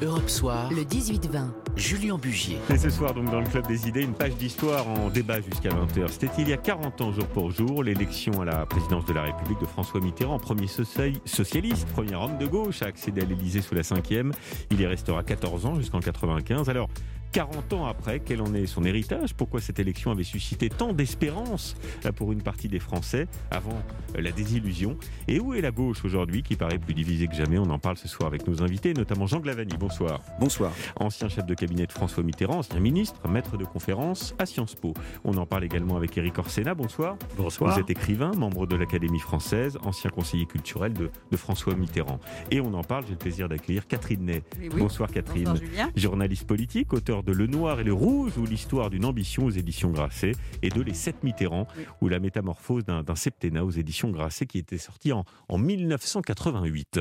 Europe 0.00 0.30
Soir, 0.30 0.70
le 0.70 0.82
18-20. 0.82 1.48
Julien 1.76 2.18
Bugier. 2.18 2.58
Et 2.70 2.78
ce 2.78 2.88
soir, 2.88 3.14
donc, 3.14 3.30
dans 3.30 3.40
le 3.40 3.46
Club 3.46 3.66
des 3.66 3.88
Idées, 3.88 4.02
une 4.02 4.14
page 4.14 4.36
d'histoire 4.36 4.86
en 4.86 5.10
débat 5.10 5.40
jusqu'à 5.40 5.70
20h. 5.70 6.08
C'était 6.08 6.28
il 6.38 6.48
y 6.48 6.52
a 6.52 6.56
40 6.56 7.00
ans, 7.00 7.12
jour 7.12 7.26
pour 7.26 7.50
jour, 7.50 7.82
l'élection 7.82 8.40
à 8.40 8.44
la 8.44 8.66
présidence 8.66 9.04
de 9.06 9.12
la 9.12 9.22
République 9.22 9.60
de 9.60 9.66
François 9.66 10.00
Mitterrand, 10.00 10.38
premier 10.38 10.68
socialiste, 10.68 11.88
premier 11.88 12.14
homme 12.14 12.38
de 12.38 12.46
gauche 12.46 12.82
à 12.82 12.86
accéder 12.86 13.22
à 13.22 13.24
l'Élysée 13.24 13.60
sous 13.60 13.74
la 13.74 13.82
5e. 13.82 14.32
Il 14.70 14.80
y 14.80 14.86
restera 14.86 15.24
14 15.24 15.66
ans 15.66 15.74
jusqu'en 15.74 16.00
95. 16.00 16.68
Alors, 16.68 16.88
40 17.32 17.72
ans 17.74 17.86
après, 17.86 18.20
quel 18.20 18.40
en 18.40 18.54
est 18.54 18.66
son 18.66 18.84
héritage 18.84 19.34
Pourquoi 19.34 19.60
cette 19.60 19.78
élection 19.78 20.10
avait 20.10 20.24
suscité 20.24 20.68
tant 20.70 20.92
d'espérance 20.92 21.76
pour 22.16 22.32
une 22.32 22.42
partie 22.42 22.68
des 22.68 22.78
Français 22.78 23.26
avant 23.50 23.82
la 24.16 24.32
désillusion? 24.32 24.96
Et 25.26 25.38
où 25.38 25.54
est 25.54 25.60
la 25.60 25.70
gauche 25.70 26.04
aujourd'hui 26.04 26.42
qui 26.42 26.56
paraît 26.56 26.78
plus 26.78 26.94
divisée 26.94 27.28
que 27.28 27.34
jamais? 27.34 27.58
On 27.58 27.70
en 27.70 27.78
parle 27.78 27.96
ce 27.96 28.08
soir 28.08 28.28
avec 28.28 28.46
nos 28.46 28.62
invités, 28.62 28.94
notamment 28.94 29.26
Jean 29.26 29.40
Glavani. 29.40 29.76
Bonsoir. 29.78 30.20
Bonsoir. 30.40 30.72
Ancien 30.96 31.28
chef 31.28 31.44
de 31.46 31.54
cabinet 31.54 31.86
de 31.86 31.92
François 31.92 32.22
Mitterrand, 32.22 32.58
ancien 32.58 32.80
ministre, 32.80 33.28
maître 33.28 33.56
de 33.56 33.64
conférence 33.64 34.34
à 34.38 34.46
Sciences 34.46 34.74
Po. 34.74 34.94
On 35.24 35.36
en 35.36 35.46
parle 35.46 35.64
également 35.64 35.96
avec 35.96 36.16
Éric 36.16 36.38
Orsena. 36.38 36.74
Bonsoir. 36.74 37.16
Bonsoir. 37.36 37.74
Vous 37.74 37.80
êtes 37.80 37.90
écrivain, 37.90 38.32
membre 38.32 38.66
de 38.66 38.76
l'Académie 38.76 39.20
française, 39.20 39.78
ancien 39.82 40.10
conseiller 40.10 40.46
culturel 40.46 40.92
de, 40.92 41.10
François 41.36 41.74
Mitterrand. 41.74 42.18
Et 42.50 42.60
on 42.60 42.74
en 42.74 42.82
parle, 42.82 43.04
j'ai 43.04 43.12
le 43.12 43.18
plaisir 43.18 43.48
d'accueillir 43.48 43.86
Catherine 43.86 44.24
Ney. 44.24 44.42
Bonsoir 44.76 45.10
Catherine. 45.10 45.44
Bonsoir, 45.44 45.64
Julien. 45.64 45.90
Journaliste 45.94 46.46
politique, 46.46 46.92
auteur 46.92 47.17
de 47.22 47.32
Le 47.32 47.46
Noir 47.46 47.80
et 47.80 47.84
le 47.84 47.92
Rouge 47.92 48.36
ou 48.38 48.46
l'histoire 48.46 48.90
d'une 48.90 49.04
ambition 49.04 49.44
aux 49.44 49.50
éditions 49.50 49.90
Grasset 49.90 50.32
et 50.62 50.68
de 50.68 50.80
Les 50.80 50.94
Sept 50.94 51.22
Mitterrand 51.22 51.66
ou 52.00 52.08
la 52.08 52.18
métamorphose 52.18 52.84
d'un 52.84 53.14
septennat 53.14 53.64
aux 53.64 53.70
éditions 53.70 54.10
Grasset 54.10 54.46
qui 54.46 54.58
était 54.58 54.78
sorti 54.78 55.12
en, 55.12 55.24
en 55.48 55.58
1988. 55.58 57.00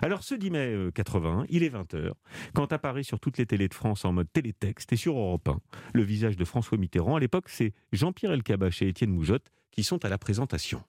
Alors 0.00 0.22
ce 0.22 0.34
10 0.34 0.50
mai 0.50 0.76
81, 0.94 1.44
il 1.48 1.62
est 1.62 1.74
20h, 1.74 2.12
quand 2.54 2.72
apparaît 2.72 3.02
sur 3.02 3.20
toutes 3.20 3.38
les 3.38 3.46
télés 3.46 3.68
de 3.68 3.74
France 3.74 4.04
en 4.04 4.12
mode 4.12 4.32
télétexte 4.32 4.92
et 4.92 4.96
sur 4.96 5.18
Europe 5.18 5.48
1 5.48 5.58
le 5.94 6.02
visage 6.02 6.36
de 6.36 6.44
François 6.44 6.78
Mitterrand. 6.78 7.16
À 7.16 7.20
l'époque, 7.20 7.48
c'est 7.48 7.72
Jean-Pierre 7.92 8.32
Elkabbach 8.32 8.82
et 8.82 8.88
Étienne 8.88 9.10
Moujotte 9.10 9.50
qui 9.70 9.84
sont 9.84 10.04
à 10.04 10.08
la 10.08 10.18
présentation. 10.18 10.82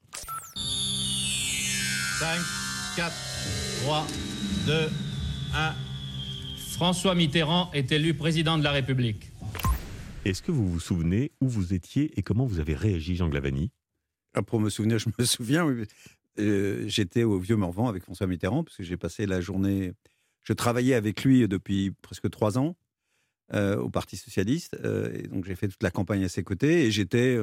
5, 2.20 2.40
4, 2.96 3.14
3, 3.84 4.08
2, 4.68 4.90
1. 5.56 5.93
François 6.84 7.16
Mitterrand 7.16 7.72
est 7.72 7.94
élu 7.94 8.14
président 8.14 8.58
de 8.58 8.64
la 8.66 8.72
République. 8.72 9.32
Est-ce 10.26 10.42
que 10.42 10.52
vous 10.52 10.70
vous 10.70 10.82
souvenez 10.82 11.32
où 11.40 11.48
vous 11.48 11.74
étiez 11.74 12.12
et 12.20 12.24
comment 12.24 12.46
vous 12.46 12.60
avez 12.60 12.76
réagi, 12.76 13.16
Jean 13.16 13.30
Glavani? 13.30 13.72
Ah, 14.34 14.42
Pour 14.42 14.60
me 14.60 14.70
souvenir, 14.70 15.00
je 15.00 15.08
me 15.18 15.24
souviens. 15.24 15.66
Euh, 16.40 16.84
j'étais 16.86 17.24
au 17.24 17.40
Vieux 17.40 17.56
Morvan 17.56 17.88
avec 17.88 18.04
François 18.04 18.28
Mitterrand, 18.28 18.66
parce 18.66 18.76
que 18.76 18.84
j'ai 18.84 18.98
passé 18.98 19.26
la 19.26 19.40
journée. 19.40 19.94
Je 20.42 20.52
travaillais 20.52 20.94
avec 20.94 21.24
lui 21.24 21.48
depuis 21.48 21.92
presque 22.02 22.30
trois 22.30 22.58
ans 22.58 22.76
euh, 23.54 23.78
au 23.78 23.90
Parti 23.90 24.18
Socialiste. 24.18 24.76
Euh, 24.84 25.18
et 25.18 25.30
donc 25.30 25.46
j'ai 25.46 25.56
fait 25.56 25.70
toute 25.70 25.84
la 25.84 25.92
campagne 25.92 26.26
à 26.26 26.30
ses 26.30 26.44
côtés. 26.44 26.84
Et 26.84 26.92
j'étais 26.92 27.38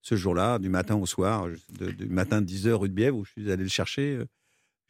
ce 0.00 0.16
jour-là, 0.16 0.58
du 0.58 0.70
matin 0.70 0.96
au 0.96 1.04
soir, 1.04 1.46
du 1.78 2.06
matin 2.06 2.40
10h 2.40 2.70
rue 2.70 2.88
de 2.88 2.94
Bièvre, 2.94 3.18
où 3.18 3.26
je 3.26 3.32
suis 3.32 3.52
allé 3.52 3.64
le 3.64 3.68
chercher 3.68 4.22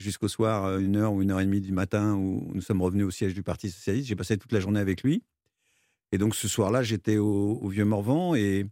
jusqu'au 0.02 0.28
soir, 0.28 0.64
euh, 0.64 0.78
une 0.78 0.96
heure 0.96 1.12
ou 1.12 1.22
une 1.22 1.30
heure 1.30 1.40
et 1.40 1.44
demie 1.44 1.60
du 1.60 1.72
matin, 1.72 2.14
où 2.14 2.50
nous 2.52 2.60
sommes 2.60 2.82
revenus 2.82 3.06
au 3.06 3.10
siège 3.10 3.34
du 3.34 3.42
Parti 3.42 3.70
Socialiste. 3.70 4.08
J'ai 4.08 4.16
passé 4.16 4.36
toute 4.36 4.52
la 4.52 4.60
journée 4.60 4.80
avec 4.80 5.02
lui. 5.02 5.22
Et 6.12 6.18
donc 6.18 6.34
ce 6.34 6.48
soir-là, 6.48 6.82
j'étais 6.82 7.16
au, 7.16 7.66
Vieux 7.68 7.86
Morvan, 7.86 8.34
et, 8.34 8.66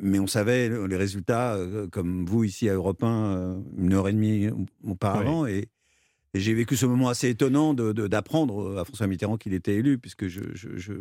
mais 0.00 0.18
on 0.18 0.26
savait 0.26 0.70
les 0.86 0.96
résultats, 0.96 1.54
euh, 1.54 1.86
comme 1.88 2.24
vous 2.24 2.44
ici 2.44 2.68
à 2.68 2.74
Europe 2.74 3.02
1, 3.02 3.06
euh, 3.08 3.60
une 3.76 3.92
heure 3.92 4.08
et 4.08 4.12
demie 4.12 4.48
auparavant. 4.84 5.46
Et, 5.46 5.68
j'ai 6.40 6.54
vécu 6.54 6.76
ce 6.76 6.86
moment 6.86 7.08
assez 7.08 7.28
étonnant 7.28 7.74
d'apprendre 7.74 8.74
de, 8.74 8.78
à 8.78 8.84
François 8.84 9.06
Mitterrand 9.06 9.36
qu'il 9.36 9.54
était 9.54 9.74
élu, 9.74 9.98
puisque 9.98 10.26
je, 10.28 10.40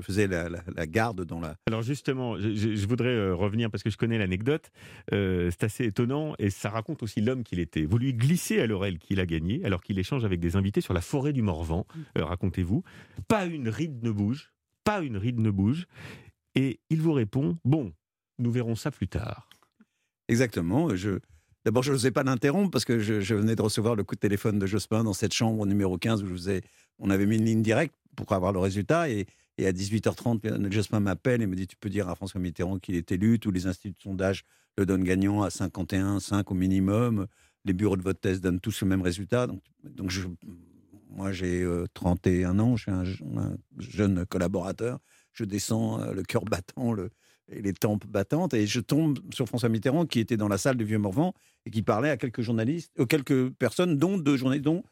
faisais 0.02 0.28
la, 0.28 0.88
garde 0.88 1.24
dans 1.26 1.40
la. 1.40 1.56
Alors 1.68 1.82
justement, 1.82 2.38
je, 2.38 2.86
voudrais 2.88 3.10
euh, 3.10 3.36
revenir 3.36 3.72
parce 3.72 3.84
que 3.84 3.90
je 3.90 3.98
connais 3.98 4.18
l'anecdote. 4.18 4.72
Euh, 5.14 5.50
c'est 5.52 5.64
assez 5.64 5.86
étonnant 5.86 6.36
et 6.40 6.50
ça 6.50 6.70
raconte 6.70 7.04
aussi 7.04 7.22
l'homme 7.22 7.44
qu'il 7.44 7.60
était. 7.60 7.86
Vous 7.86 7.98
lui 7.98 8.14
glissez 8.14 8.60
à 8.60 8.68
l'oreille 8.68 8.98
qu'il 9.00 9.20
a 9.20 9.26
gagné, 9.26 9.64
alors 9.66 9.82
qu'il 9.82 9.98
échange 10.00 10.26
avec 10.26 10.40
des 10.40 10.56
invités 10.56 10.82
sur 10.82 10.94
la 10.94 11.02
forêt 11.02 11.34
du 11.34 11.42
Morvan. 11.42 11.86
Euh, 12.18 12.26
racontez-vous. 12.26 12.84
Pas 13.28 13.46
une 13.46 13.70
ride 13.70 14.04
ne 14.04 14.12
bouge, 14.12 14.52
pas 14.84 15.02
une 15.02 15.18
ride 15.18 15.40
ne 15.40 15.50
bouge, 15.50 15.88
et 16.56 16.80
il 16.90 17.02
vous 17.02 17.14
répond 17.14 17.58
bon, 17.66 17.94
nous 18.40 18.52
verrons 18.52 18.76
ça 18.76 18.92
plus 18.92 19.08
tard. 19.08 19.50
Exactement. 20.28 20.96
Je, 20.96 21.20
D'abord, 21.66 21.82
je 21.82 21.92
n'osais 21.92 22.12
pas 22.12 22.22
l'interrompre 22.22 22.70
parce 22.70 22.86
que 22.86 23.00
je, 23.00 23.34
venais 23.34 23.56
de 23.56 23.62
recevoir 23.62 23.96
le 23.96 24.04
coup 24.04 24.14
de 24.14 24.20
téléphone 24.20 24.60
de 24.60 24.68
Jospin 24.68 25.04
dans 25.04 25.14
cette 25.14 25.34
chambre 25.34 25.66
numéro 25.66 25.98
15 25.98 26.22
où 26.22 26.36
on 27.00 27.10
avait 27.10 27.26
mis 27.26 27.38
une 27.38 27.46
ligne 27.46 27.64
directe 27.64 27.96
pour 28.16 28.32
avoir 28.34 28.54
le 28.54 28.60
résultat. 28.60 29.10
Et, 29.10 29.26
à 29.58 29.72
18h30, 29.72 30.72
Jospin 30.72 31.00
m'appelle 31.00 31.42
et 31.42 31.48
me 31.48 31.56
dit 31.56 31.66
Tu 31.66 31.76
peux 31.76 31.90
dire 31.90 32.08
à 32.08 32.14
François 32.16 32.40
Mitterrand 32.40 32.78
qu'il 32.78 32.94
est 32.94 33.12
élu. 33.12 33.40
Tous 33.40 33.50
les 33.50 33.66
instituts 33.66 33.94
de 33.98 34.00
sondage 34.00 34.44
le 34.78 34.86
donnent 34.86 35.04
gagnant 35.04 35.42
à 35.42 35.50
51, 35.50 36.20
5 36.20 36.52
au 36.52 36.54
minimum. 36.54 37.26
Les 37.64 37.74
bureaux 37.74 37.98
de 37.98 38.04
vote 38.04 38.22
test 38.22 38.44
donnent 38.44 38.60
tous 38.60 38.82
le 38.82 38.88
même 38.88 39.02
résultat. 39.02 39.48
Donc, 39.48 40.14
moi, 41.10 41.32
j'ai 41.32 41.68
31 41.96 42.60
euh, 42.60 42.62
ans, 42.62 42.76
je 42.76 42.84
suis 42.84 42.92
un, 42.92 43.42
un, 43.42 43.58
jeune 43.80 44.24
collaborateur. 44.28 45.00
Je 45.34 45.46
descends 45.46 46.00
euh, 46.00 46.14
le 46.14 46.22
cœur 46.22 46.46
battant, 46.46 46.94
le, 46.94 47.10
et 47.52 47.62
les 47.62 47.74
tempes 47.74 48.06
battantes. 48.08 48.54
Et 48.54 48.68
je 48.68 48.80
tombe 48.80 49.20
sur 49.34 49.48
François 49.48 49.70
Mitterrand 49.70 50.06
qui 50.06 50.20
était 50.20 50.38
dans 50.38 50.48
la 50.48 50.58
salle 50.58 50.78
du 50.78 50.86
Vieux 50.86 50.98
Morvan 50.98 51.34
et 51.66 51.72
qui 51.72 51.82
parlait 51.82 52.10
à 52.10 52.18
quelques 52.18 52.42
journalistes, 52.42 52.92
aux 52.98 53.04
euh, 53.04 53.06
quelques 53.06 53.50
personnes, 53.52 53.98
dont 53.98 54.18
deux 54.18 54.38
journalistes, 54.38 54.66
dont 54.66 54.84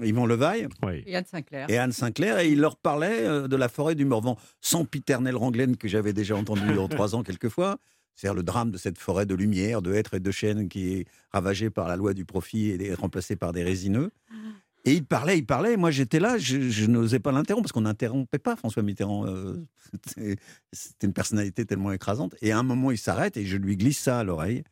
Yvan 0.00 0.26
Levaille 0.26 0.68
et 1.06 1.16
Anne 1.16 1.24
Sinclair. 1.24 1.68
Et 1.68 1.78
Anne 1.78 1.92
Sinclair, 1.92 2.38
et 2.38 2.48
il 2.48 2.60
leur 2.60 2.76
parlait 2.76 3.24
euh, 3.24 3.48
de 3.48 3.56
la 3.56 3.68
forêt 3.68 3.94
du 3.94 4.04
Morvan, 4.04 4.36
sans 4.60 4.84
piternel 4.84 5.36
Ranglaine 5.36 5.76
que 5.76 5.88
j'avais 5.88 6.12
déjà 6.12 6.36
entendu 6.36 6.78
en 6.78 6.88
trois 6.88 7.14
ans 7.14 7.22
quelquefois. 7.22 7.78
C'est-à-dire 8.14 8.34
le 8.34 8.42
drame 8.42 8.72
de 8.72 8.78
cette 8.78 8.98
forêt 8.98 9.26
de 9.26 9.34
lumière, 9.34 9.80
de 9.80 9.94
hêtres 9.94 10.14
et 10.14 10.20
de 10.20 10.30
chênes 10.32 10.68
qui 10.68 10.92
est 10.92 11.06
ravagée 11.30 11.70
par 11.70 11.86
la 11.86 11.94
loi 11.94 12.14
du 12.14 12.24
profit 12.24 12.70
et 12.70 12.94
remplacée 12.94 13.36
par 13.36 13.52
des 13.52 13.62
résineux. 13.62 14.10
Et 14.84 14.94
il 14.94 15.04
parlait, 15.04 15.38
il 15.38 15.46
parlait. 15.46 15.76
Moi, 15.76 15.90
j'étais 15.90 16.20
là, 16.20 16.38
je, 16.38 16.86
n'osais 16.86 17.18
pas 17.18 17.32
l'interrompre 17.32 17.64
parce 17.64 17.72
qu'on 17.72 17.82
n'interrompait 17.82 18.38
pas 18.38 18.56
François 18.56 18.82
Mitterrand. 18.82 19.26
Euh, 19.26 19.66
c'était 20.72 21.06
une 21.06 21.12
personnalité 21.12 21.64
tellement 21.64 21.92
écrasante. 21.92 22.34
Et 22.40 22.52
à 22.52 22.58
un 22.58 22.62
moment, 22.62 22.90
il 22.90 22.98
s'arrête 22.98 23.36
et 23.36 23.44
je 23.44 23.56
lui 23.56 23.76
glisse 23.76 23.98
ça 23.98 24.20
à 24.20 24.24
l'oreille. 24.24 24.62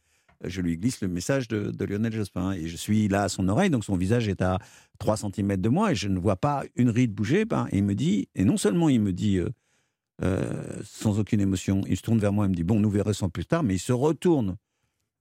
Je 0.44 0.60
lui 0.60 0.76
glisse 0.76 1.00
le 1.00 1.08
message 1.08 1.48
de, 1.48 1.84
Lionel 1.84 2.12
Jospin. 2.12 2.52
Et 2.52 2.68
je 2.68 2.76
suis 2.76 3.08
là 3.08 3.24
à 3.24 3.28
son 3.28 3.48
oreille, 3.48 3.70
donc 3.70 3.84
son 3.84 3.96
visage 3.96 4.28
est 4.28 4.42
à 4.42 4.58
3 4.98 5.16
cm 5.16 5.56
de 5.56 5.68
moi 5.68 5.92
et 5.92 5.94
je 5.94 6.08
ne 6.08 6.18
vois 6.18 6.36
pas 6.36 6.64
une 6.76 6.90
ride 6.90 7.12
bouger. 7.12 7.44
Ben, 7.44 7.66
et 7.72 7.78
il 7.78 7.84
me 7.84 7.94
dit, 7.94 8.28
et 8.34 8.44
non 8.44 8.56
seulement 8.56 8.88
il 8.88 9.00
me 9.00 9.12
dit 9.12 9.38
euh, 9.38 9.48
euh, 10.22 10.62
sans 10.84 11.18
aucune 11.18 11.40
émotion, 11.40 11.82
il 11.86 11.96
se 11.96 12.02
tourne 12.02 12.18
vers 12.18 12.32
moi 12.32 12.46
et 12.46 12.48
me 12.48 12.54
dit 12.54 12.64
Bon, 12.64 12.80
nous 12.80 12.90
verrons 12.90 13.28
plus 13.28 13.46
tard, 13.46 13.62
mais 13.62 13.74
il 13.74 13.80
se 13.80 13.92
retourne 13.92 14.56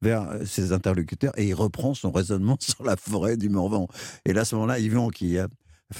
vers 0.05 0.29
euh, 0.29 0.45
ses 0.45 0.71
interlocuteurs 0.71 1.37
et 1.37 1.47
il 1.47 1.53
reprend 1.53 1.93
son 1.93 2.11
raisonnement 2.11 2.57
sur 2.59 2.83
la 2.83 2.95
forêt 2.95 3.37
du 3.37 3.49
Morvan. 3.49 3.87
Et 4.25 4.33
là, 4.33 4.41
à 4.41 4.45
ce 4.45 4.55
moment-là, 4.55 4.79
Yvan, 4.79 5.09
qui 5.09 5.37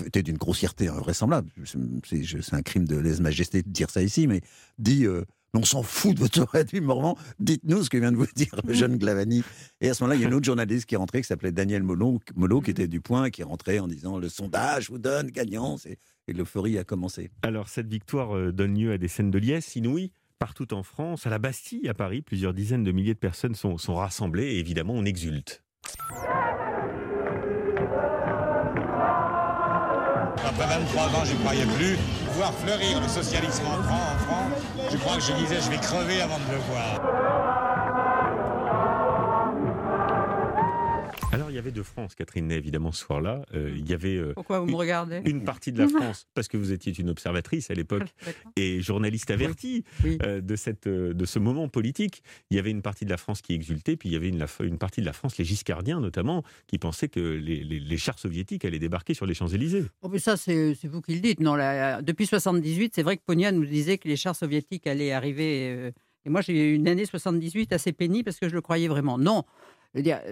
était 0.06 0.24
d'une 0.24 0.38
grossièreté 0.38 0.88
invraisemblable, 0.88 1.50
c'est 1.66 2.54
un 2.54 2.62
crime 2.62 2.88
de 2.88 2.98
lèse-majesté 2.98 3.64
de 3.64 3.70
dire 3.70 3.90
ça 3.90 4.02
ici, 4.02 4.28
mais 4.28 4.42
dit 4.78 5.06
euh, 5.06 5.26
on 5.56 5.64
s'en 5.64 5.84
fout 5.84 6.14
de 6.16 6.20
votre 6.20 6.46
forêt 6.46 6.66
du 6.66 6.82
Morvan, 6.82 7.18
dites-nous 7.40 7.84
ce 7.84 7.90
que 7.90 7.98
vient 7.98 8.12
de 8.12 8.18
vous 8.18 8.28
dire 8.36 8.54
le 8.66 8.74
jeune 8.74 8.98
Glavani. 8.98 9.44
Et 9.82 9.90
à 9.90 9.94
ce 9.94 10.04
moment-là, 10.04 10.18
il 10.18 10.22
y 10.22 10.26
a 10.26 10.28
une 10.28 10.34
autre 10.34 10.46
journaliste 10.46 10.86
qui 10.86 10.96
est 10.96 10.98
rentrée 10.98 11.22
qui 11.22 11.28
s'appelait 11.28 11.52
Daniel 11.52 11.84
Molot, 11.84 12.20
qui 12.62 12.72
était 12.72 12.88
du 12.88 13.02
point, 13.02 13.30
qui 13.30 13.42
est 13.42 13.46
rentré 13.46 13.80
en 13.80 13.88
disant 13.88 14.20
le 14.20 14.30
sondage 14.30 14.90
vous 14.90 14.98
donne 14.98 15.32
gagnant. 15.32 15.78
Et 16.28 16.34
l'euphorie 16.34 16.78
a 16.78 16.84
commencé. 16.84 17.30
Alors, 17.44 17.70
cette 17.70 17.88
victoire 17.88 18.36
euh, 18.36 18.52
donne 18.52 18.78
lieu 18.78 18.92
à 18.92 18.98
des 18.98 19.08
scènes 19.08 19.32
de 19.32 19.38
liesse 19.38 19.76
inouïes 19.76 20.12
partout 20.40 20.74
en 20.74 20.84
France, 20.84 21.26
à 21.28 21.30
la 21.30 21.40
Bastille, 21.40 21.88
à 21.90 21.94
Paris, 21.94 22.22
plusieurs 22.22 22.54
dizaines 22.54 22.84
de 22.84 22.92
milliers 22.92 23.14
de 23.14 23.20
personnes 23.20 23.56
sont, 23.56 23.78
sont 23.78 23.96
rassemblées 23.96 24.46
et 24.46 24.60
évidemment 24.60 24.94
on 24.94 25.06
exulte. 25.06 25.64
Après 30.46 30.68
23 30.68 31.04
ans, 31.04 31.26
je 31.26 31.34
ne 31.34 31.40
croyais 31.40 31.66
plus 31.66 31.98
voir 32.34 32.54
fleurir 32.54 33.02
le 33.02 33.08
socialisme 33.08 33.66
en 33.66 33.84
France. 33.84 34.92
Je 34.92 34.98
crois 34.98 35.16
que 35.16 35.24
je 35.24 35.34
disais, 35.34 35.62
je 35.62 35.70
vais 35.70 35.78
crever 35.78 36.22
avant 36.22 36.38
de 36.38 36.52
le 36.52 36.58
voir. 36.58 37.55
Avait 41.66 41.72
de 41.72 41.84
France, 41.84 42.16
Catherine 42.16 42.48
Ney, 42.48 42.58
évidemment, 42.58 42.92
ce 42.92 43.04
soir-là. 43.06 43.44
Euh, 43.54 43.74
il 43.76 43.90
y 43.90 43.94
avait. 43.94 44.16
Euh, 44.18 44.34
Pourquoi 44.34 44.60
vous 44.60 44.68
me 44.68 44.76
regardez 44.76 45.22
Une 45.26 45.44
partie 45.44 45.72
de 45.72 45.80
la 45.80 45.88
France, 45.88 46.28
parce 46.34 46.48
que 46.48 46.58
vous 46.58 46.72
étiez 46.72 46.94
une 46.98 47.10
observatrice 47.10 47.72
à 47.72 47.74
l'époque 47.74 48.14
et 48.56 48.82
journaliste 48.82 49.32
avertie 49.32 49.84
euh, 50.06 50.42
de, 50.42 50.56
cette, 50.56 50.88
de 50.88 51.26
ce 51.26 51.40
moment 51.40 51.68
politique. 51.68 52.22
Il 52.52 52.58
y 52.58 52.60
avait 52.60 52.72
une 52.72 52.82
partie 52.82 53.06
de 53.06 53.10
la 53.10 53.18
France 53.18 53.42
qui 53.42 53.54
exultait, 53.54 53.98
puis 53.98 54.10
il 54.10 54.14
y 54.14 54.16
avait 54.16 54.30
une, 54.30 54.46
une 54.62 54.78
partie 54.78 55.02
de 55.02 55.06
la 55.06 55.14
France, 55.14 55.38
les 55.38 55.46
giscardiens 55.46 56.00
notamment, 56.00 56.44
qui 56.68 56.78
pensaient 56.78 57.10
que 57.10 57.20
les, 57.20 57.64
les, 57.64 57.98
chars 57.98 58.20
soviétiques 58.20 58.66
allaient 58.66 58.80
débarquer 58.80 59.14
sur 59.14 59.26
les 59.26 59.34
Champs-Élysées. 59.34 59.86
Oh, 60.02 60.10
mais 60.10 60.20
ça, 60.20 60.38
c'est 60.38 60.78
vous 60.84 61.02
qui 61.02 61.16
le 61.16 61.22
dites. 61.22 61.40
Non, 61.40 61.56
depuis 62.02 62.28
78, 62.28 62.94
c'est 62.96 63.04
vrai 63.04 63.18
que 63.18 63.24
Pognat 63.26 63.52
nous 63.52 63.66
disait 63.66 63.98
que 63.98 64.08
les 64.08 64.18
chars 64.18 64.36
soviétiques 64.36 64.86
allaient 64.86 65.12
arriver. 65.12 65.92
et 66.26 66.30
moi, 66.30 66.42
j'ai 66.42 66.72
eu 66.72 66.76
une 66.76 66.88
année 66.88 67.06
78 67.06 67.74
assez 67.74 67.94
pénible 67.94 68.26
parce 68.26 68.40
que 68.40 68.50
je 68.50 68.54
le 68.54 68.62
croyais 68.62 68.88
vraiment. 68.88 69.18
Non, 69.18 69.44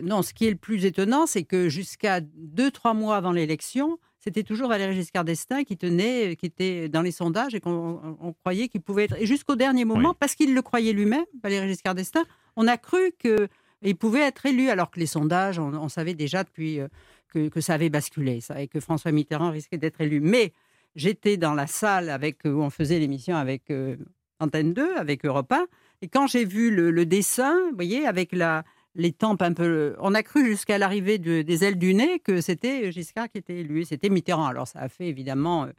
non, 0.01 0.21
ce 0.21 0.33
qui 0.33 0.45
est 0.45 0.51
le 0.51 0.57
plus 0.57 0.85
étonnant, 0.85 1.25
c'est 1.25 1.43
que 1.43 1.69
jusqu'à 1.69 2.19
deux, 2.21 2.71
trois 2.71 2.93
mois 2.93 3.15
avant 3.15 3.31
l'élection, 3.31 3.97
c'était 4.19 4.43
toujours 4.43 4.69
Valéry 4.69 4.95
Giscard 4.95 5.25
d'Estaing 5.25 5.63
qui 5.63 5.77
tenait, 5.77 6.35
qui 6.35 6.45
était 6.45 6.87
dans 6.87 7.01
les 7.01 7.11
sondages 7.11 7.55
et 7.55 7.59
qu'on 7.59 8.33
croyait 8.39 8.69
qu'il 8.69 8.81
pouvait 8.81 9.03
être. 9.03 9.15
Et 9.19 9.25
jusqu'au 9.25 9.55
dernier 9.55 9.83
moment, 9.83 10.13
parce 10.13 10.35
qu'il 10.35 10.53
le 10.53 10.61
croyait 10.61 10.93
lui-même, 10.93 11.25
Valéry 11.43 11.67
Giscard 11.67 11.95
d'Estaing, 11.95 12.23
on 12.55 12.67
a 12.67 12.77
cru 12.77 13.13
qu'il 13.19 13.97
pouvait 13.97 14.21
être 14.21 14.45
élu, 14.45 14.69
alors 14.69 14.91
que 14.91 14.99
les 14.99 15.07
sondages, 15.07 15.59
on, 15.59 15.89
savait 15.89 16.13
déjà 16.13 16.43
depuis 16.43 16.79
euh, 16.79 16.87
que, 17.33 17.61
ça 17.61 17.73
avait 17.73 17.89
basculé, 17.89 18.39
et 18.57 18.67
que 18.67 18.79
François 18.79 19.11
Mitterrand 19.11 19.51
risquait 19.51 19.77
d'être 19.77 19.99
élu. 19.99 20.21
Mais 20.21 20.53
j'étais 20.95 21.35
dans 21.35 21.53
la 21.53 21.67
salle 21.67 22.09
avec, 22.09 22.45
où 22.45 22.61
on 22.61 22.69
faisait 22.69 22.99
l'émission 22.99 23.35
avec 23.35 23.71
euh, 23.71 23.97
Antenne 24.39 24.73
2, 24.73 24.95
avec 24.95 25.25
Europe 25.25 25.51
1, 25.51 25.65
et 26.01 26.07
quand 26.07 26.27
j'ai 26.27 26.45
vu 26.45 26.69
le, 26.69 27.05
dessin, 27.05 27.57
vous 27.69 27.75
voyez, 27.75 28.05
avec 28.05 28.33
la, 28.33 28.63
les 28.95 29.11
tempes 29.11 29.41
un 29.41 29.53
peu. 29.53 29.95
On 29.99 30.13
a 30.13 30.23
cru 30.23 30.45
jusqu'à 30.45 30.77
l'arrivée 30.77 31.17
des 31.17 31.63
ailes 31.63 31.77
du 31.77 31.93
nez 31.93 32.19
que 32.19 32.41
c'était 32.41 32.91
Giscard 32.91 33.29
qui 33.29 33.39
était 33.39 33.57
élu. 33.57 33.85
C'était 33.85 34.09
Mitterrand. 34.09 34.45
Alors 34.45 34.67
ça 34.67 34.79
a 34.79 34.89
fait 34.89 35.07
évidemment. 35.07 35.65
Euh, 35.65 35.71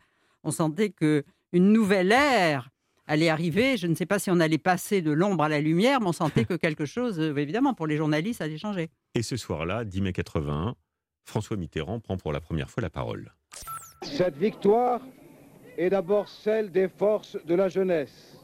on 0.42 0.50
sentait 0.50 0.90
que 0.90 1.24
une 1.52 1.72
nouvelle 1.72 2.12
ère 2.12 2.70
allait 3.06 3.28
arriver. 3.28 3.76
Je 3.76 3.86
ne 3.86 3.94
sais 3.94 4.06
pas 4.06 4.18
si 4.18 4.30
on 4.30 4.40
allait 4.40 4.58
passer 4.58 5.02
de 5.02 5.12
l'ombre 5.12 5.44
à 5.44 5.48
la 5.48 5.60
lumière, 5.60 6.00
mais 6.00 6.08
on 6.08 6.12
sentait 6.12 6.44
que 6.46 6.54
quelque 6.54 6.84
chose, 6.84 7.20
euh, 7.20 7.36
évidemment, 7.36 7.74
pour 7.74 7.86
les 7.86 7.96
journalistes, 7.96 8.40
allait 8.40 8.58
changer. 8.58 8.90
Et 9.14 9.22
ce 9.22 9.36
soir-là, 9.36 9.84
10 9.84 10.00
mai 10.00 10.12
81, 10.12 10.74
François 11.24 11.56
Mitterrand 11.56 12.00
prend 12.00 12.16
pour 12.16 12.32
la 12.32 12.40
première 12.40 12.70
fois 12.70 12.82
la 12.82 12.90
parole. 12.90 13.32
Cette 14.02 14.36
victoire 14.36 15.00
est 15.78 15.90
d'abord 15.90 16.28
celle 16.28 16.70
des 16.70 16.88
forces 16.88 17.38
de 17.44 17.54
la 17.54 17.68
jeunesse, 17.68 18.38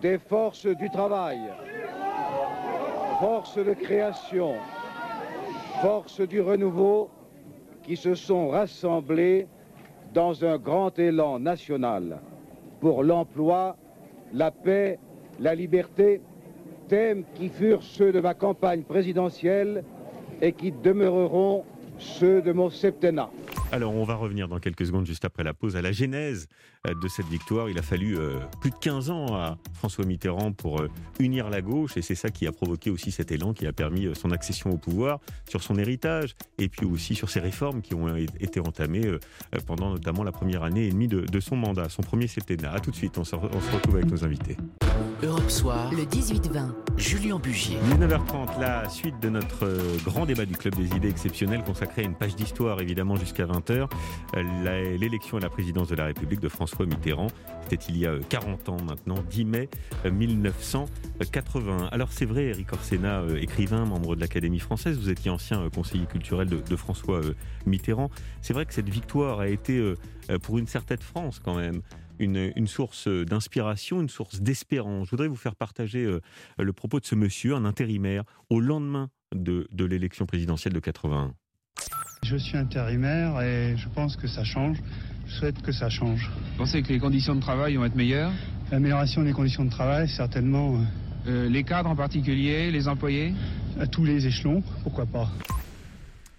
des 0.00 0.18
forces 0.18 0.66
du 0.66 0.88
travail, 0.90 1.40
forces 3.18 3.58
de 3.58 3.74
création, 3.74 4.54
forces 5.82 6.20
du 6.20 6.40
renouveau 6.40 7.10
qui 7.82 7.96
se 7.96 8.14
sont 8.14 8.48
rassemblées 8.48 9.48
dans 10.14 10.44
un 10.44 10.56
grand 10.56 10.96
élan 10.98 11.40
national 11.40 12.20
pour 12.80 13.02
l'emploi, 13.02 13.76
la 14.32 14.52
paix, 14.52 15.00
la 15.40 15.54
liberté, 15.54 16.20
thèmes 16.86 17.24
qui 17.34 17.48
furent 17.48 17.82
ceux 17.82 18.12
de 18.12 18.20
ma 18.20 18.34
campagne 18.34 18.82
présidentielle 18.82 19.82
et 20.40 20.52
qui 20.52 20.70
demeureront 20.70 21.64
ceux 21.98 22.40
de 22.40 22.52
mon 22.52 22.70
septennat. 22.70 23.30
Alors, 23.70 23.94
on 23.94 24.04
va 24.04 24.14
revenir 24.14 24.48
dans 24.48 24.60
quelques 24.60 24.86
secondes, 24.86 25.06
juste 25.06 25.26
après 25.26 25.44
la 25.44 25.52
pause, 25.52 25.76
à 25.76 25.82
la 25.82 25.92
genèse 25.92 26.48
euh, 26.86 26.94
de 26.94 27.08
cette 27.08 27.26
victoire. 27.26 27.68
Il 27.68 27.78
a 27.78 27.82
fallu 27.82 28.16
euh, 28.16 28.38
plus 28.62 28.70
de 28.70 28.76
15 28.76 29.10
ans 29.10 29.34
à 29.34 29.58
François 29.74 30.06
Mitterrand 30.06 30.52
pour 30.52 30.80
euh, 30.80 30.88
unir 31.18 31.50
la 31.50 31.60
gauche, 31.60 31.98
et 31.98 32.02
c'est 32.02 32.14
ça 32.14 32.30
qui 32.30 32.46
a 32.46 32.52
provoqué 32.52 32.88
aussi 32.88 33.10
cet 33.10 33.30
élan 33.30 33.52
qui 33.52 33.66
a 33.66 33.72
permis 33.72 34.08
son 34.14 34.30
accession 34.30 34.70
au 34.70 34.78
pouvoir, 34.78 35.20
sur 35.46 35.62
son 35.62 35.76
héritage, 35.76 36.34
et 36.56 36.70
puis 36.70 36.86
aussi 36.86 37.14
sur 37.14 37.28
ses 37.28 37.40
réformes 37.40 37.82
qui 37.82 37.94
ont 37.94 38.16
été 38.16 38.58
entamées 38.60 39.18
pendant 39.66 39.90
notamment 39.90 40.24
la 40.24 40.32
première 40.32 40.62
année 40.62 40.86
et 40.86 40.90
demie 40.90 41.08
de, 41.08 41.40
son 41.40 41.56
mandat, 41.56 41.88
son 41.88 42.02
premier 42.02 42.26
septennat. 42.26 42.72
A 42.72 42.80
tout 42.80 42.90
de 42.90 42.96
suite, 42.96 43.18
on 43.18 43.24
se, 43.24 43.36
on 43.36 43.60
se 43.60 43.70
retrouve 43.72 43.96
avec 43.96 44.10
nos 44.10 44.24
invités. 44.24 44.56
Europe 45.22 45.50
Soir, 45.50 45.92
le 45.92 46.04
18-20, 46.04 46.72
Julien 46.96 47.38
Bugier. 47.38 47.76
19h30, 47.90 48.60
la 48.60 48.88
suite 48.88 49.18
de 49.20 49.28
notre 49.28 49.68
grand 50.04 50.26
débat 50.26 50.46
du 50.46 50.54
Club 50.54 50.74
des 50.76 50.96
idées 50.96 51.08
exceptionnelles 51.08 51.62
consacré 51.64 52.02
à 52.02 52.04
une 52.04 52.14
page 52.14 52.36
d'histoire 52.36 52.80
évidemment 52.80 53.16
jusqu'à 53.16 53.46
20h. 53.58 53.88
L'élection 54.98 55.36
à 55.36 55.40
la 55.40 55.50
présidence 55.50 55.88
de 55.88 55.94
la 55.94 56.06
République 56.06 56.40
de 56.40 56.48
François 56.48 56.86
Mitterrand, 56.86 57.28
c'était 57.68 57.84
il 57.88 57.98
y 57.98 58.06
a 58.06 58.18
40 58.28 58.68
ans 58.68 58.76
maintenant, 58.82 59.22
10 59.30 59.44
mai 59.44 59.68
1980. 60.04 61.88
Alors 61.92 62.12
c'est 62.12 62.24
vrai, 62.24 62.44
Eric 62.44 62.72
Orsena, 62.72 63.20
euh, 63.20 63.36
écrivain, 63.36 63.84
membre 63.84 64.16
de 64.16 64.20
l'Académie 64.20 64.58
française, 64.58 64.98
vous 64.98 65.10
étiez 65.10 65.30
ancien 65.30 65.62
euh, 65.62 65.70
conseiller 65.70 66.06
culturel 66.06 66.48
de, 66.48 66.76
François 66.76 67.22
euh, 67.24 67.34
Mitterrand. 67.66 68.10
C'est 68.40 68.52
vrai 68.52 68.66
que 68.66 68.74
cette 68.74 68.88
victoire 68.88 69.40
a 69.40 69.48
été, 69.48 69.94
pour 70.42 70.58
une 70.58 70.66
certaine 70.66 70.98
France 70.98 71.40
quand 71.40 71.56
même, 71.56 71.82
une, 72.18 72.66
source 72.66 73.08
d'inspiration, 73.08 74.00
une 74.00 74.08
source 74.08 74.40
d'espérance. 74.40 75.06
Je 75.06 75.10
voudrais 75.10 75.28
vous 75.28 75.36
faire 75.36 75.56
partager 75.56 76.18
le 76.58 76.72
propos 76.72 77.00
de 77.00 77.04
ce 77.04 77.14
monsieur, 77.14 77.54
un 77.54 77.64
intérimaire, 77.64 78.24
au 78.50 78.60
lendemain 78.60 79.10
de, 79.34 79.66
de 79.72 79.84
l'élection 79.84 80.26
présidentielle 80.26 80.72
de 80.72 80.80
81. 80.80 81.34
Je 82.22 82.36
suis 82.36 82.56
intérimaire 82.56 83.40
et 83.40 83.76
je 83.76 83.88
pense 83.88 84.16
que 84.16 84.26
ça 84.26 84.44
change. 84.44 84.78
Je 85.26 85.34
souhaite 85.34 85.62
que 85.62 85.72
ça 85.72 85.88
change. 85.88 86.30
Vous 86.52 86.58
pensez 86.58 86.82
que 86.82 86.88
les 86.88 86.98
conditions 86.98 87.34
de 87.34 87.40
travail 87.40 87.76
vont 87.76 87.84
être 87.84 87.94
meilleures? 87.94 88.32
L'amélioration 88.70 89.22
des 89.22 89.32
conditions 89.32 89.64
de 89.64 89.70
travail, 89.70 90.08
certainement. 90.08 90.74
Euh, 90.74 90.78
euh, 91.26 91.48
les 91.48 91.64
cadres 91.64 91.90
en 91.90 91.96
particulier, 91.96 92.70
les 92.70 92.88
employés? 92.88 93.34
À 93.78 93.86
tous 93.86 94.04
les 94.04 94.26
échelons, 94.26 94.62
pourquoi 94.82 95.06
pas. 95.06 95.30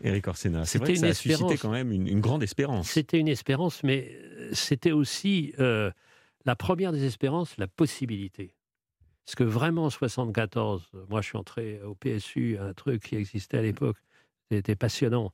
Éric 0.02 0.28
Orsena, 0.28 0.66
c'est 0.66 0.80
vrai 0.80 0.94
que 0.94 1.00
ça 1.00 1.08
a 1.08 1.14
suscité 1.14 1.58
quand 1.58 1.72
même 1.72 1.92
une, 1.92 2.20
grande 2.20 2.44
espérance. 2.44 2.90
C'était 2.90 3.20
une 3.20 3.28
espérance, 3.28 3.84
mais 3.84 4.12
euh, 4.12 4.50
c'était 4.54 4.92
aussi 4.92 5.54
la 5.58 6.56
première 6.56 6.92
des 6.92 7.06
espérances, 7.06 7.56
la 7.58 7.68
possibilité. 7.68 8.56
Parce 9.25 9.36
que 9.36 9.44
vraiment, 9.44 9.86
en 9.86 9.90
74, 9.90 10.90
moi 11.10 11.22
je 11.22 11.28
suis 11.28 11.38
entré 11.38 11.82
au 11.84 11.94
PSU, 11.94 12.58
un 12.60 12.74
truc 12.74 13.04
qui 13.04 13.16
existait 13.16 13.60
à 13.60 13.62
l'époque, 13.62 13.98
c'était 14.50 14.75
passionnant. 14.75 15.32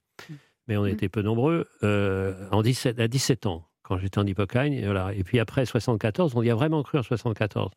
Mais 0.68 0.78
on 0.78 0.84
mmh. 0.84 0.90
était 0.90 1.10
peu 1.10 1.22
nombreux, 1.22 1.68
euh, 1.84 2.48
en 2.52 2.62
17, 2.62 3.00
à 3.00 3.08
17 3.08 3.46
ans, 3.46 3.68
quand 3.84 3.98
j'étais 3.98 4.20
en 4.20 4.26
Hippocagne. 4.26 4.74
Et, 4.74 4.86
voilà. 4.86 5.14
et 5.14 5.24
puis 5.24 5.40
après 5.40 5.66
74, 5.66 6.36
on 6.36 6.42
y 6.42 6.50
a 6.50 6.56
vraiment 6.56 6.82
cru 6.84 6.98
en 6.98 7.04
74. 7.04 7.72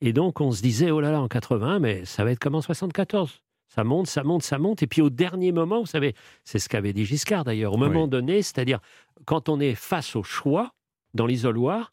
Et 0.00 0.12
donc 0.12 0.40
on 0.40 0.52
se 0.52 0.62
disait, 0.62 0.90
oh 0.90 1.00
là 1.00 1.10
là, 1.10 1.20
en 1.20 1.28
80, 1.28 1.78
mais 1.78 2.04
ça 2.04 2.24
va 2.24 2.32
être 2.32 2.38
comme 2.38 2.54
en 2.54 2.60
74. 2.60 3.42
Ça 3.68 3.84
monte, 3.84 4.06
ça 4.06 4.24
monte, 4.24 4.42
ça 4.42 4.58
monte. 4.58 4.82
Et 4.82 4.86
puis 4.86 5.02
au 5.02 5.10
dernier 5.10 5.52
moment, 5.52 5.80
vous 5.80 5.86
savez, 5.86 6.14
c'est 6.44 6.58
ce 6.58 6.68
qu'avait 6.68 6.92
dit 6.92 7.04
Giscard 7.04 7.44
d'ailleurs, 7.44 7.74
au 7.74 7.76
moment 7.76 8.08
donné, 8.08 8.42
c'est-à-dire 8.42 8.80
quand 9.24 9.48
on 9.48 9.60
est 9.60 9.74
face 9.74 10.16
au 10.16 10.22
choix 10.22 10.72
dans 11.14 11.26
l'isoloir, 11.26 11.92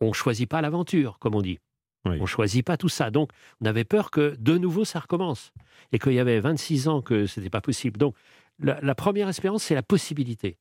on 0.00 0.08
ne 0.08 0.12
choisit 0.12 0.48
pas 0.48 0.60
l'aventure, 0.60 1.18
comme 1.18 1.34
on 1.34 1.42
dit. 1.42 1.58
On 2.06 2.14
ne 2.14 2.26
choisit 2.26 2.64
pas 2.64 2.78
tout 2.78 2.88
ça. 2.88 3.10
Donc, 3.10 3.30
on 3.60 3.66
avait 3.66 3.84
peur 3.84 4.10
que 4.10 4.34
de 4.38 4.56
nouveau 4.56 4.86
ça 4.86 5.00
recommence. 5.00 5.52
Et 5.92 5.98
qu'il 5.98 6.14
y 6.14 6.18
avait 6.18 6.40
26 6.40 6.88
ans 6.88 7.02
que 7.02 7.26
ce 7.26 7.40
n'était 7.40 7.50
pas 7.50 7.60
possible. 7.60 7.98
Donc, 7.98 8.14
la, 8.62 8.94
première 8.94 9.28
espérance, 9.28 9.64
c'est 9.64 9.74
la 9.74 9.82
possibilité. 9.82 10.58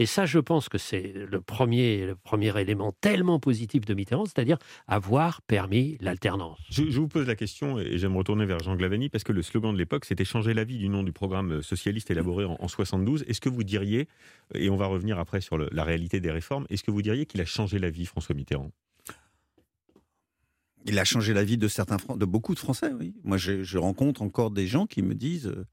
Et 0.00 0.06
ça, 0.06 0.26
je 0.26 0.38
pense 0.38 0.68
que 0.68 0.78
c'est 0.78 1.12
le 1.12 1.40
premier, 1.40 2.06
le 2.06 2.14
premier 2.14 2.56
élément 2.60 2.92
tellement 3.00 3.40
positif 3.40 3.84
de 3.84 3.94
Mitterrand, 3.94 4.26
c'est-à-dire 4.26 4.58
avoir 4.86 5.42
permis 5.42 5.98
l'alternance. 6.00 6.60
Je, 6.70 6.84
vous 6.84 7.08
pose 7.08 7.26
la 7.26 7.34
question, 7.34 7.80
et 7.80 7.98
j'aime 7.98 8.16
retourner 8.16 8.46
vers 8.46 8.60
Jean 8.60 8.76
Glavani, 8.76 9.08
parce 9.08 9.24
que 9.24 9.32
le 9.32 9.42
slogan 9.42 9.72
de 9.72 9.78
l'époque, 9.78 10.04
c'était 10.04 10.24
changer 10.24 10.54
la 10.54 10.62
vie 10.62 10.78
du 10.78 10.88
nom 10.88 11.02
du 11.02 11.12
programme 11.12 11.62
socialiste 11.62 12.12
élaboré 12.12 12.44
en, 12.44 12.68
72. 12.68 13.24
Est-ce 13.26 13.40
que 13.40 13.48
vous 13.48 13.64
diriez, 13.64 14.06
et 14.54 14.70
on 14.70 14.76
va 14.76 14.86
revenir 14.86 15.18
après 15.18 15.40
sur 15.40 15.58
la 15.58 15.84
réalité 15.84 16.20
des 16.20 16.30
réformes, 16.30 16.64
est-ce 16.70 16.84
que 16.84 16.92
vous 16.92 17.02
diriez 17.02 17.26
qu'il 17.26 17.40
a 17.40 17.44
changé 17.44 17.80
la 17.80 17.90
vie, 17.90 18.06
François 18.06 18.36
Mitterrand? 18.36 18.70
Il 20.84 20.96
a 21.00 21.04
changé 21.04 21.34
la 21.34 21.42
vie 21.42 21.58
de 21.58 21.66
certains, 21.66 21.96
de 22.14 22.24
beaucoup 22.24 22.54
de 22.54 22.60
Français, 22.60 22.92
oui. 22.96 23.14
Moi, 23.24 23.36
je, 23.36 23.64
je 23.64 23.78
rencontre 23.78 24.22
encore 24.22 24.52
des 24.52 24.68
gens 24.68 24.86
qui 24.86 25.02
me 25.02 25.14
disent 25.16 25.48
euh, 25.48 25.66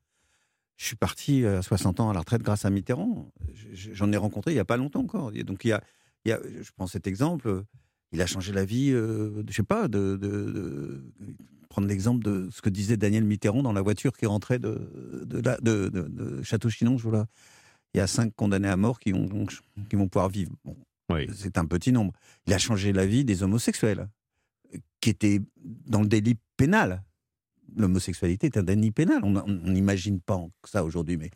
je 0.78 0.86
suis 0.86 0.96
parti 0.96 1.46
à 1.46 1.62
60 1.62 2.00
ans 2.00 2.10
à 2.10 2.14
la 2.14 2.20
retraite 2.20 2.42
grâce 2.42 2.66
à 2.66 2.70
Mitterrand. 2.70 3.32
J'en 3.74 4.12
ai 4.12 4.18
rencontré 4.18 4.52
il 4.52 4.56
n'y 4.56 4.60
a 4.60 4.66
pas 4.66 4.78
longtemps 4.78 5.02
encore. 5.02 5.32
Donc, 5.32 5.66
il 5.66 5.70
y, 5.70 5.72
a, 5.72 5.82
il 6.26 6.30
y 6.30 6.32
a, 6.32 6.40
je 6.62 6.70
prends 6.76 6.88
cet 6.88 7.08
exemple, 7.08 7.64
il 8.12 8.22
a 8.22 8.26
changé 8.26 8.52
la 8.52 8.66
vie, 8.66 8.92
euh, 8.92 9.44
je 9.48 9.54
sais 9.54 9.64
pas, 9.64 9.88
de, 9.88 10.18
de, 10.18 11.04
prendre 11.70 11.88
l'exemple 11.88 12.24
de 12.24 12.50
ce 12.52 12.62
que 12.62 12.70
disait 12.70 12.98
Daniel 12.98 13.24
Mitterrand 13.24 13.64
dans 13.64 13.74
la 13.74 13.82
voiture 13.82 14.16
qui 14.16 14.26
rentrait 14.26 14.60
de, 14.60 14.90
de, 15.26 15.90
de 15.90 16.44
Château-Chinon. 16.44 16.96
Voilà. 16.98 17.28
Il 17.94 17.98
y 17.98 18.02
a 18.02 18.08
cinq 18.08 18.34
condamnés 18.36 18.68
à 18.68 18.78
mort 18.78 19.00
qui, 19.00 19.14
ont, 19.14 19.28
qui 19.90 19.96
vont 19.96 20.08
pouvoir 20.08 20.30
vivre. 20.30 20.52
Bon, 20.66 20.76
C'est 21.34 21.58
un 21.58 21.66
petit 21.66 21.92
nombre. 21.92 22.12
Il 22.48 22.54
a 22.54 22.58
changé 22.58 22.92
la 22.92 23.06
vie 23.06 23.24
des 23.24 23.44
homosexuels 23.44 24.10
qui 25.00 25.10
étaient 25.10 25.42
dans 25.64 26.02
le 26.02 26.08
délit 26.08 26.38
pénal 26.58 27.04
l'homosexualité 27.76 28.48
est 28.48 28.58
un 28.58 28.64
déni 28.64 28.92
pénal. 28.92 29.22
On 29.24 29.48
n'imagine 29.48 30.20
pas 30.20 30.40
ça 30.64 30.84
aujourd'hui, 30.84 31.18
mais 31.18 31.32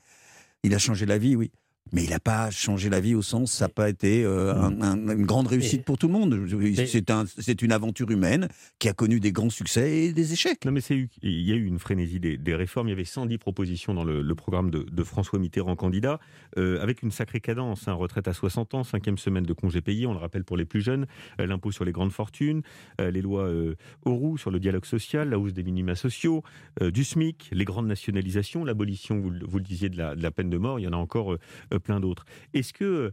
il 0.64 0.74
a 0.74 0.78
changé 0.78 1.06
la 1.06 1.18
vie, 1.18 1.36
oui. 1.36 1.52
Mais 1.92 2.04
il 2.04 2.12
n'a 2.12 2.20
pas 2.20 2.52
changé 2.52 2.90
la 2.90 3.00
vie 3.00 3.16
au 3.16 3.22
sens, 3.22 3.52
ça 3.52 3.66
n'a 3.66 3.70
pas 3.70 3.90
été 3.90 4.24
euh, 4.24 4.54
une 4.54 5.26
grande 5.26 5.48
réussite 5.48 5.84
pour 5.84 5.98
tout 5.98 6.08
le 6.08 6.14
monde. 6.14 6.48
C'est 6.86 7.10
un, 7.10 7.26
une 7.62 7.72
aventure 7.72 8.12
humaine 8.12 8.48
qui 8.78 8.90
a 8.90 8.94
connu 8.94 9.20
des 9.20 9.32
grands 9.32 9.50
succès 9.50 9.92
et 9.92 10.14
des 10.14 10.34
échecs. 10.34 10.66
Non, 10.66 10.72
mais 10.72 10.82
il 10.82 11.42
y 11.42 11.52
a 11.52 11.56
eu 11.56 11.66
une 11.66 11.80
frénésie 11.80 12.20
des, 12.20 12.56
réformes. 12.56 12.88
Il 12.88 12.92
y 12.92 12.94
avait 12.94 13.06
110 13.06 13.38
propositions 13.38 13.94
dans 13.94 14.04
le, 14.04 14.36
programme 14.36 14.70
de, 14.70 15.04
François 15.04 15.40
Mitterrand 15.40 15.76
candidat, 15.76 16.20
euh, 16.58 16.82
avec 16.82 17.02
une 17.02 17.12
sacrée 17.12 17.40
cadence. 17.40 17.88
un 17.88 17.94
hein. 17.94 17.96
retraite 17.96 18.28
à 18.28 18.34
60 18.34 18.76
ans, 18.76 18.84
cinquième 18.84 19.18
semaine 19.18 19.44
de 19.44 19.54
congés 19.54 19.82
payés, 19.82 20.06
on 20.06 20.14
le 20.14 20.20
rappelle 20.20 20.44
pour 20.44 20.58
les 20.58 20.66
plus 20.66 20.82
jeunes, 20.82 21.08
euh, 21.40 21.48
l'impôt 21.48 21.72
sur 21.72 21.86
les 21.86 21.92
grandes 21.92 22.12
fortunes, 22.12 22.62
les 23.00 23.22
lois 23.22 23.50
Auroux 24.04 24.38
sur 24.38 24.52
le 24.52 24.60
dialogue 24.60 24.86
social, 24.86 25.30
la 25.30 25.40
hausse 25.40 25.54
des 25.54 25.64
minima 25.64 25.96
sociaux, 25.96 26.44
du 26.82 27.04
SMIC, 27.04 27.50
les 27.52 27.66
grandes 27.66 27.88
nationalisations, 27.88 28.64
l'abolition, 28.64 29.20
vous, 29.20 29.32
vous, 29.48 29.58
le 29.58 29.64
disiez, 29.64 29.90
de 29.90 29.98
la, 29.98 30.16
de 30.16 30.22
la, 30.22 30.32
peine 30.32 30.50
de 30.50 30.58
mort. 30.58 30.80
Il 30.80 30.84
y 30.84 30.88
en 30.88 30.94
a 30.94 30.98
encore 30.98 31.38
plein 31.84 32.00
d'autres. 32.00 32.26
Est-ce 32.54 32.74
que, 32.74 33.12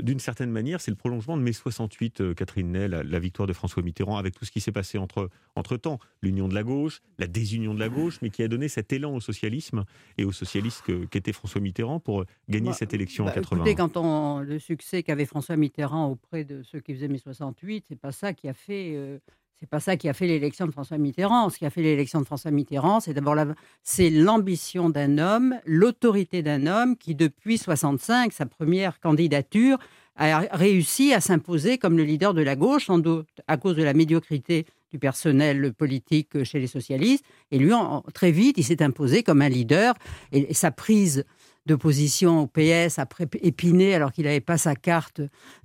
d'une 0.00 0.20
certaine 0.20 0.50
manière, 0.50 0.80
c'est 0.80 0.90
le 0.90 0.96
prolongement 0.96 1.36
de 1.36 1.42
mai 1.42 1.52
68, 1.52 2.34
Catherine 2.34 2.72
Ney, 2.72 2.88
la, 2.88 3.18
victoire 3.18 3.46
de 3.46 3.52
François 3.52 3.82
Mitterrand, 3.82 4.16
avec 4.16 4.34
tout 4.34 4.44
ce 4.44 4.50
qui 4.50 4.60
s'est 4.60 4.72
passé 4.72 4.98
entre, 4.98 5.28
entre 5.56 5.76
temps, 5.76 5.98
l'union 6.22 6.48
de 6.48 6.54
la 6.54 6.62
gauche, 6.62 7.02
la 7.18 7.26
désunion 7.26 7.74
de 7.74 7.80
la 7.80 7.88
gauche, 7.88 8.18
mais 8.22 8.30
qui 8.30 8.42
a 8.42 8.48
donné 8.48 8.68
cet 8.68 8.92
élan 8.92 9.14
au 9.14 9.20
socialisme 9.20 9.84
et 10.18 10.24
au 10.24 10.32
socialiste 10.32 10.82
qu'était 11.08 11.32
François 11.32 11.60
Mitterrand 11.60 12.00
pour 12.00 12.24
gagner 12.48 12.70
bah, 12.70 12.74
cette 12.74 12.94
élection 12.94 13.24
bah, 13.24 13.32
en 13.32 13.34
80. 13.34 13.56
Écoutez, 13.56 13.74
quand 13.74 13.96
on, 13.96 14.40
le 14.40 14.58
succès 14.58 15.02
qu'avait 15.02 15.26
François 15.26 15.56
Mitterrand 15.56 16.06
auprès 16.06 16.44
de 16.44 16.62
ceux 16.62 16.80
qui 16.80 16.94
faisaient 16.94 17.08
mai 17.08 17.18
68, 17.18 17.86
c'est 17.88 17.96
pas 17.96 18.12
ça 18.12 18.32
qui 18.32 18.48
a 18.48 18.54
fait 18.54 19.20
c'est 19.60 19.68
pas 19.68 19.80
ça 19.80 19.98
qui 19.98 20.08
a 20.08 20.14
fait 20.14 20.26
l'élection 20.26 20.66
de 20.66 20.70
François 20.70 20.96
Mitterrand. 20.96 21.50
Ce 21.50 21.58
qui 21.58 21.66
a 21.66 21.70
fait 21.70 21.82
l'élection 21.82 22.18
de 22.18 22.24
François 22.24 22.50
Mitterrand, 22.50 23.00
c'est 23.00 23.12
d'abord 23.12 23.36
c'est 23.82 24.08
l'ambition 24.08 24.88
d'un 24.88 25.18
homme, 25.18 25.54
l'autorité 25.66 26.42
d'un 26.42 26.66
homme 26.66 26.96
qui, 26.96 27.14
depuis 27.14 27.58
65, 27.58 28.32
sa 28.32 28.46
première 28.46 29.00
candidature, 29.00 29.78
a 30.16 30.40
réussi 30.52 31.12
à 31.12 31.20
s'imposer 31.20 31.76
comme 31.76 31.96
le 31.98 32.04
leader 32.04 32.32
de 32.32 32.42
la 32.42 32.56
gauche, 32.56 32.86
sans 32.86 32.98
doute 32.98 33.28
à 33.48 33.58
cause 33.58 33.76
de 33.76 33.82
la 33.82 33.92
médiocrité 33.92 34.64
du 34.90 34.98
personnel 34.98 35.72
politique 35.74 36.42
chez 36.42 36.58
les 36.58 36.66
socialistes. 36.66 37.24
Et 37.50 37.58
lui, 37.58 37.72
très 38.14 38.32
vite, 38.32 38.56
il 38.58 38.64
s'est 38.64 38.82
imposé 38.82 39.22
comme 39.22 39.42
un 39.42 39.48
leader. 39.48 39.94
Et, 40.32 40.52
sa 40.54 40.70
prise 40.70 41.24
d'opposition 41.66 42.40
au 42.40 42.46
PS 42.46 42.98
après 42.98 43.28
Épinay, 43.42 43.94
alors 43.94 44.12
qu'il 44.12 44.24
n'avait 44.24 44.40
pas 44.40 44.58
sa 44.58 44.74
carte 44.74 45.20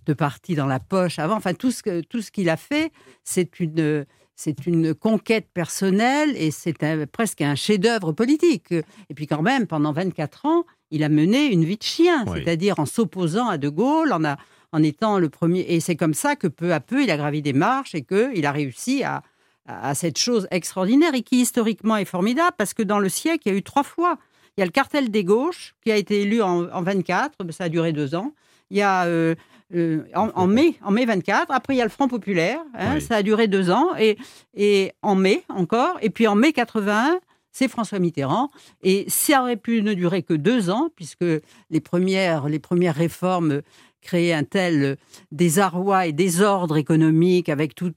de 0.05 0.13
parti 0.13 0.55
dans 0.55 0.67
la 0.67 0.79
poche 0.79 1.19
avant. 1.19 1.35
Enfin, 1.35 1.53
tout 1.53 1.71
ce, 1.71 2.01
tout 2.01 2.21
ce 2.21 2.31
qu'il 2.31 2.49
a 2.49 2.57
fait, 2.57 2.91
c'est 3.23 3.59
une, 3.59 4.05
c'est 4.35 4.67
une 4.67 4.93
conquête 4.93 5.47
personnelle 5.53 6.35
et 6.35 6.51
c'est 6.51 6.77
presque 7.07 7.41
un 7.41 7.55
chef-d'œuvre 7.55 8.11
politique. 8.11 8.71
Et 8.71 9.13
puis 9.15 9.27
quand 9.27 9.41
même, 9.41 9.67
pendant 9.67 9.93
24 9.93 10.45
ans, 10.45 10.65
il 10.91 11.03
a 11.03 11.09
mené 11.09 11.47
une 11.47 11.63
vie 11.63 11.77
de 11.77 11.83
chien, 11.83 12.25
c'est-à-dire 12.33 12.79
en 12.79 12.85
s'opposant 12.85 13.47
à 13.47 13.57
De 13.57 13.69
Gaulle, 13.69 14.11
en, 14.11 14.23
a, 14.23 14.37
en 14.71 14.83
étant 14.83 15.17
le 15.17 15.29
premier. 15.29 15.61
Et 15.61 15.79
c'est 15.79 15.95
comme 15.95 16.13
ça 16.13 16.35
que 16.35 16.47
peu 16.47 16.73
à 16.73 16.79
peu, 16.79 17.03
il 17.03 17.09
a 17.09 17.17
gravi 17.17 17.41
des 17.41 17.53
marches 17.53 17.95
et 17.95 18.03
qu'il 18.03 18.45
a 18.45 18.51
réussi 18.51 19.03
à, 19.03 19.23
à 19.65 19.95
cette 19.95 20.17
chose 20.17 20.47
extraordinaire 20.51 21.15
et 21.15 21.21
qui 21.21 21.41
historiquement 21.41 21.97
est 21.97 22.05
formidable 22.05 22.55
parce 22.57 22.73
que 22.73 22.83
dans 22.83 22.99
le 22.99 23.09
siècle, 23.09 23.43
il 23.45 23.51
y 23.51 23.55
a 23.55 23.57
eu 23.57 23.63
trois 23.63 23.83
fois 23.83 24.17
il 24.57 24.62
y 24.62 24.63
a 24.63 24.65
le 24.65 24.71
cartel 24.71 25.09
des 25.12 25.24
gauches 25.24 25.75
qui 25.83 25.91
a 25.91 25.97
été 25.97 26.21
élu 26.21 26.41
en, 26.41 26.69
en 26.71 26.81
24, 26.81 27.51
ça 27.51 27.65
a 27.65 27.69
duré 27.69 27.91
deux 27.91 28.15
ans. 28.15 28.33
Il 28.69 28.77
y 28.77 28.81
a 28.81 29.05
euh, 29.05 29.35
euh, 29.74 30.03
en, 30.13 30.47
mai, 30.47 30.75
en 30.83 30.91
mai 30.91 31.05
24. 31.05 31.51
Après, 31.51 31.75
il 31.75 31.77
y 31.77 31.81
a 31.81 31.85
le 31.85 31.89
Front 31.89 32.07
populaire, 32.07 32.59
hein, 32.74 33.00
ça 33.00 33.17
a 33.17 33.24
duré 33.24 33.47
deux 33.47 33.69
ans. 33.69 33.89
Et, 34.00 34.17
et 34.55 34.93
en 35.01 35.15
mai 35.15 35.43
encore. 35.50 35.97
Et 36.01 36.09
puis 36.09 36.27
en 36.27 36.35
mai 36.35 36.53
81, 36.53 37.19
c'est 37.51 37.67
François 37.67 38.00
Mitterrand. 38.00 38.50
Et 38.83 39.05
ça 39.07 39.41
aurait 39.41 39.55
pu 39.55 39.81
ne 39.81 39.93
durer 39.93 40.24
que 40.24 40.33
deux 40.33 40.69
ans, 40.69 40.89
puisque 40.95 41.25
les 41.69 41.79
premières, 41.79 42.47
les 42.47 42.59
premières 42.59 42.95
réformes 42.95 43.62
créer 44.05 44.33
un 44.33 44.43
tel 44.43 44.83
euh, 44.83 44.95
désarroi 45.31 46.07
et 46.07 46.13
désordre 46.13 46.77
économique 46.77 47.50
avec 47.50 47.75
tous 47.75 47.91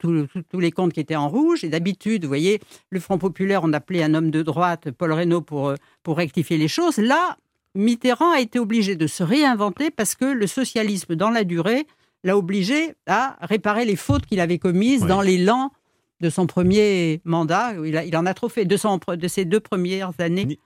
les 0.59 0.71
comptes 0.71 0.93
qui 0.93 0.99
étaient 0.99 1.15
en 1.15 1.29
rouge. 1.29 1.63
Et 1.63 1.69
d'habitude, 1.69 2.23
vous 2.23 2.27
voyez, 2.27 2.59
le 2.89 2.99
Front 2.99 3.17
populaire, 3.17 3.61
on 3.63 3.71
appelait 3.71 4.03
un 4.03 4.13
homme 4.13 4.31
de 4.31 4.41
droite, 4.41 4.91
Paul 4.91 5.13
Reynaud, 5.13 5.41
pour, 5.41 5.69
euh, 5.69 5.75
pour 6.03 6.17
rectifier 6.17 6.57
les 6.57 6.67
choses. 6.67 6.97
Là, 6.97 7.37
Mitterrand 7.75 8.31
a 8.31 8.41
été 8.41 8.59
obligé 8.59 8.95
de 8.95 9.07
se 9.07 9.23
réinventer 9.23 9.91
parce 9.91 10.15
que 10.15 10.25
le 10.25 10.47
socialisme, 10.47 11.15
dans 11.15 11.29
la 11.29 11.43
durée, 11.43 11.85
l'a 12.23 12.37
obligé 12.37 12.95
à 13.07 13.37
réparer 13.41 13.85
les 13.85 13.95
fautes 13.95 14.25
qu'il 14.25 14.41
avait 14.41 14.57
commises 14.57 15.05
dans 15.05 15.21
l'élan 15.21 15.71
de 16.19 16.29
son 16.29 16.47
premier 16.47 17.21
mandat. 17.23 17.73
Il, 17.85 18.03
il, 18.05 18.17
en 18.17 18.25
a 18.25 18.33
trop 18.33 18.49
fait 18.49 18.65
de, 18.65 19.15
de 19.15 19.27
ses 19.27 19.45
deux 19.45 19.59
premières 19.61 20.11
années. 20.19 20.59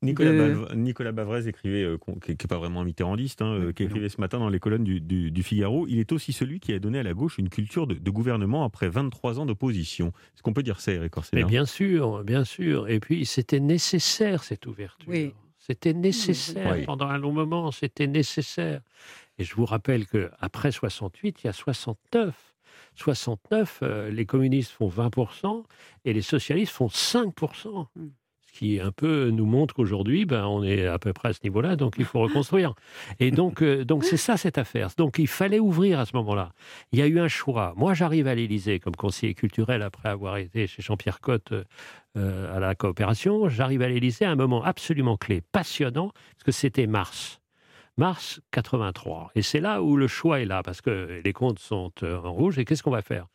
Nicolas, 0.00 1.12
Bavrez 1.12 1.48
écrivait, 1.48 1.82
euh, 1.82 1.98
qui 2.22 2.30
n'est 2.30 2.36
pas 2.48 2.58
vraiment 2.58 2.82
un 2.82 2.84
mitterrandiste, 2.84 3.42
hein, 3.42 3.52
euh, 3.52 3.72
qui 3.72 3.82
écrivait 3.82 4.08
ce 4.08 4.20
matin 4.20 4.38
dans 4.38 4.48
les 4.48 4.60
colonnes 4.60 4.84
du, 4.84 5.42
Figaro, 5.42 5.86
il 5.88 5.98
est 5.98 6.12
aussi 6.12 6.32
celui 6.32 6.60
qui 6.60 6.72
a 6.72 6.78
donné 6.78 7.00
à 7.00 7.02
la 7.02 7.14
gauche 7.14 7.38
une 7.38 7.48
culture 7.48 7.86
de, 7.86 8.10
gouvernement 8.10 8.64
après 8.64 8.88
23 8.88 9.40
ans 9.40 9.46
d'opposition. 9.46 10.08
Est-ce 10.34 10.42
qu'on 10.42 10.52
peut 10.52 10.62
dire 10.62 10.80
ça, 10.80 10.92
Eric 10.92 11.12
Mais 11.32 11.44
bien 11.44 11.66
sûr, 11.66 12.22
bien 12.24 12.44
sûr. 12.44 12.88
Et 12.88 13.00
puis, 13.00 13.26
c'était 13.26 13.60
nécessaire, 13.60 14.44
cette 14.44 14.66
ouverture. 14.66 15.12
C'était 15.58 15.92
nécessaire. 15.92 16.84
Pendant 16.86 17.08
un 17.08 17.18
long 17.18 17.32
moment, 17.32 17.70
c'était 17.72 18.06
nécessaire. 18.06 18.80
Et 19.38 19.44
je 19.44 19.54
vous 19.54 19.66
rappelle 19.66 20.06
qu'après 20.06 20.72
68, 20.72 21.42
il 21.42 21.46
y 21.46 21.50
a 21.50 21.52
69. 21.52 22.54
69, 22.94 23.80
euh, 23.82 24.10
les 24.10 24.26
communistes 24.26 24.72
font 24.72 24.88
20% 24.88 25.64
et 26.04 26.12
les 26.12 26.22
socialistes 26.22 26.72
font 26.72 26.88
5% 26.88 27.86
qui 28.58 28.80
un 28.80 28.90
peu 28.90 29.30
nous 29.30 29.46
montre 29.46 29.72
qu'aujourd'hui, 29.74 30.24
ben, 30.24 30.44
on 30.44 30.64
est 30.64 30.86
à 30.86 30.98
peu 30.98 31.12
près 31.12 31.28
à 31.28 31.32
ce 31.32 31.38
niveau-là, 31.44 31.76
donc 31.76 31.94
il 31.98 32.04
faut 32.04 32.18
reconstruire. 32.18 32.74
Et 33.20 33.30
donc, 33.30 33.62
euh, 33.62 33.84
donc 33.84 34.04
c'est 34.04 34.16
ça 34.16 34.36
cette 34.36 34.58
affaire. 34.58 34.88
Donc 34.96 35.18
il 35.18 35.28
fallait 35.28 35.60
ouvrir 35.60 36.00
à 36.00 36.06
ce 36.06 36.16
moment-là. 36.16 36.50
Il 36.90 36.98
y 36.98 37.02
a 37.02 37.06
eu 37.06 37.20
un 37.20 37.28
choix. 37.28 37.72
Moi, 37.76 37.94
j'arrive 37.94 38.26
à 38.26 38.34
l'Élysée 38.34 38.80
comme 38.80 38.96
conseiller 38.96 39.34
culturel 39.34 39.82
après 39.82 40.08
avoir 40.08 40.38
été 40.38 40.66
chez 40.66 40.82
Jean-Pierre 40.82 41.20
Cotte 41.20 41.52
euh, 42.16 42.56
à 42.56 42.58
la 42.58 42.74
coopération. 42.74 43.48
J'arrive 43.48 43.82
à 43.82 43.88
l'Élysée 43.88 44.24
à 44.24 44.30
un 44.32 44.36
moment 44.36 44.64
absolument 44.64 45.16
clé, 45.16 45.40
passionnant, 45.52 46.10
parce 46.32 46.44
que 46.44 46.52
c'était 46.52 46.88
mars 46.88 47.40
mars 47.98 48.40
83. 48.52 49.32
Et 49.34 49.42
c'est 49.42 49.60
là 49.60 49.82
où 49.82 49.96
le 49.96 50.06
choix 50.06 50.40
est 50.40 50.44
là, 50.44 50.62
parce 50.62 50.80
que 50.80 51.20
les 51.22 51.32
comptes 51.32 51.58
sont 51.58 51.92
euh, 52.02 52.18
en 52.22 52.32
rouge, 52.32 52.58
et 52.58 52.64
qu'est-ce 52.64 52.82
qu'on 52.82 52.90
va 52.90 53.02
faire? 53.02 53.26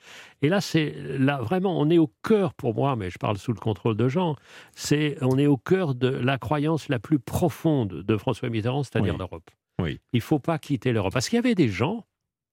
Et 0.42 0.50
là, 0.50 0.62
c'est 0.62 0.96
là 1.20 1.38
vraiment, 1.42 1.80
on 1.80 1.90
est 1.90 1.98
au 1.98 2.12
cœur, 2.24 2.54
pour 2.54 2.74
moi, 2.74 2.96
mais 2.96 3.10
je 3.10 3.20
parle 3.20 3.38
sous 3.38 3.54
le 3.54 3.60
contrôle 3.60 3.96
de 3.96 4.08
Jean, 4.08 4.36
c'est 4.74 5.18
on 5.22 5.38
est 5.38 5.48
au 5.48 5.58
cœur 5.58 5.94
de 5.94 6.08
la 6.08 6.38
croyance 6.38 6.90
la 6.90 7.00
plus 7.00 7.20
profonde 7.20 8.02
de 8.02 8.18
François 8.18 8.50
Mitterrand, 8.50 8.84
c'est-à-dire 8.84 9.18
l'Europe. 9.18 9.52
Oui. 9.82 10.00
Il 10.14 10.18
ne 10.18 10.22
faut 10.22 10.40
pas 10.40 10.58
quitter 10.58 10.94
l'Europe. 10.94 11.14
Parce 11.14 11.30
qu'il 11.30 11.36
y 11.36 11.40
avait 11.40 11.56
des 11.56 11.68
gens, 11.68 12.06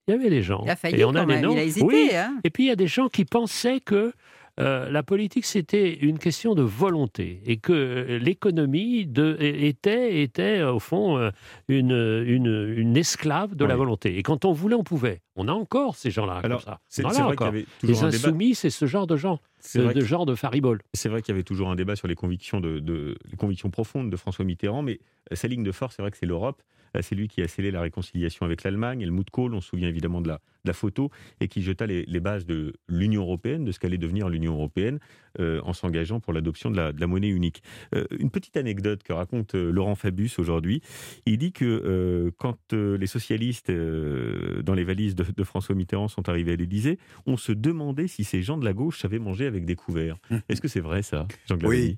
il 0.08 0.12
y 0.12 0.14
avait 0.14 0.30
des 0.30 0.42
gens. 0.42 0.62
Il 0.64 0.70
a 0.70 0.76
failli 0.76 1.00
et 1.00 1.04
on 1.04 1.14
a 1.14 1.24
il 1.24 1.46
a 1.46 1.62
hésité. 1.62 1.86
Oui. 1.86 2.10
Hein. 2.12 2.38
Et 2.42 2.50
puis 2.50 2.64
il 2.64 2.66
y 2.66 2.72
a 2.72 2.76
des 2.76 2.86
gens 2.86 3.08
qui 3.08 3.24
pensaient 3.24 3.80
que 3.80 4.12
euh, 4.60 4.90
la 4.90 5.02
politique, 5.02 5.46
c'était 5.46 5.94
une 5.94 6.18
question 6.18 6.54
de 6.54 6.62
volonté 6.62 7.40
et 7.46 7.56
que 7.56 8.18
l'économie 8.20 9.08
était, 9.08 10.22
était, 10.22 10.62
au 10.62 10.78
fond, 10.78 11.16
euh, 11.16 11.30
une, 11.68 11.92
une, 12.26 12.96
esclave 12.96 13.54
de 13.54 13.64
la 13.64 13.76
volonté. 13.76 14.18
Et 14.18 14.22
quand 14.22 14.44
on 14.44 14.52
voulait, 14.52 14.74
on 14.74 14.84
pouvait. 14.84 15.22
On 15.36 15.48
a 15.48 15.52
encore 15.52 15.96
ces 15.96 16.10
gens-là 16.10 16.40
comme 16.42 16.60
ça. 16.60 16.80
C'est 16.88 17.02
vrai 17.02 17.36
qu'il 17.36 17.46
y 17.46 17.48
avait 17.48 17.66
Les 17.82 18.02
insoumis, 18.04 18.54
c'est 18.54 18.70
ce 18.70 18.86
genre 18.86 19.06
de 19.06 19.16
gens, 19.16 19.40
ce 19.60 19.78
de 19.78 20.00
genre 20.00 20.26
de 20.26 20.34
faribole. 20.34 20.80
C'est 20.94 21.08
vrai 21.08 21.22
qu'il 21.22 21.32
y 21.32 21.36
avait 21.36 21.44
toujours 21.44 21.70
un 21.70 21.76
débat 21.76 21.96
sur 21.96 22.08
les 22.08 22.14
convictions, 22.14 22.60
de, 22.60 23.16
les 23.30 23.36
convictions 23.36 23.70
profondes 23.70 24.10
de 24.10 24.16
François 24.16 24.44
Mitterrand, 24.44 24.82
mais 24.82 25.00
sa 25.32 25.48
ligne 25.48 25.62
de 25.62 25.72
force, 25.72 25.96
c'est 25.96 26.02
vrai 26.02 26.10
que 26.10 26.18
c'est 26.18 26.26
l'Europe. 26.26 26.62
Euh, 26.96 27.02
c'est 27.02 27.14
lui 27.14 27.28
qui 27.28 27.42
a 27.42 27.48
scellé 27.48 27.70
la 27.70 27.80
réconciliation 27.80 28.46
avec 28.46 28.62
l'Allemagne, 28.62 29.02
Helmut 29.02 29.30
Kohl, 29.30 29.54
on 29.54 29.60
se 29.60 29.68
souvient 29.68 29.88
évidemment 29.88 30.20
de 30.20 30.28
la, 30.28 30.40
la 30.64 30.72
photo, 30.72 31.10
et 31.40 31.48
qui 31.48 31.62
jeta 31.62 31.86
les, 31.86 32.20
bases 32.20 32.46
de 32.46 32.74
l'Union 32.88 33.22
européenne, 33.22 33.64
de 33.64 33.72
ce 33.72 33.78
qu'allait 33.78 33.98
devenir 33.98 34.28
l'Union 34.28 34.54
européenne, 34.54 34.98
euh, 35.38 35.60
en 35.64 35.72
s'engageant 35.72 36.20
pour 36.20 36.32
l'adoption 36.32 36.70
de 36.70 36.76
la, 36.76 37.06
monnaie 37.06 37.28
unique. 37.28 37.62
Euh, 37.94 38.04
une 38.18 38.30
petite 38.30 38.56
anecdote 38.56 39.02
que 39.02 39.12
raconte 39.12 39.54
Laurent 39.54 39.94
Fabius 39.94 40.38
aujourd'hui. 40.38 40.82
Il 41.24 41.38
dit 41.38 41.52
que 41.52 42.30
quand 42.36 42.72
les 42.72 43.06
socialistes, 43.06 43.70
dans 43.70 44.74
les 44.74 44.84
valises 44.84 45.14
de, 45.14 45.44
François 45.44 45.74
Mitterrand, 45.74 46.08
sont 46.08 46.28
arrivés 46.28 46.52
à 46.52 46.56
l'Élysée, 46.56 46.98
on 47.26 47.36
se 47.36 47.52
demandait 47.52 48.06
si 48.06 48.24
ces 48.24 48.42
gens 48.42 48.58
de 48.58 48.64
la 48.64 48.72
gauche 48.72 49.00
savaient 49.00 49.18
manger 49.18 49.46
avec 49.46 49.64
des 49.64 49.76
couverts. 49.76 50.18
Est-ce 50.48 50.60
que 50.60 50.68
c'est 50.68 50.80
vrai 50.80 51.02
ça, 51.02 51.26
Jean 51.48 51.56
Oui, 51.62 51.96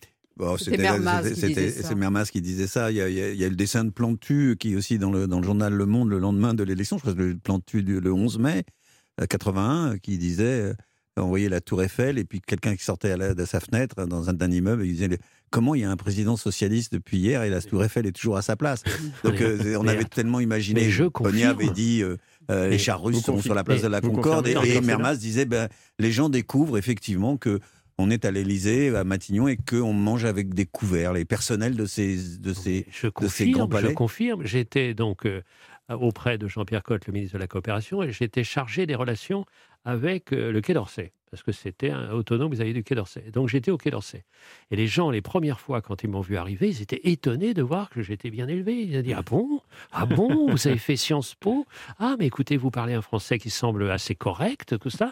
c'était 0.58 0.98
Mermas, 1.94 2.24
qui 2.30 2.40
disait 2.40 2.66
ça. 2.66 2.90
Il 2.90 2.96
y, 2.96 3.00
a, 3.44 3.48
le 3.48 3.56
dessin 3.56 3.84
de 3.84 3.90
Plantu 3.90 4.56
qui 4.58 4.76
aussi 4.76 4.98
dans 4.98 5.10
le, 5.10 5.26
dans 5.26 5.38
le 5.38 5.44
journal 5.44 5.72
Le 5.72 5.86
Monde 5.86 6.10
le 6.10 6.18
lendemain 6.18 6.54
de 6.54 6.62
l'élection, 6.62 6.96
je 6.96 7.02
crois 7.02 7.14
que 7.14 7.20
le 7.20 7.36
Plantu 7.36 7.82
du, 7.82 8.00
le 8.00 8.12
11 8.12 8.38
mai 8.38 8.64
81, 9.28 9.92
euh, 9.92 9.96
qui 9.98 10.18
disait 10.18 10.44
euh, 10.44 10.74
on 11.16 11.26
voyait 11.26 11.50
la 11.50 11.60
tour 11.60 11.82
Eiffel 11.82 12.18
et 12.18 12.24
puis 12.24 12.40
quelqu'un 12.40 12.74
qui 12.74 12.84
sortait 12.84 13.12
à 13.12 13.34
de 13.34 13.44
sa 13.44 13.60
fenêtre 13.60 14.06
dans 14.06 14.30
un, 14.30 14.50
immeuble 14.50 14.82
et 14.82 14.86
il 14.86 14.94
disait 14.94 15.18
comment 15.50 15.74
il 15.74 15.82
y 15.82 15.84
a 15.84 15.90
un 15.90 15.96
président 15.96 16.36
socialiste 16.36 16.94
depuis 16.94 17.18
hier 17.18 17.42
et 17.42 17.50
la 17.50 17.60
tour 17.60 17.84
Eiffel 17.84 18.06
est 18.06 18.12
toujours 18.12 18.38
à 18.38 18.42
sa 18.42 18.56
place? 18.56 18.82
Donc 19.22 19.40
euh, 19.42 19.76
on 19.78 19.86
avait 19.86 20.04
tellement 20.04 20.40
imaginé. 20.40 20.88
je 20.88 21.04
avait 21.44 21.70
dit 21.70 22.02
les 22.48 22.78
chars 22.78 23.02
russes 23.02 23.22
sont 23.22 23.40
sur 23.40 23.54
la 23.54 23.64
place 23.64 23.82
de 23.82 23.88
la 23.88 24.00
Concorde 24.00 24.46
et, 24.48 24.56
et 24.64 24.80
Mermas 24.80 25.16
disait 25.16 25.44
ben, 25.44 25.68
les 25.98 26.12
gens 26.12 26.30
découvrent 26.30 26.78
effectivement 26.78 27.36
que 27.36 27.60
on 28.02 28.10
est 28.10 28.24
à 28.24 28.30
l'Élysée, 28.30 28.94
à 28.94 29.04
Matignon, 29.04 29.48
et 29.48 29.56
qu'on 29.56 29.92
mange 29.92 30.24
avec 30.24 30.54
des 30.54 30.66
couverts, 30.66 31.12
les 31.12 31.24
personnels 31.24 31.76
de 31.76 31.86
ces, 31.86 32.38
de 32.38 32.52
ces, 32.52 32.86
je 32.90 33.08
confirme, 33.08 33.52
grands 33.52 33.68
palais. 33.68 33.90
Je 33.90 33.94
confirme. 33.94 34.44
J'étais 34.44 34.94
donc 34.94 35.26
euh, 35.26 35.42
auprès 35.88 36.38
de 36.38 36.48
Jean-Pierre 36.48 36.82
Cotte, 36.82 37.06
le 37.06 37.12
ministre 37.12 37.34
de 37.34 37.40
la 37.40 37.46
Coopération, 37.46 38.02
et 38.02 38.12
j'étais 38.12 38.44
chargé 38.44 38.86
des 38.86 38.94
relations 38.94 39.44
avec 39.84 40.32
euh, 40.32 40.52
le 40.52 40.60
Quai 40.60 40.74
d'Orsay 40.74 41.12
parce 41.32 41.42
que 41.42 41.50
c'était 41.50 41.90
un 41.90 42.10
autonome 42.12 42.52
vis-à-vis 42.52 42.74
du 42.74 42.84
Quai 42.84 42.94
d'Orsay. 42.94 43.24
Donc 43.32 43.48
j'étais 43.48 43.70
au 43.70 43.78
Quai 43.78 43.90
d'Orsay. 43.90 44.22
Et 44.70 44.76
les 44.76 44.86
gens, 44.86 45.10
les 45.10 45.22
premières 45.22 45.58
fois, 45.60 45.80
quand 45.80 46.02
ils 46.04 46.08
m'ont 46.10 46.20
vu 46.20 46.36
arriver, 46.36 46.68
ils 46.68 46.82
étaient 46.82 47.00
étonnés 47.04 47.54
de 47.54 47.62
voir 47.62 47.88
que 47.88 48.02
j'étais 48.02 48.30
bien 48.30 48.46
élevé. 48.48 48.82
Ils 48.82 48.98
ont 48.98 49.02
dit 49.02 49.14
Ah 49.14 49.22
bon? 49.22 49.60
Ah 49.92 50.04
bon? 50.04 50.50
Vous 50.50 50.68
avez 50.68 50.76
fait 50.76 50.94
Sciences 50.96 51.34
Po? 51.34 51.64
Ah, 51.98 52.16
mais 52.18 52.26
écoutez, 52.26 52.58
vous 52.58 52.70
parlez 52.70 52.92
un 52.92 53.00
français 53.00 53.38
qui 53.38 53.48
semble 53.48 53.90
assez 53.90 54.14
correct, 54.14 54.78
tout 54.78 54.90
ça. 54.90 55.10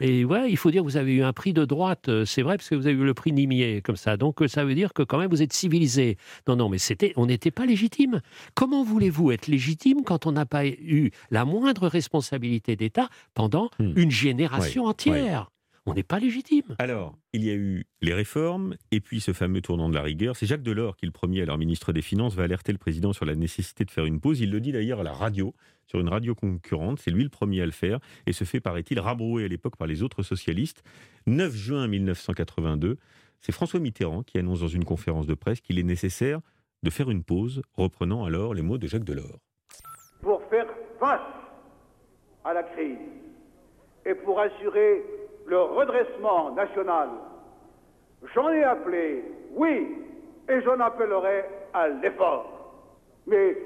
Et 0.00 0.24
ouais, 0.24 0.50
il 0.50 0.56
faut 0.56 0.72
dire 0.72 0.82
que 0.82 0.86
vous 0.88 0.96
avez 0.96 1.12
eu 1.14 1.22
un 1.22 1.32
prix 1.32 1.52
de 1.52 1.64
droite, 1.64 2.08
euh, 2.08 2.24
c'est 2.24 2.42
vrai, 2.42 2.56
parce 2.56 2.68
que 2.68 2.74
vous 2.74 2.88
avez 2.88 2.96
eu 2.96 3.04
le 3.04 3.14
prix 3.14 3.32
Nimier, 3.32 3.80
comme 3.80 3.96
ça. 3.96 4.16
Donc 4.16 4.42
euh, 4.42 4.48
ça 4.48 4.64
veut 4.64 4.74
dire 4.74 4.92
que 4.92 5.02
quand 5.04 5.18
même 5.18 5.30
vous 5.30 5.40
êtes 5.42 5.52
civilisé. 5.52 6.16
Non, 6.48 6.56
non, 6.56 6.68
mais 6.68 6.78
c'était, 6.78 7.12
on 7.14 7.26
n'était 7.26 7.52
pas 7.52 7.64
légitime. 7.64 8.22
Comment 8.56 8.82
voulez-vous 8.82 9.30
être 9.30 9.46
légitime 9.46 10.02
quand 10.04 10.26
on 10.26 10.32
n'a 10.32 10.46
pas 10.46 10.66
eu 10.66 11.12
la 11.30 11.44
moindre 11.44 11.86
responsabilité 11.86 12.74
d'État 12.74 13.08
pendant 13.34 13.70
Hmm. 13.78 13.92
une 13.96 14.10
génération 14.10 14.86
entière? 14.86 15.50
On 15.86 15.94
n'est 15.94 16.02
pas 16.02 16.18
légitime. 16.18 16.76
Alors, 16.78 17.16
il 17.32 17.42
y 17.42 17.50
a 17.50 17.54
eu 17.54 17.86
les 18.02 18.12
réformes 18.12 18.76
et 18.90 19.00
puis 19.00 19.20
ce 19.20 19.32
fameux 19.32 19.62
tournant 19.62 19.88
de 19.88 19.94
la 19.94 20.02
rigueur. 20.02 20.36
C'est 20.36 20.46
Jacques 20.46 20.62
Delors 20.62 20.96
qui, 20.96 21.06
le 21.06 21.12
premier, 21.12 21.40
alors 21.42 21.56
ministre 21.56 21.92
des 21.92 22.02
Finances, 22.02 22.34
va 22.34 22.42
alerter 22.44 22.72
le 22.72 22.78
président 22.78 23.12
sur 23.14 23.24
la 23.24 23.34
nécessité 23.34 23.84
de 23.84 23.90
faire 23.90 24.04
une 24.04 24.20
pause. 24.20 24.40
Il 24.40 24.50
le 24.50 24.60
dit 24.60 24.72
d'ailleurs 24.72 25.00
à 25.00 25.02
la 25.02 25.12
radio, 25.12 25.54
sur 25.86 25.98
une 25.98 26.08
radio 26.08 26.34
concurrente. 26.34 26.98
C'est 27.00 27.10
lui 27.10 27.22
le 27.22 27.30
premier 27.30 27.62
à 27.62 27.66
le 27.66 27.72
faire 27.72 27.98
et 28.26 28.32
se 28.32 28.44
fait, 28.44 28.60
paraît-il, 28.60 29.00
rabrouer 29.00 29.44
à 29.44 29.48
l'époque 29.48 29.76
par 29.76 29.86
les 29.88 30.02
autres 30.02 30.22
socialistes. 30.22 30.82
9 31.26 31.52
juin 31.54 31.88
1982, 31.88 32.98
c'est 33.40 33.52
François 33.52 33.80
Mitterrand 33.80 34.22
qui 34.22 34.38
annonce 34.38 34.60
dans 34.60 34.68
une 34.68 34.84
conférence 34.84 35.26
de 35.26 35.34
presse 35.34 35.60
qu'il 35.62 35.78
est 35.78 35.82
nécessaire 35.82 36.40
de 36.82 36.90
faire 36.90 37.10
une 37.10 37.24
pause, 37.24 37.62
reprenant 37.74 38.24
alors 38.24 38.54
les 38.54 38.62
mots 38.62 38.78
de 38.78 38.86
Jacques 38.86 39.04
Delors. 39.04 39.38
pour 40.20 40.42
faire 40.50 40.66
face 40.98 41.20
à 42.44 42.52
la 42.52 42.62
crise 42.62 42.98
et 44.04 44.14
pour 44.14 44.38
assurer 44.40 45.02
le 45.46 45.60
redressement 45.60 46.54
national, 46.54 47.08
j'en 48.34 48.48
ai 48.50 48.62
appelé, 48.62 49.24
oui, 49.54 49.96
et 50.48 50.60
j'en 50.62 50.78
appellerai 50.80 51.44
à 51.72 51.88
l'effort. 51.88 52.56
Mais 53.26 53.56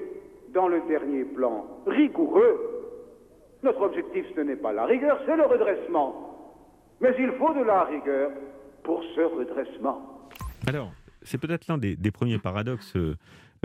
dans 0.53 0.69
le 0.69 0.81
dernier 0.89 1.25
plan 1.25 1.67
rigoureux, 1.87 2.75
notre 3.63 3.81
objectif 3.83 4.27
ce 4.35 4.41
n'est 4.41 4.57
pas 4.57 4.73
la 4.73 4.85
rigueur, 4.85 5.19
c'est 5.27 5.37
le 5.37 5.45
redressement. 5.45 6.25
Mais 7.01 7.15
il 7.19 7.33
faut 7.33 7.53
de 7.55 7.65
la 7.65 7.85
rigueur 7.85 8.31
pour 8.83 9.03
ce 9.15 9.21
redressement. 9.21 10.29
Alors, 10.67 10.91
c'est 11.23 11.39
peut-être 11.39 11.67
l'un 11.69 11.79
des, 11.79 11.97
premiers 12.13 12.39
paradoxes, 12.39 12.97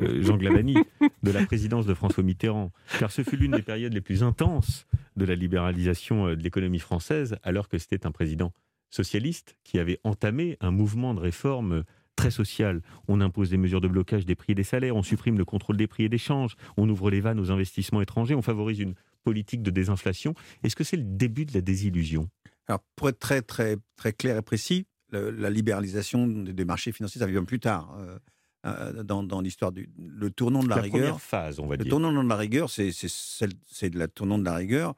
euh, 0.02 0.22
Jean 0.24 0.38
Glavani, 0.38 0.78
de 1.24 1.32
la 1.32 1.46
présidence 1.46 1.86
de 1.86 1.94
François 1.94 2.24
Mitterrand, 2.24 2.72
car 3.00 3.12
ce 3.12 3.24
fut 3.24 3.38
l'une 3.38 3.52
des 3.52 3.62
périodes 3.62 3.94
les 3.94 4.02
plus 4.02 4.24
intenses 4.24 4.86
de 5.16 5.26
la 5.26 5.36
libéralisation 5.36 6.28
euh, 6.28 6.36
de 6.36 6.42
l'économie 6.44 6.80
française, 6.80 7.38
alors 7.44 7.68
que 7.70 7.78
c'était 7.78 8.06
un 8.06 8.12
président 8.12 8.54
socialiste 8.90 9.56
qui 9.64 9.80
avait 9.80 10.00
entamé 10.04 10.58
un 10.62 10.72
mouvement 10.72 11.14
de 11.14 11.20
réforme 11.20 11.72
euh, 11.74 11.84
très 12.16 12.32
social. 12.32 12.82
On 13.08 13.22
impose 13.22 13.50
des 13.50 13.58
mesures 13.58 13.82
de 13.82 13.88
blocage 13.88 14.26
des 14.26 14.36
prix 14.36 14.52
et 14.52 14.56
des 14.56 14.64
salaires, 14.64 14.96
on 14.96 15.04
supprime 15.04 15.38
le 15.38 15.46
contrôle 15.46 15.78
des 15.78 15.88
prix 15.88 16.04
et 16.04 16.10
des 16.10 16.18
changes, 16.18 16.56
on 16.78 16.90
ouvre 16.90 17.10
les 17.12 17.22
vannes 17.22 17.40
aux 17.40 17.52
investissements 17.52 18.02
étrangers, 18.02 18.36
on 18.36 18.42
favorise 18.42 18.80
une 18.80 18.96
politique 19.24 19.62
de 19.64 19.72
désinflation. 19.72 20.34
Est-ce 20.64 20.76
que 20.76 20.84
c'est 20.84 20.98
le 20.98 21.04
début 21.04 21.46
de 21.46 21.54
la 21.54 21.62
désillusion? 21.62 22.30
Alors, 22.68 22.82
pour 22.96 23.10
être 23.10 23.20
très, 23.20 23.42
très, 23.42 23.78
très 23.96 24.12
clair 24.14 24.38
et 24.38 24.42
précis, 24.42 24.86
le- 25.12 25.32
la 25.32 25.50
libéralisation 25.50 26.28
des 26.28 26.54
des 26.54 26.66
marchés 26.66 26.92
financiers, 26.92 27.20
ça 27.20 27.26
vient 27.28 27.44
plus 27.44 27.60
tard. 27.60 27.96
euh, 28.00 28.18
euh, 28.66 29.04
dans, 29.04 29.24
dans 29.24 29.42
l'histoire 29.42 29.72
du 29.72 29.90
le 29.98 30.30
tournant 30.32 30.62
de 30.64 30.70
la, 30.70 30.76
La 30.78 30.82
rigueur. 30.82 31.00
première 31.00 31.22
phase, 31.22 31.60
on 31.60 31.68
va 31.68 31.76
le 31.78 31.84
dire. 31.84 31.90
tournant 31.90 32.12
de 32.24 32.28
la 32.28 32.36
rigueur, 32.36 32.70
c'est 32.70 32.92
c'est 32.92 33.10
celle- 33.10 33.54
c'est 33.66 33.90
de 33.90 33.98
la 34.00 34.08
tournant 34.08 34.38
de 34.38 34.44
la 34.46 34.56
rigueur. 34.56 34.96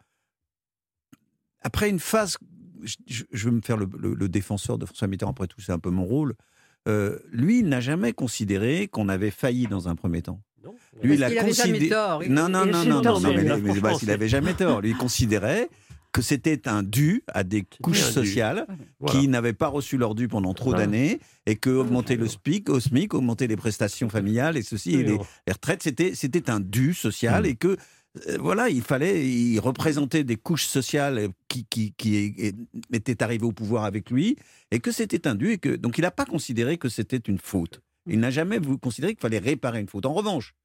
Après 1.61 1.89
une 1.89 1.99
phase, 1.99 2.37
je, 2.83 2.95
je- 3.31 3.45
veux 3.45 3.51
me 3.55 3.61
faire 3.61 3.77
le, 3.77 3.87
le- 3.99 4.15
le 4.15 4.29
défenseur 4.29 4.77
de 4.77 4.85
François 4.85 5.07
Mitterrand. 5.07 5.31
Après 5.31 5.47
tout, 5.47 5.61
c'est 5.61 5.71
un 5.71 5.79
peu 5.79 5.91
mon 5.91 6.05
rôle. 6.05 6.33
Euh, 6.87 7.19
lui, 7.31 7.59
il 7.59 7.69
n'a 7.69 7.79
jamais 7.79 8.13
considéré 8.13 8.87
qu'on 8.87 9.07
avait 9.09 9.29
failli 9.29 9.67
dans 9.67 9.87
un 9.87 9.95
premier 9.95 10.23
temps. 10.23 10.41
Lui, 11.03 11.17
Parce 11.17 11.31
qu'il 11.31 11.39
avait 11.39 11.53
jamais 11.53 11.89
tort. 11.89 12.23
Il- 12.23 12.33
Non, 12.33 12.49
non, 12.49 12.65
il 12.65 12.71
non, 12.71 12.79
avait 12.79 12.89
non, 12.89 13.01
tort, 13.01 13.21
non, 13.21 13.29
non, 13.29 13.35
mais 13.35 13.43
mais, 13.43 13.61
mais- 13.61 13.79
bah, 13.79 13.93
il 14.01 14.07
n'avait 14.07 14.27
jamais 14.27 14.53
tort. 14.55 14.81
Lui, 14.81 14.91
il 14.91 14.97
considérait 14.97 15.69
que 16.13 16.21
c'était 16.21 16.67
un 16.67 16.83
dû 16.83 17.23
à 17.27 17.43
des 17.43 17.63
couches 17.81 18.01
sociales 18.01 18.65
Voilà. 18.99 19.19
qui 19.19 19.27
n'avaient 19.29 19.53
pas 19.53 19.67
reçu 19.67 19.97
leur 19.97 20.13
dû 20.15 20.27
pendant 20.27 20.53
trop 20.53 20.71
Voilà. 20.71 20.85
d'années 20.85 21.19
et 21.45 21.55
que 21.55 21.69
augmenter 21.69 22.17
le 22.17 22.27
SMIC, 22.27 22.69
au 22.69 22.79
SMIC, 22.79 23.13
augmenter 23.13 23.47
les 23.47 23.55
prestations 23.55 24.09
familiales 24.09 24.57
et 24.57 24.61
ceci 24.61 24.91
et 24.91 24.97
les, 24.97 25.01
Absolument. 25.03 25.25
les 25.47 25.53
retraites, 25.53 25.83
c'était 25.83 26.13
c'était 26.15 26.49
un 26.49 26.59
dû 26.59 26.93
social 26.93 27.43
Mm. 27.43 27.45
et 27.45 27.55
que 27.55 27.77
euh, 28.27 28.37
voilà, 28.41 28.67
il 28.67 28.81
fallait, 28.81 29.25
il 29.25 29.57
représentait 29.59 30.25
des 30.25 30.35
couches 30.35 30.65
sociales 30.67 31.29
qui, 31.47 31.65
qui, 31.65 31.93
étaient 32.91 33.23
arrivées 33.23 33.45
au 33.45 33.53
pouvoir 33.53 33.85
avec 33.85 34.09
lui 34.09 34.35
et 34.71 34.79
que 34.79 34.91
c'était 34.91 35.27
un 35.27 35.35
dû 35.35 35.51
et 35.51 35.57
que 35.59 35.75
donc 35.77 35.97
il 35.97 36.01
n'a 36.01 36.11
pas 36.11 36.25
considéré 36.25 36.77
que 36.77 36.89
c'était 36.89 37.17
une 37.17 37.37
faute. 37.37 37.81
Il 38.07 38.19
n'a 38.19 38.29
jamais 38.31 38.59
voulu 38.59 38.77
considérer 38.79 39.13
qu'il 39.13 39.21
fallait 39.21 39.37
réparer 39.39 39.79
une 39.79 39.87
faute. 39.87 40.05
En 40.05 40.13
revanche, 40.13 40.55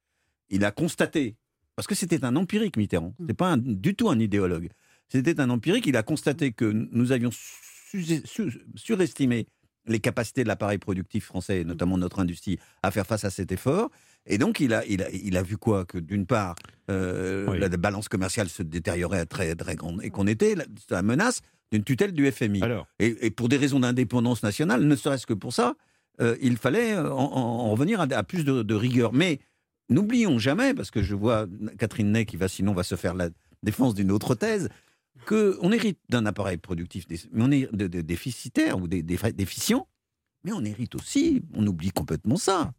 il 0.49 0.65
a 0.65 0.71
constaté 0.71 1.35
parce 1.77 1.87
que 1.87 1.95
c'était 1.95 2.25
un 2.25 2.35
empirique 2.35 2.75
Mitterrand, 2.75 3.13
c'était 3.19 3.33
pas 3.33 3.51
un- 3.51 3.57
du 3.57 3.95
tout 3.95 4.09
un 4.09 4.19
idéologue. 4.19 4.69
C'était 5.09 5.39
un 5.39 5.49
empirique. 5.49 5.85
Il 5.87 5.95
a 5.97 6.03
constaté 6.03 6.51
que 6.51 6.65
nous 6.65 7.11
avions 7.11 7.29
su- 7.31 8.21
su- 8.25 8.61
surestimé 8.75 9.47
les 9.87 9.99
capacités 9.99 10.43
de 10.43 10.49
l'appareil 10.49 10.77
productif 10.79 11.25
français, 11.25 11.61
et 11.61 11.63
notamment 11.63 11.97
notre 11.97 12.19
industrie, 12.19 12.59
à 12.83 12.91
faire 12.91 13.07
face 13.07 13.23
à 13.23 13.29
cet 13.29 13.53
effort. 13.53 13.89
Et 14.25 14.37
donc, 14.37 14.59
il 14.59 14.73
a, 14.73 14.85
il 14.85 15.01
a, 15.01 15.09
il 15.11 15.37
a 15.37 15.43
vu 15.43 15.55
quoi? 15.57 15.85
Que 15.85 15.97
d'une 15.97 16.25
part, 16.25 16.55
euh, 16.91 17.47
Oui. 17.49 17.57
la 17.59 17.69
balance 17.69 18.09
commerciale 18.09 18.49
se 18.49 18.63
détériorait 18.63 19.19
à 19.19 19.25
très, 19.25 19.55
très 19.55 19.75
grande 19.77 20.01
et 20.03 20.09
qu'on 20.09 20.27
était 20.27 20.55
la, 20.55 20.65
la 20.89 21.01
menace 21.01 21.39
d'une 21.71 21.83
tutelle 21.85 22.11
du 22.11 22.29
FMI. 22.29 22.61
Alors, 22.63 22.87
Et, 22.99 23.15
et 23.27 23.31
pour 23.31 23.47
des 23.47 23.55
raisons 23.57 23.79
d'indépendance 23.79 24.43
nationale, 24.43 24.83
ne 24.83 24.95
serait-ce 24.97 25.25
que 25.25 25.33
pour 25.33 25.53
ça, 25.53 25.75
euh, 26.19 26.35
il 26.41 26.57
fallait 26.57 26.91
euh, 26.93 27.09
en, 27.09 27.23
en- 27.31 27.39
en 27.39 27.71
revenir 27.71 28.01
à, 28.01 28.07
à 28.11 28.23
plus 28.23 28.43
de, 28.43 28.63
de 28.63 28.75
rigueur. 28.75 29.13
Mais 29.13 29.39
n'oublions 29.89 30.37
jamais, 30.39 30.73
parce 30.73 30.91
que 30.91 31.01
je 31.01 31.15
vois 31.15 31.47
Catherine 31.79 32.11
Ney 32.11 32.25
qui 32.25 32.35
va 32.35 32.49
sinon 32.49 32.73
va 32.73 32.83
se 32.83 32.95
faire 32.95 33.13
la 33.13 33.29
défense 33.63 33.93
d'une 33.95 34.11
autre 34.11 34.35
thèse, 34.35 34.67
qu'on 35.25 35.71
hérite 35.71 35.99
d'un 36.09 36.25
appareil 36.25 36.57
productif 36.57 37.05
mais 37.31 37.43
on 37.43 37.51
est 37.51 37.69
de- 37.73 37.87
de- 37.87 38.01
déficitaire 38.01 38.77
ou 38.79 38.87
dé- 38.87 39.03
dé- 39.03 39.17
déficient, 39.33 39.87
mais 40.43 40.51
on 40.53 40.63
hérite 40.63 40.95
aussi, 40.95 41.41
on 41.53 41.65
oublie 41.67 41.91
complètement 41.91 42.37
ça, 42.37 42.71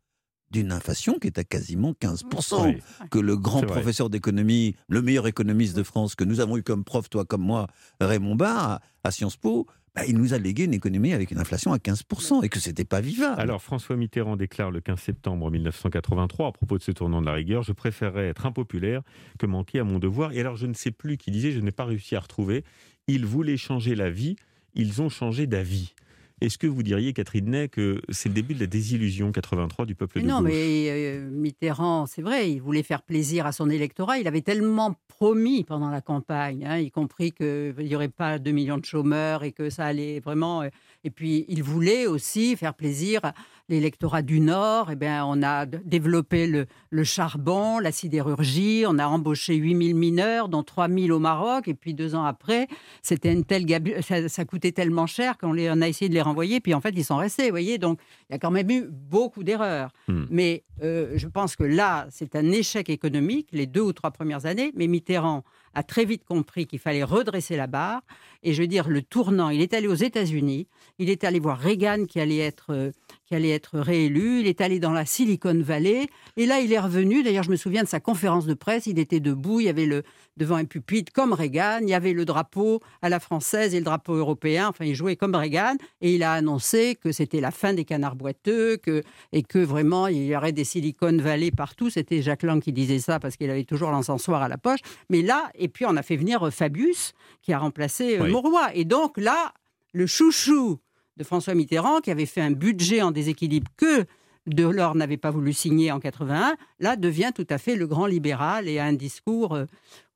d'une 0.50 0.72
inflation 0.72 1.18
qui 1.18 1.26
est 1.26 1.38
à 1.38 1.44
quasiment 1.44 1.92
15%. 1.92 2.64
Oui. 2.66 2.78
Que 3.10 3.18
le 3.18 3.36
grand 3.36 3.60
professeur 3.74 4.08
d'économie, 4.08 4.74
le 4.88 5.02
meilleur 5.02 5.26
économiste 5.26 5.76
de 5.76 5.82
France 5.82 6.14
que 6.14 6.24
nous 6.24 6.40
avons 6.40 6.56
eu 6.56 6.62
comme 6.62 6.84
prof, 6.84 7.10
toi 7.10 7.26
comme 7.26 7.42
moi, 7.42 7.66
Raymond 8.00 8.34
Barre, 8.36 8.70
à, 8.70 8.80
à 9.04 9.10
Sciences 9.10 9.36
Po, 9.36 9.66
bah, 9.98 10.04
il 10.06 10.16
nous 10.16 10.32
a 10.32 10.38
légué 10.38 10.64
une 10.64 10.74
économie 10.74 11.12
avec 11.12 11.32
une 11.32 11.38
inflation 11.38 11.72
à 11.72 11.78
15% 11.78 12.44
et 12.44 12.48
que 12.48 12.60
c'était 12.60 12.84
pas 12.84 13.00
vivable. 13.00 13.40
Alors, 13.40 13.60
François 13.60 13.96
Mitterrand 13.96 14.36
déclare 14.36 14.70
le 14.70 14.80
15 14.80 15.00
septembre 15.00 15.50
1983, 15.50 16.48
à 16.48 16.52
propos 16.52 16.78
de 16.78 16.82
ce 16.82 16.92
tournant 16.92 17.20
de 17.20 17.26
la 17.26 17.32
rigueur, 17.32 17.62
je 17.64 17.72
préférerais 17.72 18.28
être 18.28 18.46
impopulaire 18.46 19.02
que 19.38 19.46
manquer 19.46 19.80
à 19.80 19.84
mon 19.84 19.98
devoir. 19.98 20.32
Et 20.32 20.40
alors, 20.40 20.56
je 20.56 20.66
ne 20.66 20.74
sais 20.74 20.92
plus 20.92 21.16
qui 21.16 21.32
disait, 21.32 21.50
je 21.50 21.58
n'ai 21.58 21.72
pas 21.72 21.84
réussi 21.84 22.14
à 22.14 22.20
retrouver, 22.20 22.64
ils 23.08 23.26
voulaient 23.26 23.56
changer 23.56 23.96
la 23.96 24.08
vie, 24.08 24.36
ils 24.74 25.02
ont 25.02 25.08
changé 25.08 25.48
d'avis. 25.48 25.94
Est-ce 26.40 26.58
que 26.58 26.66
vous 26.66 26.82
diriez, 26.82 27.12
Catherine 27.12 27.50
Ney, 27.50 27.68
que 27.68 28.00
c'est 28.10 28.28
le 28.28 28.34
début 28.34 28.54
de 28.54 28.60
la 28.60 28.66
désillusion 28.66 29.32
83 29.32 29.86
du 29.86 29.94
peuple 29.94 30.18
Mais 30.18 30.22
de 30.22 30.28
non, 30.28 30.40
gauche? 30.40 30.50
mais 30.52 30.88
euh, 30.90 31.30
Mitterrand, 31.30 32.06
c'est 32.06 32.22
vrai, 32.22 32.52
il 32.52 32.60
voulait 32.60 32.82
faire 32.84 33.02
plaisir 33.02 33.44
à 33.46 33.52
son 33.52 33.68
électorat. 33.70 34.18
Il 34.18 34.28
avait 34.28 34.42
tellement 34.42 34.94
promis 35.08 35.64
pendant 35.64 35.90
la 35.90 36.00
campagne, 36.00 36.64
hein, 36.64 36.78
y 36.78 36.90
compris 36.92 37.32
qu'il 37.32 37.74
n'y 37.78 37.94
aurait 37.96 38.08
pas 38.08 38.38
2 38.38 38.52
millions 38.52 38.78
de 38.78 38.84
chômeurs 38.84 39.42
et 39.42 39.52
que 39.52 39.68
ça 39.70 39.84
allait 39.86 40.20
vraiment. 40.20 40.62
euh, 40.62 40.68
Et 41.04 41.10
puis, 41.10 41.44
il 41.48 41.62
voulait 41.62 42.06
aussi 42.06 42.54
faire 42.56 42.74
plaisir 42.74 43.20
l'électorat 43.68 44.22
du 44.22 44.40
Nord. 44.40 44.90
Eh 44.90 44.96
bien, 44.96 45.24
on 45.26 45.42
a 45.42 45.66
développé 45.66 46.46
le, 46.46 46.66
le 46.90 47.04
charbon, 47.04 47.78
la 47.78 47.92
sidérurgie. 47.92 48.84
On 48.86 48.98
a 48.98 49.06
embauché 49.06 49.54
8000 49.56 49.94
mineurs, 49.94 50.48
dont 50.48 50.62
3000 50.62 51.12
au 51.12 51.18
Maroc. 51.18 51.68
Et 51.68 51.74
puis, 51.74 51.94
deux 51.94 52.14
ans 52.14 52.24
après, 52.24 52.66
c'était 53.02 53.32
une 53.32 53.44
telle 53.44 53.64
gabu- 53.66 54.00
ça, 54.02 54.28
ça 54.28 54.44
coûtait 54.44 54.72
tellement 54.72 55.06
cher 55.06 55.38
qu'on 55.38 55.52
les- 55.52 55.70
on 55.70 55.80
a 55.82 55.88
essayé 55.88 56.08
de 56.08 56.14
les 56.14 56.22
renvoyer. 56.22 56.60
Puis, 56.60 56.74
en 56.74 56.80
fait, 56.80 56.94
ils 56.96 57.04
sont 57.04 57.16
restés. 57.16 57.44
Vous 57.44 57.50
voyez, 57.50 57.78
donc 57.78 57.98
il 58.28 58.32
y 58.32 58.36
a 58.36 58.38
quand 58.38 58.50
même 58.50 58.70
eu 58.70 58.86
beaucoup 58.90 59.44
d'erreurs. 59.44 59.90
Hmm. 60.08 60.24
Mais 60.30 60.64
euh, 60.82 61.12
je 61.16 61.26
pense 61.28 61.56
que 61.56 61.64
là, 61.64 62.06
c'est 62.10 62.36
un 62.36 62.50
échec 62.50 62.88
économique, 62.88 63.48
les 63.52 63.66
deux 63.66 63.80
ou 63.82 63.92
trois 63.92 64.10
premières 64.10 64.46
années. 64.46 64.72
Mais 64.76 64.86
Mitterrand 64.86 65.44
a 65.78 65.84
très 65.84 66.04
vite 66.04 66.24
compris 66.24 66.66
qu'il 66.66 66.80
fallait 66.80 67.04
redresser 67.04 67.56
la 67.56 67.68
barre. 67.68 68.02
Et 68.42 68.52
je 68.52 68.62
veux 68.62 68.68
dire, 68.68 68.88
le 68.88 69.00
tournant, 69.00 69.50
il 69.50 69.60
est 69.60 69.74
allé 69.74 69.86
aux 69.86 69.94
États-Unis, 69.94 70.66
il 70.98 71.08
est 71.08 71.24
allé 71.24 71.38
voir 71.38 71.58
Reagan 71.58 72.04
qui 72.04 72.20
allait 72.20 72.38
être, 72.38 72.72
euh, 72.72 72.90
qui 73.26 73.34
allait 73.34 73.50
être 73.50 73.78
réélu, 73.78 74.40
il 74.40 74.46
est 74.46 74.60
allé 74.60 74.80
dans 74.80 74.92
la 74.92 75.06
Silicon 75.06 75.60
Valley. 75.60 76.08
Et 76.36 76.46
là, 76.46 76.60
il 76.60 76.72
est 76.72 76.78
revenu. 76.78 77.22
D'ailleurs, 77.22 77.44
je 77.44 77.50
me 77.50 77.56
souviens 77.56 77.82
de 77.82 77.88
sa 77.88 78.00
conférence 78.00 78.46
de 78.46 78.54
presse. 78.54 78.86
Il 78.86 78.98
était 78.98 79.20
debout, 79.20 79.60
il 79.60 79.66
y 79.66 79.68
avait 79.68 79.86
le 79.86 80.02
devant 80.36 80.54
un 80.54 80.64
pupitre 80.64 81.12
comme 81.12 81.32
Reagan. 81.32 81.80
Il 81.82 81.88
y 81.88 81.94
avait 81.94 82.12
le 82.12 82.24
drapeau 82.24 82.80
à 83.02 83.08
la 83.08 83.20
française 83.20 83.74
et 83.74 83.78
le 83.78 83.84
drapeau 83.84 84.14
européen. 84.14 84.68
Enfin, 84.68 84.84
il 84.84 84.94
jouait 84.94 85.16
comme 85.16 85.34
Reagan 85.34 85.74
et 86.00 86.14
il 86.14 86.22
a 86.22 86.32
annoncé 86.32 86.96
que 86.96 87.12
c'était 87.12 87.40
la 87.40 87.50
fin 87.50 87.74
des 87.74 87.84
canards 87.84 88.16
boiteux 88.16 88.76
que, 88.76 89.02
et 89.32 89.42
que 89.42 89.58
vraiment 89.58 90.06
il 90.06 90.24
y 90.24 90.36
aurait 90.36 90.52
des 90.52 90.64
silicones 90.64 91.20
Valley 91.20 91.50
partout. 91.50 91.90
C'était 91.90 92.22
Jacques 92.22 92.44
Lang 92.44 92.62
qui 92.62 92.72
disait 92.72 93.00
ça 93.00 93.18
parce 93.18 93.36
qu'il 93.36 93.50
avait 93.50 93.64
toujours 93.64 93.90
l'encensoir 93.90 94.42
à 94.42 94.48
la 94.48 94.58
poche. 94.58 94.80
Mais 95.10 95.22
là, 95.22 95.50
puis 95.68 95.86
on 95.86 95.96
a 95.96 96.02
fait 96.02 96.16
venir 96.16 96.52
Fabius 96.52 97.14
qui 97.42 97.52
a 97.52 97.58
remplacé 97.58 98.18
euh, 98.18 98.28
Mauroy. 98.28 98.70
Et 98.74 98.84
donc 98.84 99.16
là, 99.18 99.52
le 99.92 100.06
chouchou 100.06 100.78
de 101.16 101.24
François 101.24 101.54
Mitterrand, 101.54 102.00
qui 102.00 102.10
avait 102.10 102.26
fait 102.26 102.40
un 102.40 102.50
budget 102.50 103.02
en 103.02 103.10
déséquilibre 103.10 103.68
que 103.76 104.04
Delors 104.46 104.94
n'avait 104.94 105.16
pas 105.18 105.30
voulu 105.30 105.52
signer 105.52 105.92
en 105.92 106.00
81, 106.00 106.56
là 106.80 106.96
devient 106.96 107.32
tout 107.34 107.46
à 107.50 107.58
fait 107.58 107.76
le 107.76 107.86
grand 107.86 108.06
libéral 108.06 108.66
et 108.66 108.78
a 108.78 108.84
un 108.84 108.94
discours 108.94 109.54
euh, 109.54 109.66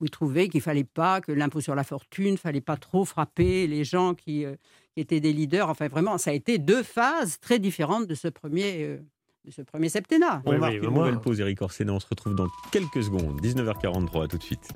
où 0.01 0.07
il 0.07 0.11
trouvait 0.11 0.49
qu'il 0.49 0.62
fallait 0.62 0.85
pas 0.85 1.21
que 1.21 1.33
l'impôt 1.33 1.61
sur 1.61 1.75
la 1.75 1.85
fortune, 1.85 2.38
fallait 2.38 2.62
pas 2.62 2.77
trop 2.77 3.05
frapper 3.05 3.67
les 3.67 3.85
gens 3.85 4.15
qui, 4.15 4.45
euh, 4.45 4.55
étaient 4.97 5.21
des 5.21 5.33
leaders. 5.33 5.69
Enfin, 5.69 5.88
vraiment, 5.88 6.19
ça 6.19 6.31
a 6.31 6.35
été 6.35 6.59
deux 6.59 6.83
phases 6.83 7.38
très 7.41 7.59
différentes 7.59 8.07
de 8.07 8.15
ce 8.15 8.29
premier. 8.29 8.99
Euh, 9.42 9.48
de 9.48 9.50
ce 9.50 9.62
premier 9.62 9.88
septennat. 9.88 10.42
On 10.44 10.59
marque 10.59 10.74
une 10.74 10.90
nouvelle 10.90 11.18
pause, 11.18 11.40
Eric 11.40 11.62
Orsena. 11.62 11.92
On 11.92 12.00
se 12.00 12.07
retrouve 12.09 12.35
dans 12.35 12.48
quelques 12.70 13.02
secondes. 13.02 13.40
19h43, 13.40 14.28
tout 14.28 14.38
de 14.38 14.42
suite. 14.42 14.68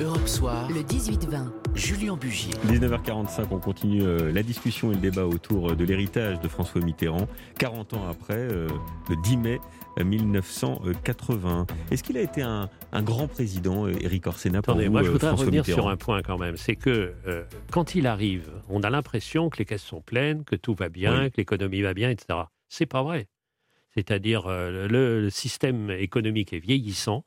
Europe 0.00 0.26
Soir, 0.26 0.68
le 0.70 0.80
18-20, 0.80 1.50
Julien 1.74 2.16
Bugier. 2.16 2.52
19h45, 2.66 3.46
on 3.50 3.58
continue 3.58 4.02
la 4.32 4.42
discussion 4.42 4.90
et 4.90 4.94
le 4.94 5.00
débat 5.00 5.26
autour 5.26 5.74
de 5.76 5.84
l'héritage 5.84 6.40
de 6.40 6.48
François 6.48 6.80
Mitterrand. 6.80 7.28
40 7.58 7.94
ans 7.94 8.08
après, 8.08 8.48
le 8.48 9.22
10 9.22 9.36
mai 9.36 9.60
1980. 10.02 11.66
Est-ce 11.90 12.02
qu'il 12.02 12.16
a 12.16 12.22
été 12.22 12.42
un, 12.42 12.68
grand 13.02 13.28
président, 13.28 13.86
Éric 13.88 14.26
Orsena 14.26 14.60
Attendez, 14.60 14.88
moi 14.88 15.02
je 15.02 15.10
voudrais 15.10 15.30
revenir 15.30 15.64
sur 15.64 15.88
un 15.88 15.96
point 15.96 16.22
quand 16.22 16.38
même. 16.38 16.56
C'est 16.56 16.76
que 16.76 17.14
quand 17.70 17.94
il 17.94 18.06
arrive, 18.06 18.50
on 18.68 18.82
a 18.82 18.90
l'impression 18.90 19.50
que 19.50 19.58
les 19.58 19.64
caisses 19.64 19.82
sont 19.82 20.00
pleines, 20.00 20.44
que 20.44 20.56
tout 20.56 20.74
va 20.74 20.88
bien, 20.88 21.30
que 21.30 21.36
l'économie 21.36 21.82
va 21.82 21.94
bien, 21.94 22.10
etc. 22.10 22.40
C'est 22.68 22.86
pas 22.86 23.02
vrai. 23.02 23.28
C'est-à-dire 23.94 24.48
le, 24.48 25.28
système 25.30 25.90
économique 25.90 26.52
est 26.52 26.58
vieillissant. 26.58 27.24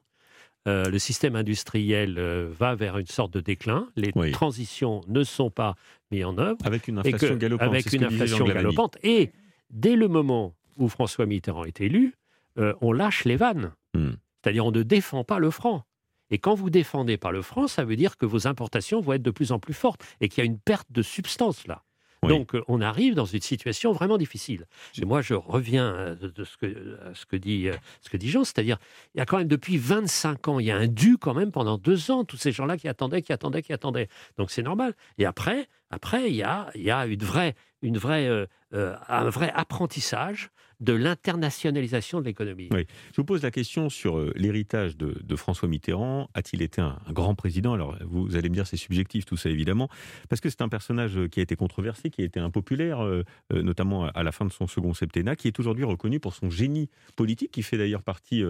le 0.65 0.97
système 0.97 1.35
industriel 1.35 2.19
va 2.19 2.73
vers 2.73 2.97
une 2.97 3.05
sorte 3.05 3.31
de 3.33 3.39
déclin. 3.39 3.87
Les 3.95 4.11
transitions 4.31 5.01
ne 5.07 5.23
sont 5.23 5.51
pas 5.51 5.75
mises 6.11 6.25
en 6.25 6.37
œuvre. 6.37 6.57
Avec 6.65 6.87
une 6.87 6.97
inflation 6.97 7.35
galopante. 7.35 7.67
Avec 7.67 7.93
une 7.93 8.03
inflation 8.03 8.45
galopante. 8.45 8.97
Et 9.03 9.31
dès 9.69 9.95
le 9.95 10.07
moment 10.07 10.55
où 10.77 10.87
François 10.87 11.25
Mitterrand 11.25 11.65
est 11.65 11.81
élu, 11.81 12.15
euh, 12.57 12.73
on 12.81 12.93
lâche 12.93 13.25
les 13.25 13.35
vannes. 13.35 13.73
Hmm. 13.93 14.11
C'est-à-dire 14.41 14.65
on 14.65 14.71
ne 14.71 14.83
défend 14.83 15.23
pas 15.23 15.39
le 15.39 15.49
franc. 15.49 15.83
Et 16.31 16.37
quand 16.39 16.55
vous 16.55 16.69
défendez 16.69 17.17
pas 17.17 17.31
le 17.31 17.41
franc, 17.41 17.67
ça 17.67 17.83
veut 17.83 17.95
dire 17.95 18.17
que 18.17 18.25
vos 18.25 18.47
importations 18.47 18.99
vont 18.99 19.13
être 19.13 19.23
de 19.23 19.31
plus 19.31 19.51
en 19.51 19.59
plus 19.59 19.73
fortes 19.73 20.03
et 20.21 20.29
qu'il 20.29 20.43
y 20.43 20.47
a 20.47 20.49
une 20.49 20.59
perte 20.59 20.91
de 20.91 21.01
substance 21.01 21.67
là. 21.67 21.83
Donc 22.27 22.55
euh, 22.55 22.63
on 22.67 22.81
arrive 22.81 23.15
dans 23.15 23.25
une 23.25 23.41
situation 23.41 23.91
vraiment 23.91 24.17
difficile. 24.17 24.65
Et 25.01 25.05
moi 25.05 25.21
je 25.21 25.33
reviens 25.33 25.93
euh, 25.93 26.15
de 26.15 26.43
ce 26.43 26.57
que, 26.57 26.97
à 27.09 27.13
ce 27.13 27.25
que 27.25 27.35
dit, 27.35 27.67
ce 28.01 28.09
que 28.09 28.17
dit 28.17 28.29
Jean, 28.29 28.43
c'est-à-dire 28.43 28.77
il 29.13 29.19
y 29.19 29.21
a 29.21 29.25
quand 29.25 29.37
même 29.37 29.47
depuis 29.47 29.77
25 29.77 30.47
ans, 30.47 30.59
il 30.59 30.65
y 30.65 30.71
a 30.71 30.77
un 30.77 30.87
dû 30.87 31.17
quand 31.17 31.33
même 31.33 31.51
pendant 31.51 31.77
deux 31.77 32.11
ans, 32.11 32.23
tous 32.23 32.37
ces 32.37 32.51
gens-là 32.51 32.77
qui 32.77 32.87
attendaient, 32.87 33.21
qui 33.21 33.33
attendaient, 33.33 33.61
qui 33.61 33.73
attendaient. 33.73 34.09
Donc 34.37 34.51
c'est 34.51 34.63
normal. 34.63 34.93
Et 35.17 35.25
après, 35.25 35.67
après 35.89 36.29
il 36.29 36.35
y 36.35 36.43
a, 36.43 36.69
il 36.75 36.83
y 36.83 36.91
a 36.91 37.05
une 37.05 37.23
vraie, 37.23 37.55
une 37.81 37.97
vraie, 37.97 38.47
un 38.75 39.29
vrai 39.29 39.51
apprentissage 39.55 40.49
de 40.79 40.93
l'internationalisation 40.93 42.19
de 42.19 42.25
l'économie. 42.25 42.69
Je 42.71 43.15
vous 43.17 43.23
pose 43.23 43.43
la 43.43 43.51
question 43.51 43.89
sur 43.89 44.17
euh, 44.17 44.33
l'héritage 44.35 44.97
de, 44.97 45.35
François 45.35 45.67
Mitterrand. 45.67 46.29
A-t-il 46.33 46.61
été 46.61 46.81
un, 46.81 46.97
grand 47.09 47.35
président? 47.35 47.73
Alors, 47.73 47.97
vous 48.05 48.35
allez 48.35 48.49
me 48.49 48.55
dire, 48.55 48.67
c'est 48.67 48.77
subjectif 48.77 49.25
tout 49.25 49.37
ça, 49.37 49.49
évidemment, 49.49 49.89
parce 50.29 50.41
que 50.41 50.49
c'est 50.49 50.61
un 50.61 50.69
personnage 50.69 51.19
qui 51.31 51.39
a 51.39 51.43
été 51.43 51.55
controversé, 51.55 52.09
qui 52.09 52.21
a 52.21 52.25
été 52.25 52.39
impopulaire, 52.39 53.03
euh, 53.03 53.23
euh, 53.53 53.61
notamment 53.61 54.05
à 54.07 54.23
la 54.23 54.31
fin 54.31 54.45
de 54.45 54.51
son 54.51 54.67
second 54.67 54.93
septennat, 54.93 55.35
qui 55.35 55.47
est 55.47 55.59
aujourd'hui 55.59 55.83
reconnu 55.83 56.19
pour 56.19 56.33
son 56.33 56.49
génie 56.49 56.89
politique, 57.15 57.51
qui 57.51 57.63
fait 57.63 57.77
d'ailleurs 57.77 58.03
partie 58.03 58.43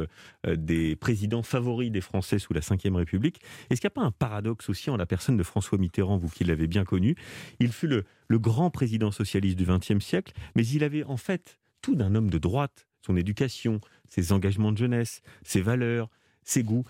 des 0.47 0.95
présidents 0.95 1.43
favoris 1.43 1.91
des 1.91 2.01
Français 2.01 2.39
sous 2.39 2.53
la 2.53 2.59
Ve 2.59 2.95
République. 2.95 3.39
Est-ce 3.69 3.81
qu'il 3.81 3.88
n'y 3.88 3.93
a 3.93 4.01
pas 4.01 4.01
un 4.01 4.11
paradoxe 4.11 4.69
aussi 4.69 4.89
en 4.89 4.97
la 4.97 5.05
personne 5.05 5.38
de 5.38 5.43
François 5.43 5.77
Mitterrand, 5.77 6.17
vous 6.17 6.29
qui 6.29 6.43
l'avez 6.43 6.67
bien 6.67 6.83
connu? 6.83 7.15
Il 7.59 7.71
fut 7.71 7.88
le 7.88 8.39
grand 8.39 8.69
président 8.69 9.11
socialiste 9.11 9.57
du 9.57 9.65
XXe 9.65 10.03
siècle, 10.03 10.14
mais 10.56 10.65
il 10.65 10.84
avait 10.84 11.04
en 11.04 11.17
fait 11.17 11.58
d'un 11.93 12.15
homme 12.15 12.30
de 12.30 12.38
droite, 12.38 12.88
son 13.06 13.15
éducation, 13.15 13.80
ses 14.10 14.32
engagements 14.32 14.71
de 14.71 14.78
jeunesse, 14.78 15.21
ses 15.43 15.62
valeurs, 15.62 16.10
ses 16.43 16.63
goûts. 16.63 16.86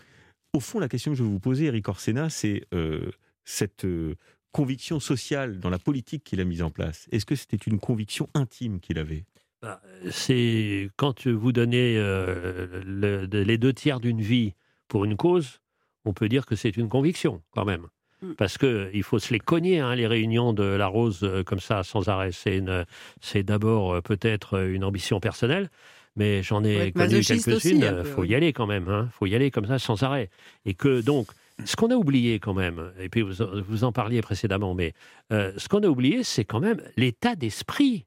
Au 0.54 0.60
fond, 0.60 0.80
la 0.80 0.88
question 0.88 1.12
que 1.12 1.18
je 1.18 1.24
vais 1.24 1.30
vous 1.30 1.40
poser, 1.40 1.66
Eric 1.66 1.90
Orsena, 1.90 2.30
c'est 2.30 2.64
euh, 2.74 3.12
cette 3.44 3.84
euh, 3.84 4.16
conviction 4.52 5.00
sociale 5.00 5.60
dans 5.60 5.70
la 5.70 5.80
politique 5.80 6.24
qu'il 6.24 6.40
a 6.40 6.46
mise 6.46 6.62
en 6.62 6.72
place. 6.72 7.08
Est-ce 7.12 7.26
que 7.26 7.36
c'était 7.36 7.58
une 7.58 7.80
conviction 7.80 8.30
intime 8.34 8.80
qu'il 8.80 8.98
avait? 8.98 9.26
Bah, 9.62 9.82
C'est 10.12 10.90
quand 10.96 11.28
vous 11.28 11.52
donnez 11.52 11.98
euh, 11.98 12.82
les 12.86 13.58
deux 13.58 13.74
tiers 13.74 14.00
d'une 14.00 14.22
vie 14.22 14.54
pour 14.88 15.04
une 15.04 15.18
cause, 15.18 15.60
on 16.06 16.14
peut 16.14 16.30
dire 16.30 16.46
que 16.46 16.56
c'est 16.56 16.78
une 16.78 16.88
conviction 16.88 17.42
quand 17.52 17.66
même. 17.66 17.88
Mm. 18.22 18.34
Parce 18.34 18.58
qu'il 18.58 19.04
faut 19.04 19.20
se 19.20 19.34
les 19.34 19.40
cogner, 19.40 19.80
hein, 19.80 19.96
les 19.96 20.08
réunions 20.08 20.54
de 20.54 20.64
la 20.64 20.88
Rose, 20.88 21.20
euh, 21.24 21.44
comme 21.44 21.60
ça, 21.60 21.84
sans 21.84 22.08
arrêt. 22.10 22.32
C'est 22.32 23.44
d'abord 23.44 23.96
euh, 23.96 24.02
peut-être 24.02 24.66
une 24.68 24.84
ambition 24.84 25.20
personnelle, 25.20 25.70
mais 26.16 26.44
j'en 26.44 26.64
ai 26.64 26.92
connu 26.92 27.22
quelques-unes. 27.22 27.96
Il 28.00 28.06
faut 28.06 28.24
y 28.24 28.36
aller 28.36 28.54
quand 28.54 28.68
même. 28.68 28.86
Il 28.88 28.94
hein. 28.94 29.10
faut 29.12 29.26
y 29.26 29.36
aller 29.36 29.52
comme 29.52 29.66
ça, 29.66 29.80
sans 29.80 30.02
arrêt. 30.04 30.30
Et 30.66 30.74
que 30.74 31.02
donc, 31.02 31.28
ce 31.64 31.76
qu'on 31.76 31.92
a 31.92 31.96
oublié 31.96 32.40
quand 32.40 32.54
même, 32.54 32.92
et 33.00 33.10
puis 33.10 33.22
vous, 33.22 33.34
vous 33.68 33.84
en 33.84 33.92
parliez 33.92 34.22
précédemment, 34.22 34.74
mais 34.74 34.94
euh, 35.32 35.52
ce 35.58 35.70
qu'on 35.70 35.84
a 35.84 35.88
oublié, 35.88 36.24
c'est 36.24 36.46
quand 36.46 36.60
même 36.60 36.82
l'état 36.98 37.36
d'esprit 37.36 38.06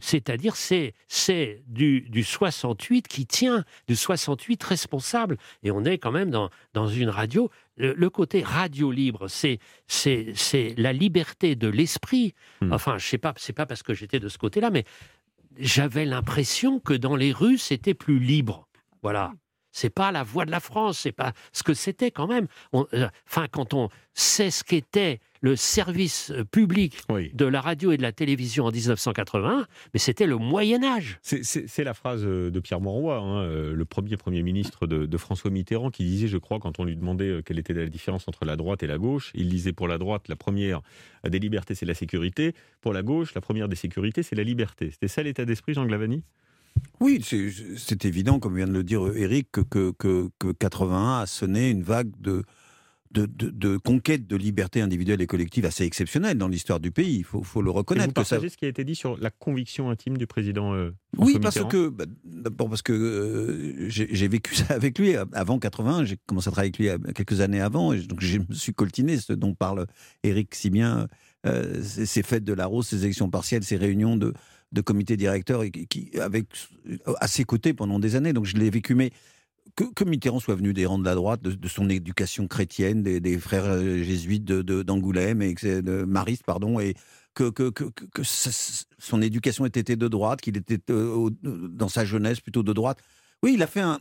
c'est-à-dire, 0.00 0.56
c'est, 0.56 0.94
c'est 1.08 1.62
du, 1.66 2.02
du 2.02 2.24
68 2.24 3.08
qui 3.08 3.26
tient, 3.26 3.64
du 3.88 3.96
68 3.96 4.62
responsable. 4.62 5.36
Et 5.62 5.70
on 5.70 5.84
est 5.84 5.98
quand 5.98 6.12
même 6.12 6.30
dans, 6.30 6.50
dans 6.74 6.88
une 6.88 7.08
radio. 7.08 7.50
Le, 7.76 8.08
côté 8.08 8.42
radio 8.42 8.90
libre, 8.90 9.28
c'est, 9.28 9.58
c'est, 9.86 10.32
c'est 10.34 10.74
la 10.78 10.92
liberté 10.92 11.56
de 11.56 11.68
l'esprit. 11.68 12.34
Hmm. 12.62 12.72
Enfin, 12.72 12.96
je 12.98 13.06
sais 13.06 13.18
pas, 13.18 13.34
c'est 13.36 13.52
pas 13.52 13.66
parce 13.66 13.82
que 13.82 13.92
j'étais 13.92 14.18
de 14.18 14.28
ce 14.28 14.38
côté-là, 14.38 14.70
mais 14.70 14.84
j'avais 15.58 16.04
l'impression 16.04 16.80
que 16.80 16.94
dans 16.94 17.16
les 17.16 17.32
rues, 17.32 17.58
c'était 17.58 17.94
plus 17.94 18.18
libre. 18.18 18.68
Voilà. 19.02 19.32
C'est 19.76 19.90
pas 19.90 20.10
la 20.10 20.22
voix 20.22 20.46
de 20.46 20.50
la 20.50 20.60
France, 20.60 21.00
c'est 21.00 21.12
pas 21.12 21.34
ce 21.52 21.62
que 21.62 21.74
c'était 21.74 22.10
quand 22.10 22.26
même. 22.26 22.46
Euh, 22.72 23.08
enfin, 23.28 23.46
quand 23.46 23.74
on 23.74 23.90
sait 24.14 24.50
ce 24.50 24.64
qu'était 24.64 25.20
le 25.42 25.54
service 25.54 26.30
euh, 26.30 26.44
public 26.44 27.02
de 27.10 27.44
la 27.44 27.60
radio 27.60 27.92
et 27.92 27.98
de 27.98 28.02
la 28.02 28.12
télévision 28.12 28.64
en 28.64 28.70
1980, 28.70 29.66
mais 29.92 30.00
c'était 30.00 30.26
le 30.26 30.38
Moyen 30.38 30.82
Âge. 30.82 31.18
C'est 31.20 31.84
la 31.84 31.92
phrase 31.92 32.22
euh, 32.24 32.50
de 32.50 32.58
Pierre 32.58 32.80
Monroy, 32.80 33.18
hein, 33.18 33.46
le 33.46 33.84
premier 33.84 34.16
Premier 34.16 34.42
ministre 34.42 34.86
de, 34.86 35.18
François 35.18 35.50
Mitterrand, 35.50 35.90
qui 35.90 36.04
disait, 36.04 36.28
je 36.28 36.38
crois, 36.38 36.58
quand 36.58 36.80
on 36.80 36.84
lui 36.84 36.96
demandait 36.96 37.42
quelle 37.44 37.58
était 37.58 37.74
la 37.74 37.86
différence 37.86 38.26
entre 38.28 38.46
la 38.46 38.56
droite 38.56 38.82
et 38.82 38.86
la 38.86 38.96
gauche, 38.96 39.30
il 39.34 39.50
disait 39.50 39.74
pour 39.74 39.88
la 39.88 39.98
droite, 39.98 40.28
la 40.28 40.36
première 40.36 40.80
des 41.28 41.38
libertés, 41.38 41.74
c'est 41.74 41.84
la 41.84 41.94
sécurité, 41.94 42.54
pour 42.80 42.94
la 42.94 43.02
gauche, 43.02 43.34
la 43.34 43.42
première 43.42 43.68
des 43.68 43.76
sécurités, 43.76 44.22
c'est 44.22 44.36
la 44.36 44.44
liberté. 44.44 44.90
C'était 44.90 45.08
ça 45.08 45.22
l'état 45.22 45.44
d'esprit, 45.44 45.74
Jean 45.74 45.84
Glavani? 45.84 46.22
Oui, 47.00 47.22
c'est 47.76 48.04
évident, 48.04 48.38
comme 48.38 48.56
vient 48.56 48.66
de 48.66 48.72
le 48.72 48.82
dire 48.82 49.06
Eric, 49.14 49.50
que, 49.52 49.90
que, 49.92 50.30
que, 50.38 50.52
81 50.52 51.20
a 51.20 51.26
sonné 51.26 51.70
une 51.70 51.82
vague 51.82 52.10
de, 52.20 52.42
de, 53.12 53.26
de, 53.26 53.76
conquête 53.76 54.26
de 54.26 54.36
liberté 54.36 54.80
individuelle 54.80 55.20
et 55.20 55.26
collective 55.26 55.64
assez 55.66 55.84
exceptionnelle 55.84 56.38
dans 56.38 56.48
l'histoire 56.48 56.80
du 56.80 56.90
pays. 56.90 57.18
Il 57.18 57.24
faut, 57.24 57.42
faut, 57.42 57.62
le 57.62 57.70
reconnaître. 57.70 58.06
Et 58.06 58.08
vous 58.08 58.12
partagez 58.12 58.48
ce 58.48 58.56
qui 58.56 58.64
a 58.64 58.68
été 58.68 58.84
dit 58.84 58.94
sur 58.94 59.18
la 59.18 59.30
conviction 59.30 59.90
intime 59.90 60.16
du 60.16 60.26
président 60.26 60.74
euh, 60.74 60.94
Oui, 61.16 61.38
parce 61.40 61.62
que 61.64 61.88
bah, 61.88 62.04
d'abord 62.24 62.68
parce 62.68 62.82
que 62.82 62.92
euh, 62.92 63.88
j'ai 63.88 64.28
vécu 64.28 64.54
ça 64.54 64.74
avec 64.74 64.98
lui 64.98 65.14
avant 65.32 65.58
81. 65.58 66.04
J'ai 66.04 66.16
commencé 66.26 66.48
à 66.48 66.52
travailler 66.52 66.70
avec 66.70 66.78
lui 66.78 66.88
euh, 66.88 67.12
quelques 67.12 67.40
années 67.40 67.60
avant, 67.60 67.92
et 67.92 68.00
donc 68.00 68.20
je 68.20 68.38
me 68.38 68.54
suis 68.54 68.74
coltiné 68.74 69.18
ce 69.18 69.32
dont 69.32 69.54
parle 69.54 69.86
Eric 70.22 70.54
si 70.54 70.70
bien. 70.70 71.08
ces 71.82 72.22
fêtes 72.22 72.44
de 72.44 72.52
la 72.52 72.66
rose, 72.66 72.88
ces 72.88 73.04
élections 73.04 73.30
partielles, 73.30 73.62
ces 73.62 73.76
réunions 73.76 74.16
de 74.16 74.32
de 74.72 74.80
comité 74.80 75.16
directeur 75.16 75.62
et 75.62 75.70
qui, 75.70 76.10
avec, 76.20 76.46
à 77.20 77.28
ses 77.28 77.44
côtés 77.44 77.74
pendant 77.74 77.98
des 77.98 78.16
années. 78.16 78.32
Donc 78.32 78.46
je 78.46 78.56
l'ai 78.56 78.70
vécu. 78.70 78.94
Mais 78.94 79.10
que, 79.74 80.04
Mitterrand 80.04 80.40
soit 80.40 80.54
venu 80.54 80.72
des 80.72 80.86
rangs 80.86 80.98
de 80.98 81.04
la 81.04 81.14
droite, 81.14 81.42
de, 81.42 81.68
son 81.68 81.88
éducation 81.88 82.46
chrétienne, 82.46 83.02
des, 83.02 83.38
frères 83.38 83.66
euh, 83.66 84.02
jésuites 84.02 84.44
d'Angoulême, 84.44 85.42
et 85.42 85.54
de 85.54 86.04
Mariste, 86.04 86.44
pardon, 86.44 86.80
et 86.80 86.94
que, 87.34 87.50
que, 87.50 87.70
que 87.70 88.22
son 88.22 89.20
éducation 89.20 89.66
était 89.66 89.96
de 89.96 90.08
droite, 90.08 90.40
qu'il 90.40 90.56
était 90.56 90.80
euh, 90.90 91.30
dans 91.42 91.88
sa 91.88 92.04
jeunesse 92.04 92.40
plutôt 92.40 92.62
de 92.62 92.72
droite. 92.72 92.98
Oui, 93.42 93.52
il 93.54 93.62
a 93.62 93.66
fait 93.66 93.82
un, 93.82 93.98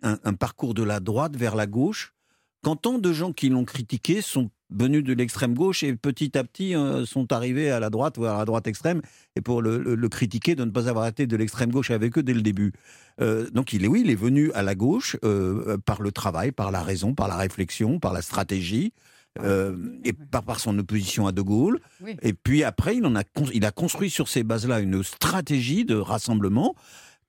un 0.00 0.34
parcours 0.34 0.72
de 0.72 0.82
la 0.82 0.98
droite 0.98 1.36
vers 1.36 1.54
la 1.54 1.66
gauche, 1.66 2.14
quand 2.62 2.76
tant 2.76 2.98
de 2.98 3.12
gens 3.12 3.32
qui 3.32 3.50
l'ont 3.50 3.66
critiqué 3.66 4.22
sont 4.22 4.50
venus 4.70 5.02
de 5.02 5.12
l'extrême 5.14 5.54
gauche 5.54 5.82
et 5.82 5.94
petit 5.96 6.36
à 6.36 6.44
petit 6.44 6.74
euh, 6.74 7.06
sont 7.06 7.32
arrivés 7.32 7.70
à 7.70 7.80
la 7.80 7.90
droite, 7.90 8.18
voire 8.18 8.36
à 8.36 8.38
la 8.40 8.44
droite 8.44 8.66
extrême, 8.66 9.00
et 9.36 9.40
pour 9.40 9.62
le, 9.62 10.08
critiquer 10.08 10.54
de 10.54 10.64
ne 10.64 10.70
pas 10.70 10.88
avoir 10.88 11.06
été 11.06 11.26
de 11.26 11.36
l'extrême 11.36 11.70
gauche 11.70 11.90
avec 11.90 12.18
eux 12.18 12.22
dès 12.22 12.34
le 12.34 12.42
début. 12.42 12.72
Euh, 13.20 13.48
donc 13.50 13.72
il 13.72 13.84
est, 13.84 13.88
oui, 13.88 14.02
il 14.04 14.10
est 14.10 14.14
venu 14.14 14.52
à 14.52 14.62
la 14.62 14.74
gauche 14.74 15.16
euh, 15.24 15.78
par 15.78 16.02
le 16.02 16.12
travail, 16.12 16.52
par 16.52 16.70
la 16.70 16.82
raison, 16.82 17.14
par 17.14 17.28
la 17.28 17.36
réflexion, 17.36 17.98
par 17.98 18.12
la 18.12 18.22
stratégie, 18.22 18.92
euh, 19.40 19.76
et 20.04 20.12
par, 20.12 20.42
par 20.42 20.58
son 20.60 20.76
opposition 20.78 21.26
à 21.26 21.32
De 21.32 21.42
Gaulle. 21.42 21.80
Oui. 22.02 22.16
Et 22.22 22.32
puis 22.32 22.64
après, 22.64 22.96
il, 22.96 23.06
en 23.06 23.14
a, 23.14 23.22
il 23.54 23.64
a 23.64 23.70
construit 23.70 24.10
sur 24.10 24.28
ces 24.28 24.42
bases-là 24.42 24.80
une 24.80 25.02
stratégie 25.02 25.84
de 25.84 25.94
rassemblement 25.94 26.74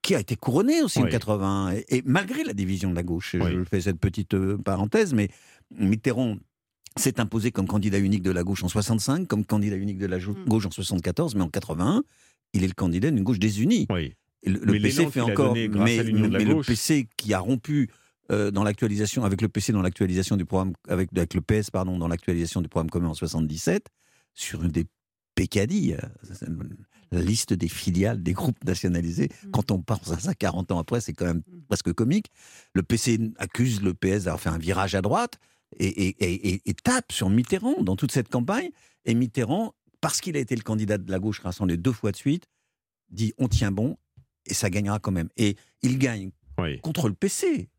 qui 0.02 0.16
a 0.16 0.20
été 0.20 0.36
couronnée 0.36 0.82
aussi 0.82 1.00
en 1.00 1.04
Oui. 1.04 1.12
80. 1.12 1.74
Et, 1.74 1.98
et 1.98 2.04
malgré 2.06 2.44
la 2.44 2.54
division 2.54 2.90
de 2.90 2.96
la 2.96 3.04
gauche, 3.04 3.36
Oui. 3.40 3.52
je 3.54 3.64
fais 3.64 3.82
cette 3.82 4.00
petite 4.00 4.36
parenthèse, 4.64 5.14
mais 5.14 5.30
Mitterrand 5.78 6.38
s'est 6.98 7.20
imposé 7.20 7.52
comme 7.52 7.68
candidat 7.68 8.00
unique 8.00 8.24
de 8.24 8.32
la 8.32 8.44
gauche 8.44 8.64
en 8.64 8.68
65, 8.70 9.28
comme 9.28 9.46
candidat 9.46 9.76
unique 9.76 9.98
de 9.98 10.06
la 10.06 10.18
Mm. 10.18 10.46
gauche 10.48 10.66
en 10.66 10.72
74, 10.72 11.36
mais 11.36 11.42
en 11.42 11.50
81, 11.50 12.04
il 12.54 12.64
est 12.64 12.68
le 12.68 12.74
candidat 12.74 13.12
d'une 13.12 13.24
gauche 13.24 13.40
désunie. 13.40 13.86
Oui. 13.90 14.14
Le, 14.46 14.60
le 14.60 14.72
Mais 14.74 14.80
PC 14.80 15.10
fait 15.12 15.22
encore, 15.22 15.54
mais, 15.54 15.68
le. 15.68 16.64
PC 16.66 17.08
qui 17.18 17.34
a 17.34 17.40
rompu 17.40 17.90
euh, 18.32 18.52
dans 18.52 18.64
l'actualisation 18.64 19.26
avec 19.26 19.42
le 19.42 19.50
PC 19.50 19.74
dans 19.74 19.82
l'actualisation 19.82 20.38
du 20.38 20.46
programme 20.46 20.74
avec, 20.88 21.10
avec 21.16 21.34
le 21.34 21.42
PS 21.42 21.72
pardon 21.72 21.98
dans 21.98 22.08
l'actualisation 22.08 22.62
du 22.62 22.70
programme 22.70 22.90
commun 22.90 23.10
en 23.10 23.14
77 23.14 23.88
sur 24.34 24.64
une 24.64 24.72
des 24.72 24.86
pécadilles, 25.36 25.94
euh, 25.96 26.48
la 27.12 27.22
liste 27.22 27.54
des 27.54 27.68
filiales 27.68 28.22
des 28.24 28.34
groupes 28.34 28.64
nationalisés. 28.64 29.30
Mm. 29.46 29.52
Quand 29.52 29.72
on 29.72 29.82
pense 29.82 30.12
à 30.12 30.20
ça 30.20 30.34
40 30.34 30.72
ans 30.72 30.80
après, 30.80 31.02
c'est 31.02 31.14
quand 31.14 31.26
même 31.26 31.42
presque 31.68 31.92
comique. 31.94 32.28
Le 32.74 32.84
PC 32.84 33.20
accuse 33.38 33.82
le 33.82 33.94
PS 33.94 34.24
d'avoir 34.26 34.40
fait 34.40 34.50
un 34.50 34.58
virage 34.58 34.96
à 34.96 35.02
droite 35.02 35.36
et, 35.78 35.88
et- 35.88 36.16
et- 36.24 36.50
et- 36.54 36.62
et 36.66 36.74
tape 36.74 37.12
sur 37.12 37.30
Mitterrand 37.30 37.82
dans 37.82 37.96
toute 37.96 38.12
cette 38.12 38.30
campagne. 38.30 38.70
Et 39.06 39.14
Mitterrand, 39.14 39.74
parce 40.02 40.22
qu'il 40.22 40.36
a 40.36 40.40
été 40.40 40.56
le 40.56 40.62
candidat 40.64 40.98
de 40.98 41.12
la 41.12 41.20
gauche 41.20 41.40
rassemblée 41.40 41.78
deux 41.78 41.92
fois 41.92 42.12
de 42.12 42.18
suite, 42.18 42.46
dit 43.10 43.34
on 43.38 43.48
tient 43.48 43.72
bon 43.72 43.98
et 44.46 44.54
ça 44.54 44.70
gagnera 44.70 45.00
quand 45.00 45.12
même. 45.12 45.30
Et 45.38 45.56
il 45.82 45.98
gagne 46.00 46.32
Oui. 46.58 46.80
contre 46.82 47.08
le 47.08 47.14
PC. 47.14 47.70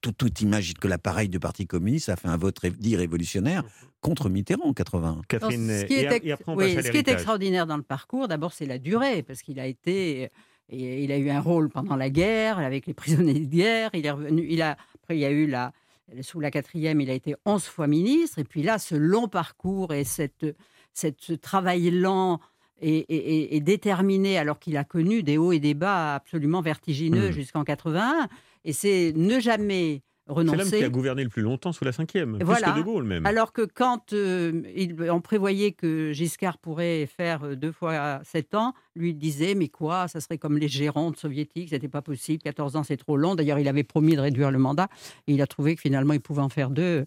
Tout, 0.00 0.12
tout 0.12 0.32
imagine 0.40 0.74
que 0.74 0.88
l'appareil 0.88 1.28
du 1.28 1.38
Parti 1.40 1.66
communiste 1.66 2.08
a 2.08 2.16
fait 2.16 2.28
un 2.28 2.36
vote 2.36 2.58
ré- 2.60 2.70
dit 2.70 2.96
révolutionnaire 2.96 3.62
contre 4.00 4.28
Mitterrand 4.30 4.64
en 4.68 4.72
81. 4.72 5.16
Non, 5.16 5.22
Catherine, 5.28 5.68
ce 5.80 5.84
qui 5.84 5.94
est, 5.94 6.06
a- 6.06 6.16
ex- 6.16 6.24
et 6.26 6.32
après 6.32 6.52
on 6.52 6.56
oui, 6.56 6.74
passe 6.74 6.84
à 6.84 6.86
ce 6.86 6.92
qui 6.92 6.96
est 6.98 7.08
extraordinaire 7.08 7.66
dans 7.66 7.76
le 7.76 7.82
parcours, 7.82 8.26
d'abord, 8.28 8.52
c'est 8.52 8.64
la 8.64 8.78
durée, 8.78 9.22
parce 9.22 9.42
qu'il 9.42 9.58
a 9.60 9.66
été, 9.66 10.30
il 10.70 11.10
a 11.12 11.18
eu 11.18 11.28
un 11.30 11.40
rôle 11.40 11.68
pendant 11.68 11.96
la 11.96 12.10
guerre 12.10 12.58
avec 12.58 12.86
les 12.86 12.94
prisonniers 12.94 13.34
de 13.40 13.44
guerre. 13.46 13.90
Il 13.92 14.06
est 14.06 14.10
revenu, 14.10 14.46
il 14.48 14.62
a, 14.62 14.78
après, 14.94 15.16
il 15.16 15.20
y 15.20 15.24
a 15.26 15.30
eu 15.30 15.46
la, 15.46 15.72
sous 16.20 16.40
la 16.40 16.50
quatrième, 16.50 17.00
il 17.00 17.10
a 17.10 17.14
été 17.14 17.34
11 17.46 17.64
fois 17.64 17.86
ministre, 17.86 18.38
et 18.38 18.44
puis 18.44 18.62
là, 18.62 18.78
ce 18.78 18.94
long 18.94 19.28
parcours 19.28 19.92
et 19.94 20.04
cette, 20.04 20.46
cette 20.92 21.20
ce 21.20 21.32
travail 21.32 21.90
lent. 21.90 22.40
Et, 22.84 22.96
et- 22.98 23.14
et- 23.36 23.56
et 23.56 23.60
déterminé, 23.60 24.36
alors 24.38 24.58
qu'il 24.58 24.76
a 24.76 24.82
connu 24.82 25.22
des 25.22 25.38
hauts 25.38 25.52
et 25.52 25.60
des 25.60 25.74
bas 25.74 26.16
absolument 26.16 26.60
vertigineux 26.62 27.28
Mm. 27.28 27.32
jusqu'en 27.32 27.62
81. 27.62 28.26
Et 28.64 28.72
c'est 28.72 29.12
ne 29.14 29.38
jamais 29.38 30.02
C'est 30.28 30.34
l'homme 30.44 30.70
qui 30.70 30.84
a 30.84 30.88
gouverné 30.88 31.24
le 31.24 31.28
plus 31.28 31.42
longtemps 31.42 31.72
sous 31.72 31.84
la 31.84 31.92
cinquième, 31.92 32.38
Voilà. 32.42 32.68
plus 32.68 32.72
que 32.74 32.78
De 32.78 32.84
Gaulle 32.84 33.04
même. 33.04 33.26
Alors 33.26 33.52
que 33.52 33.62
quand 33.62 34.12
euh, 34.12 34.62
il- 34.74 35.10
on 35.10 35.20
prévoyait 35.20 35.72
que 35.72 36.12
Giscard 36.12 36.58
pourrait 36.58 37.06
faire 37.06 37.42
euh, 37.44 37.56
deux 37.56 37.72
fois 37.72 38.20
sept 38.24 38.54
ans, 38.54 38.72
lui 38.94 39.10
il 39.10 39.14
disait 39.18 39.54
mais 39.54 39.68
quoi, 39.68 40.06
ça 40.08 40.20
serait 40.20 40.38
comme 40.38 40.58
les 40.58 40.68
gérontes 40.68 41.16
soviétiques, 41.18 41.70
c'était 41.70 41.88
pas 41.88 42.02
possible, 42.02 42.40
14 42.42 42.76
ans 42.76 42.84
c'est 42.84 42.96
trop 42.96 43.16
long. 43.16 43.34
D'ailleurs 43.34 43.58
il 43.58 43.66
avait 43.68 43.82
promis 43.82 44.14
de 44.14 44.20
réduire 44.20 44.50
le 44.52 44.58
mandat 44.58 44.88
et 45.26 45.34
il 45.34 45.42
a 45.42 45.46
trouvé 45.46 45.74
que 45.74 45.80
finalement 45.80 46.12
il 46.14 46.20
pouvait 46.20 46.42
en 46.42 46.48
faire 46.48 46.70
deux 46.70 47.04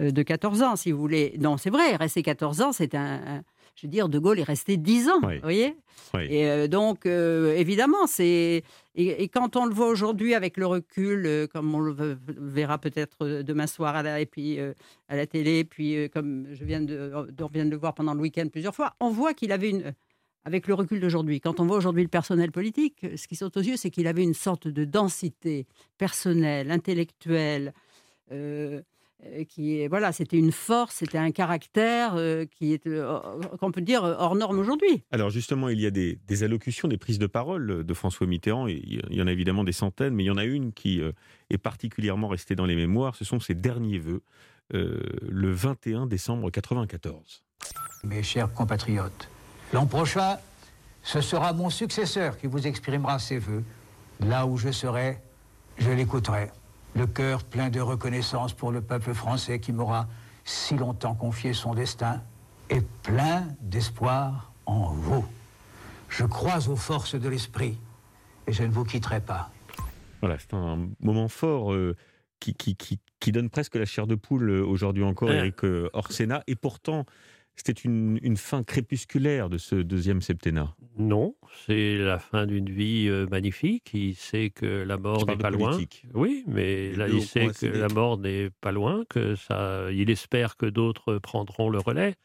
euh, 0.00 0.10
de 0.10 0.22
14 0.22 0.62
ans 0.62 0.76
si 0.76 0.90
vous 0.90 0.98
voulez. 0.98 1.36
Non 1.38 1.56
c'est 1.58 1.70
vrai, 1.70 1.94
rester 1.96 2.22
14 2.22 2.60
ans 2.62 2.72
c'est 2.72 2.94
un, 2.96 3.20
un- 3.38 3.42
je 3.76 3.86
veux 3.86 3.90
dire 3.90 4.08
De 4.08 4.18
Gaulle 4.18 4.38
est 4.40 4.42
resté 4.44 4.76
10 4.76 5.08
ans, 5.08 5.20
Oui. 5.22 5.36
vous 5.36 5.42
voyez. 5.42 5.76
Oui. 6.14 6.26
Et 6.30 6.48
euh, 6.50 6.66
donc, 6.66 7.06
euh, 7.06 7.54
évidemment, 7.56 8.06
c'est. 8.06 8.62
Et, 8.94 9.22
et 9.22 9.28
quand 9.28 9.54
on 9.56 9.66
le 9.66 9.74
voit 9.74 9.88
aujourd'hui 9.88 10.34
avec 10.34 10.56
le 10.56 10.66
recul, 10.66 11.26
euh, 11.26 11.46
comme 11.46 11.74
on 11.74 11.80
le 11.80 11.92
ve- 11.92 12.16
verra 12.26 12.78
peut-être 12.78 13.42
demain 13.42 13.66
soir 13.66 13.94
à 13.94 14.02
la, 14.02 14.20
et 14.20 14.26
puis, 14.26 14.58
à 15.08 15.16
la 15.16 15.26
télé, 15.26 15.64
puis 15.64 16.08
comme 16.10 16.46
je 16.52 16.64
viens 16.64 16.80
de, 16.80 17.12
de- 17.30 17.44
on 17.44 17.48
vient 17.48 17.64
de 17.66 17.70
le 17.70 17.76
voir 17.76 17.94
pendant 17.94 18.14
le 18.14 18.20
week-end 18.20 18.48
plusieurs 18.50 18.74
fois, 18.74 18.94
on 19.00 19.10
voit 19.10 19.34
qu'il 19.34 19.52
avait 19.52 19.70
une. 19.70 19.94
Avec 20.44 20.68
le 20.68 20.74
recul 20.74 21.00
d'aujourd'hui, 21.00 21.40
quand 21.40 21.58
on 21.58 21.66
voit 21.66 21.76
aujourd'hui 21.76 22.04
le 22.04 22.08
personnel 22.08 22.52
politique, 22.52 23.04
ce 23.16 23.26
qui 23.26 23.34
saute 23.34 23.56
aux 23.56 23.60
yeux, 23.62 23.76
c'est 23.76 23.90
qu'il 23.90 24.06
avait 24.06 24.22
une 24.22 24.32
sorte 24.32 24.68
de 24.68 24.84
densité 24.84 25.66
personnelle, 25.98 26.70
intellectuelle. 26.70 27.74
Euh, 29.24 29.44
qui 29.44 29.86
voilà, 29.88 30.12
c'était 30.12 30.36
une 30.36 30.52
force, 30.52 30.96
c'était 30.96 31.18
un 31.18 31.30
caractère 31.30 32.14
euh, 32.16 32.44
qui 32.44 32.72
est 32.72 32.86
euh, 32.86 33.18
qu'on 33.58 33.72
peut 33.72 33.80
dire 33.80 34.02
hors 34.02 34.34
norme 34.34 34.58
aujourd'hui. 34.58 35.02
Alors 35.10 35.30
justement, 35.30 35.68
il 35.68 35.80
y 35.80 35.86
a 35.86 35.90
des, 35.90 36.18
des 36.26 36.42
allocutions, 36.42 36.86
des 36.86 36.98
prises 36.98 37.18
de 37.18 37.26
parole 37.26 37.84
de 37.84 37.94
François 37.94 38.26
Mitterrand. 38.26 38.68
et 38.68 38.82
Il 38.84 39.16
y 39.16 39.22
en 39.22 39.26
a 39.26 39.32
évidemment 39.32 39.64
des 39.64 39.72
centaines, 39.72 40.14
mais 40.14 40.24
il 40.24 40.26
y 40.26 40.30
en 40.30 40.36
a 40.36 40.44
une 40.44 40.72
qui 40.72 41.00
euh, 41.00 41.12
est 41.50 41.58
particulièrement 41.58 42.28
restée 42.28 42.54
dans 42.54 42.66
les 42.66 42.76
mémoires. 42.76 43.14
Ce 43.16 43.24
sont 43.24 43.40
ses 43.40 43.54
derniers 43.54 43.98
vœux, 43.98 44.22
euh, 44.74 45.00
le 45.28 45.50
21 45.50 46.06
décembre 46.06 46.50
94. 46.50 47.42
Mes 48.04 48.22
chers 48.22 48.52
compatriotes, 48.52 49.30
l'an 49.72 49.86
prochain, 49.86 50.36
ce 51.02 51.20
sera 51.20 51.52
mon 51.52 51.70
successeur 51.70 52.36
qui 52.36 52.46
vous 52.46 52.66
exprimera 52.66 53.18
ses 53.18 53.38
vœux. 53.38 53.64
Là 54.20 54.46
où 54.46 54.56
je 54.58 54.70
serai, 54.70 55.18
je 55.78 55.90
l'écouterai. 55.90 56.50
Le 56.96 57.06
cœur 57.06 57.44
plein 57.44 57.68
de 57.68 57.80
reconnaissance 57.80 58.54
pour 58.54 58.72
le 58.72 58.80
peuple 58.80 59.12
français 59.12 59.60
qui 59.60 59.72
m'aura 59.72 60.08
si 60.44 60.76
longtemps 60.76 61.14
confié 61.14 61.52
son 61.52 61.74
destin 61.74 62.22
et 62.70 62.80
plein 63.02 63.46
d'espoir 63.60 64.52
en 64.64 64.94
vous. 64.94 65.24
Je 66.08 66.24
crois 66.24 66.68
aux 66.68 66.76
forces 66.76 67.14
de 67.14 67.28
l'esprit 67.28 67.76
et 68.46 68.52
je 68.52 68.62
ne 68.62 68.70
vous 68.70 68.84
quitterai 68.84 69.20
pas. 69.20 69.50
Voilà, 70.20 70.38
c'est 70.38 70.54
un 70.54 70.88
moment 71.00 71.28
fort 71.28 71.74
euh, 71.74 71.94
qui, 72.40 72.54
qui, 72.54 72.76
qui, 72.76 72.98
qui 73.20 73.30
donne 73.30 73.50
presque 73.50 73.74
la 73.74 73.84
chair 73.84 74.06
de 74.06 74.14
poule 74.14 74.48
euh, 74.48 74.64
aujourd'hui 74.64 75.04
encore, 75.04 75.28
Ouais. 75.28 75.36
Eric 75.36 75.64
euh, 75.64 75.90
Orsena. 75.92 76.42
Et 76.46 76.54
pourtant, 76.54 77.04
c'était 77.56 77.72
une, 77.72 78.18
une 78.22 78.36
fin 78.36 78.62
crépusculaire 78.62 79.48
de 79.48 79.58
ce 79.58 79.76
deuxième 79.76 80.20
septennat. 80.20 80.74
Non, 80.98 81.34
c'est 81.66 81.96
la 81.98 82.18
fin 82.18 82.46
d'une 82.46 82.70
vie 82.70 83.08
euh, 83.08 83.26
magnifique. 83.30 83.90
Il 83.94 84.14
sait 84.14 84.50
que 84.50 84.66
la 84.66 84.98
mort 84.98 85.26
n'est 85.26 85.36
pas 85.36 85.50
loin. 85.50 85.78
Oui, 86.14 86.44
mais 86.46 86.92
là, 86.92 87.08
il 87.08 87.22
sait 87.22 87.48
que 87.48 87.66
la 87.66 87.88
mort 87.88 88.18
n'est 88.18 88.50
pas 88.60 88.72
loin, 88.72 89.04
que 89.08 89.34
ça, 89.34 89.90
il 89.90 90.10
espère 90.10 90.56
que 90.56 90.66
d'autres 90.66 91.18
prendront 91.18 91.70
le 91.70 91.78
relais. 91.78 92.16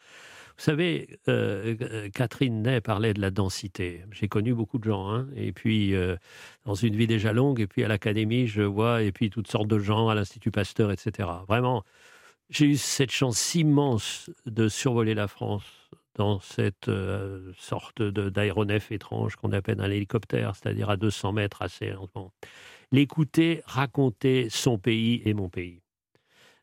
Vous 0.62 0.66
savez, 0.66 1.18
euh, 1.28 1.76
euh, 1.82 2.10
Catherine 2.14 2.62
Ney 2.62 2.82
parlait 2.82 3.16
de 3.16 3.22
la 3.22 3.32
densité. 3.32 4.04
J'ai 4.12 4.28
connu 4.28 4.54
beaucoup 4.54 4.78
de 4.78 4.84
gens, 4.84 5.10
hein, 5.10 5.28
et 5.36 5.54
puis 5.54 5.96
euh, 5.96 6.18
dans 6.66 6.76
une 6.76 6.96
vie 6.96 7.08
déjà 7.08 7.34
longue, 7.34 7.60
et 7.60 7.66
puis 7.66 7.84
à 7.84 7.88
l'académie, 7.88 8.46
je 8.46 8.62
vois, 8.62 9.02
et 9.02 9.12
puis 9.12 9.32
toutes 9.32 9.48
sortes 9.48 9.68
de 9.68 9.80
gens 9.80 10.10
à 10.10 10.14
l'Institut 10.14 10.52
Pasteur, 10.52 10.92
etc. 10.92 11.30
Vraiment, 11.48 11.84
j'ai 12.52 12.66
eu 12.66 12.78
cette 12.78 13.12
chance 13.12 13.56
immense 13.56 14.30
de 14.46 14.68
survoler 14.68 15.14
la 15.14 15.28
France 15.28 15.64
dans 16.16 16.42
cette 16.42 16.90
euh, 16.90 17.54
sorte 17.58 18.02
d'aéronef 18.02 18.92
étrange 18.92 19.38
qu'on 19.38 19.54
appelle 19.54 19.80
un 19.80 19.90
hélicoptère, 19.90 20.56
c'est-à-dire 20.56 20.90
à 20.90 20.98
200 20.98 21.32
mètres 21.32 21.62
assez 21.62 21.90
lentement. 21.90 22.34
L'écouter 22.92 23.62
raconter 23.66 24.50
son 24.50 24.78
pays 24.78 25.22
et 25.24 25.34
mon 25.34 25.48
pays. 25.48 25.81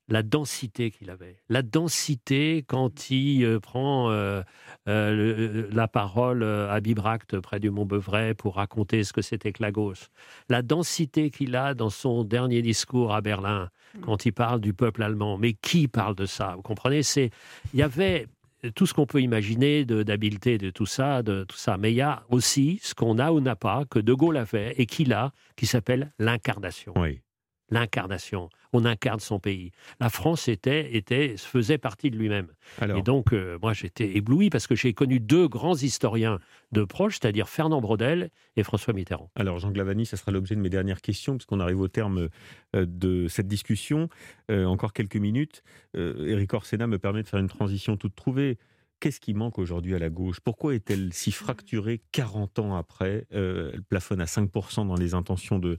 La 0.09 0.23
densité 0.23 0.91
qu'il 0.91 1.11
avait. 1.11 1.37
La 1.51 1.61
densité 1.63 2.65
quand 2.67 3.11
il 3.11 3.45
euh, 3.45 3.61
prend 3.61 4.11
euh, 4.11 4.43
euh, 4.89 5.13
le- 5.15 5.69
la 5.71 5.87
parole 5.89 6.43
à 6.43 6.81
Bibracte, 6.81 7.39
près 7.41 7.61
du 7.61 7.71
Mont-Beuvray, 7.71 8.35
pour 8.35 8.55
raconter 8.57 9.05
ce 9.05 9.13
que 9.13 9.21
c'était 9.23 9.53
que 9.53 9.63
la 9.63 9.71
gauche. 9.71 10.09
La 10.49 10.63
densité 10.63 11.31
qu'il 11.31 11.55
a 11.57 11.75
dans 11.75 11.91
son 11.91 12.25
dernier 12.25 12.63
discours 12.63 13.15
à 13.15 13.21
Berlin, 13.21 13.69
quand 14.03 14.25
il 14.27 14.33
parle 14.33 14.61
du 14.61 14.73
peuple 14.73 15.03
allemand. 15.03 15.37
Mais 15.39 15.53
qui 15.53 15.89
parle 15.89 16.15
de 16.15 16.27
ça 16.27 16.55
Vous 16.57 16.63
comprenez? 16.63 17.03
C'est 17.03 17.31
Il 17.75 17.79
y 17.81 17.83
avait 17.83 18.27
tout 18.75 18.87
ce 18.87 18.95
qu'on 18.95 19.07
peut 19.07 19.21
imaginer 19.21 19.85
de- 19.85 20.03
d'habileté 20.03 20.59
de 20.59 20.71
tout 20.71 20.87
ça, 20.87 21.23
de 21.23 21.45
tout 21.45 21.57
ça. 21.57 21.77
Mais 21.77 21.93
il 21.93 21.97
y 21.97 22.01
a 22.01 22.23
aussi 22.29 22.81
ce 22.83 22.95
qu'on 22.95 23.19
a 23.19 23.31
ou 23.31 23.41
n'a 23.41 23.57
pas, 23.57 23.85
que 23.89 23.99
De 23.99 24.13
Gaulle 24.15 24.37
avait 24.37 24.75
et 24.79 24.87
qu'il 24.87 25.13
a, 25.13 25.33
qui 25.55 25.67
s'appelle 25.67 26.13
l'incarnation. 26.19 26.93
Oui. 26.97 27.21
L'incarnation. 27.71 28.49
On 28.73 28.85
incarne 28.85 29.21
son 29.21 29.39
pays. 29.39 29.73
La 30.01 30.11
France 30.11 30.49
était, 30.49 30.95
était, 30.95 31.37
faisait 31.37 31.79
partie 31.79 32.11
de 32.11 32.17
lui-même. 32.17 32.49
Et 32.97 33.03
donc, 33.03 33.33
euh, 33.33 33.59
moi, 33.63 33.73
j'étais 33.73 34.17
ébloui 34.17 34.51
parce 34.51 34.67
que 34.67 34.75
j'ai 34.75 34.93
connu 34.93 35.21
deux 35.21 35.49
grands 35.49 35.77
historiens 35.77 36.39
de 36.73 36.85
proches, 36.85 37.19
c'est-à-dire 37.21 37.49
Fernand 37.49 37.81
Braudel 37.81 38.31
et 38.57 38.63
François 38.63 38.93
Mitterrand. 38.93 39.31
Alors, 39.37 39.59
Jean 39.59 39.71
Glavani, 39.71 40.07
ça 40.07 40.17
sera 40.17 40.33
l'objet 40.33 40.55
de 40.55 40.61
mes 40.61 40.69
dernières 40.69 41.01
questions, 41.01 41.37
puisqu'on 41.37 41.61
arrive 41.61 41.81
au 41.81 41.89
terme 41.89 42.29
euh, 42.77 42.87
de 42.87 43.27
cette 43.29 43.49
discussion. 43.49 44.09
Euh, 44.51 44.65
encore 44.65 44.93
quelques 44.93 45.17
minutes. 45.17 45.63
Euh, 45.97 46.27
Éric 46.27 46.55
Orsena 46.55 46.87
me 46.87 46.99
permet 46.99 47.23
de 47.23 47.29
faire 47.29 47.41
une 47.41 47.49
transition 47.49 47.97
toute 47.97 48.15
trouvée. 48.15 48.59
Qu'est-ce 49.01 49.21
qui 49.21 49.33
manque 49.33 49.59
aujourd'hui 49.59 49.95
à 49.95 49.99
la 49.99 50.11
gauche? 50.11 50.41
Pourquoi 50.41 50.75
est-elle 50.75 51.13
si 51.13 51.31
fracturée 51.31 52.01
40 52.11 52.59
ans 52.59 52.77
après 52.77 53.27
Euh, 53.33 53.71
Elle 53.73 53.83
plafonne 53.83 54.21
à 54.21 54.25
5% 54.25 54.87
dans 54.87 54.97
les 54.97 55.15
intentions 55.15 55.59
de, 55.59 55.79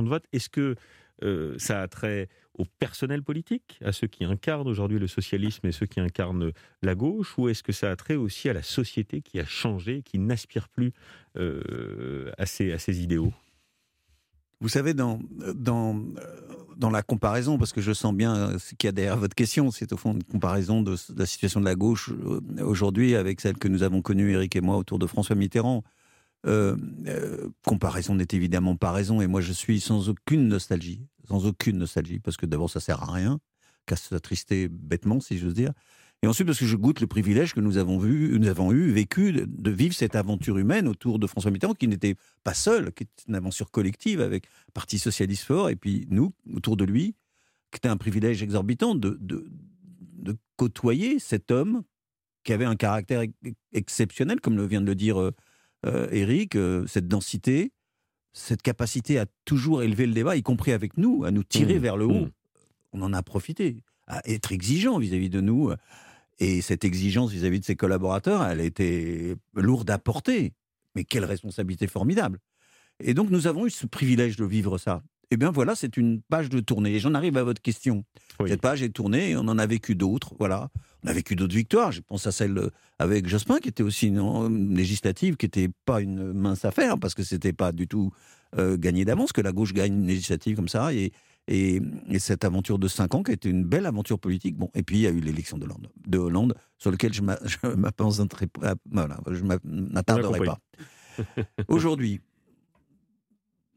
vote? 0.00 0.24
Est-ce 0.32 0.50
que 0.50 0.74
euh, 1.22 1.54
ça 1.58 1.80
a 1.80 1.88
trait 1.88 2.28
au 2.58 2.64
personnel 2.64 3.22
politique, 3.22 3.78
à 3.82 3.92
ceux 3.92 4.06
qui 4.06 4.24
incarnent 4.24 4.68
aujourd'hui 4.68 4.98
le 4.98 5.06
socialisme 5.06 5.66
et 5.66 5.72
ceux 5.72 5.86
qui 5.86 6.00
incarnent 6.00 6.52
la 6.82 6.94
gauche, 6.94 7.36
ou 7.38 7.48
est-ce 7.48 7.62
que 7.62 7.72
ça 7.72 7.90
a 7.90 7.96
trait 7.96 8.16
aussi 8.16 8.48
à 8.48 8.52
la 8.52 8.62
société 8.62 9.22
qui 9.22 9.40
a 9.40 9.44
changé, 9.44 10.02
qui 10.02 10.18
n'aspire 10.18 10.68
plus 10.68 10.92
euh, 11.36 12.30
à, 12.38 12.46
ces, 12.46 12.72
à 12.72 12.78
ces 12.78 13.02
idéaux? 13.02 13.32
Vous 14.60 14.68
savez, 14.68 14.94
dans, 14.94 15.20
dans, 15.54 16.00
dans 16.76 16.90
la 16.90 17.02
comparaison, 17.02 17.58
parce 17.58 17.72
que 17.72 17.80
je 17.80 17.92
sens 17.92 18.14
bien 18.14 18.58
ce 18.58 18.74
qu'il 18.74 18.86
y 18.86 18.88
a 18.88 18.92
derrière 18.92 19.16
votre 19.16 19.34
question, 19.34 19.70
c'est 19.70 19.92
au 19.92 19.96
fond 19.96 20.12
une 20.12 20.24
comparaison 20.24 20.82
de, 20.82 20.96
la 21.16 21.26
situation 21.26 21.60
de 21.60 21.64
la 21.64 21.74
gauche 21.74 22.10
aujourd'hui 22.60 23.14
avec 23.14 23.40
celle 23.40 23.56
que 23.56 23.68
nous 23.68 23.82
avons 23.82 24.02
connue, 24.02 24.32
Eric 24.32 24.56
et 24.56 24.60
moi, 24.60 24.76
autour 24.76 24.98
de 24.98 25.06
François 25.06 25.36
Mitterrand. 25.36 25.82
comparaison 27.64 28.14
n'est 28.14 28.28
évidemment 28.32 28.76
pas 28.76 28.92
raison, 28.92 29.20
et 29.20 29.26
moi 29.26 29.40
je 29.40 29.52
suis 29.52 29.80
sans 29.80 30.08
aucune 30.08 30.48
nostalgie, 30.48 31.06
sans 31.28 31.46
aucune 31.46 31.78
nostalgie, 31.78 32.18
parce 32.18 32.36
que 32.36 32.46
d'abord 32.46 32.70
ça 32.70 32.80
sert 32.80 33.02
à 33.02 33.12
rien, 33.12 33.40
qu'à 33.86 33.96
s'attrister 33.96 34.68
bêtement, 34.68 35.20
si 35.20 35.38
j'ose 35.38 35.54
dire. 35.54 35.72
Et 36.24 36.26
ensuite, 36.26 36.46
parce 36.46 36.58
que 36.58 36.64
je 36.64 36.76
goûte 36.76 37.02
le 37.02 37.06
privilège 37.06 37.52
que 37.52 37.60
nous 37.60 37.76
avons, 37.76 37.98
vu, 37.98 38.38
nous 38.38 38.48
avons 38.48 38.72
eu, 38.72 38.90
vécu, 38.90 39.30
de, 39.30 39.70
vivre 39.70 39.94
cette 39.94 40.16
aventure 40.16 40.56
humaine 40.56 40.88
autour 40.88 41.18
de 41.18 41.26
François 41.26 41.50
Mitterrand, 41.50 41.74
qui 41.74 41.86
n'était 41.86 42.16
pas 42.44 42.54
seul, 42.54 42.92
qui 42.94 43.02
était 43.02 43.24
une 43.28 43.34
aventure 43.34 43.70
collective 43.70 44.22
avec 44.22 44.46
Parti 44.72 44.98
Socialiste 44.98 45.42
Fort, 45.42 45.68
et 45.68 45.76
puis 45.76 46.06
nous, 46.08 46.32
autour 46.54 46.78
de 46.78 46.84
lui, 46.86 47.14
qui 47.70 47.76
était 47.76 47.88
un 47.88 47.98
privilège 47.98 48.42
exorbitant 48.42 48.94
de, 48.94 49.18
de, 49.20 49.46
de 50.14 50.34
côtoyer 50.56 51.18
cet 51.18 51.50
homme 51.50 51.82
qui 52.42 52.54
avait 52.54 52.64
un 52.64 52.76
caractère 52.76 53.22
exceptionnel, 53.74 54.40
comme 54.40 54.56
le 54.56 54.64
vient 54.64 54.80
de 54.80 54.86
le 54.86 54.94
dire 54.94 55.20
euh, 55.20 55.30
euh 55.84 56.08
Eric, 56.10 56.56
euh, 56.56 56.86
cette 56.86 57.06
densité, 57.06 57.70
cette 58.32 58.62
capacité 58.62 59.18
à 59.18 59.26
toujours 59.44 59.82
élever 59.82 60.06
le 60.06 60.14
débat, 60.14 60.36
y 60.36 60.42
compris 60.42 60.72
avec 60.72 60.96
nous, 60.96 61.24
à 61.24 61.30
nous 61.30 61.44
tirer 61.44 61.78
mmh. 61.78 61.82
vers 61.82 61.98
le 61.98 62.06
haut. 62.06 62.24
Mmh. 62.24 62.30
On 62.94 63.02
en 63.02 63.12
a 63.12 63.22
profité, 63.22 63.82
à 64.06 64.26
être 64.26 64.52
exigeant 64.52 64.98
vis-à-vis 64.98 65.28
-vis 65.28 65.32
de 65.32 65.42
nous, 65.42 65.70
et 66.38 66.60
cette 66.60 66.84
exigence 66.84 67.30
vis-à-vis 67.30 67.60
de 67.60 67.64
ses 67.64 67.76
collaborateurs, 67.76 68.44
elle 68.44 68.60
était 68.60 69.36
lourde 69.54 69.90
à 69.90 69.98
porter. 69.98 70.52
Mais 70.94 71.04
quelle 71.04 71.24
responsabilité 71.24 71.86
formidable. 71.86 72.38
Et 73.00 73.14
donc 73.14 73.30
nous 73.30 73.46
avons 73.46 73.66
eu 73.66 73.70
ce 73.70 73.86
privilège 73.86 74.36
de 74.36 74.44
vivre 74.44 74.78
ça. 74.78 75.02
Eh 75.30 75.36
bien 75.36 75.50
voilà, 75.50 75.74
c'est 75.74 75.96
une 75.96 76.22
page 76.22 76.48
de 76.48 76.60
tournée. 76.60 76.94
Et 76.94 77.00
j'en 77.00 77.14
arrive 77.14 77.36
à 77.36 77.44
votre 77.44 77.60
question. 77.60 78.04
Cette 78.46 78.60
page 78.60 78.82
est 78.82 78.90
tournée 78.90 79.30
et 79.30 79.36
on 79.36 79.40
en 79.40 79.58
a 79.58 79.66
vécu 79.66 79.94
d'autres. 79.94 80.34
Voilà. 80.38 80.68
On 81.02 81.08
a 81.08 81.12
vécu 81.12 81.34
d'autres 81.34 81.54
victoires. 81.54 81.92
Je 81.92 82.00
pense 82.00 82.26
à 82.26 82.32
celle 82.32 82.70
avec 82.98 83.26
Jospin, 83.26 83.58
qui 83.58 83.68
était 83.68 83.82
aussi 83.82 84.08
une 84.08 84.74
législative, 84.74 85.36
qui 85.36 85.46
n'était 85.46 85.70
pas 85.84 86.00
une 86.00 86.32
mince 86.32 86.64
affaire, 86.64 86.98
parce 86.98 87.14
que 87.14 87.22
c'était 87.22 87.52
pas 87.52 87.72
du 87.72 87.88
tout 87.88 88.12
euh, 88.58 88.76
gagné 88.76 89.04
d'avance 89.04 89.32
que 89.32 89.40
la 89.40 89.52
gauche 89.52 89.72
gagne 89.72 89.94
une 89.94 90.06
législative 90.06 90.56
comme 90.56 90.68
ça. 90.68 90.94
Et, 90.94 91.12
et, 91.48 91.80
cette 92.18 92.44
aventure 92.44 92.78
de 92.78 92.88
5 92.88 93.14
ans 93.14 93.22
qui 93.22 93.30
a 93.30 93.34
été 93.34 93.48
une 93.48 93.64
belle 93.64 93.86
aventure 93.86 94.18
politique. 94.18 94.56
Bon, 94.56 94.70
et 94.74 94.82
puis 94.82 94.96
il 94.96 95.00
y 95.02 95.06
a 95.06 95.10
eu 95.10 95.20
l'élection 95.20 95.58
de 95.58 95.64
Hollande, 95.64 95.88
de 96.06 96.18
Hollande, 96.18 96.54
sur 96.78 96.90
lequel 96.90 97.12
je 97.12 97.22
m'attarderai 97.76 98.46
pas. 100.44 100.58
Aujourd'hui, 101.68 102.20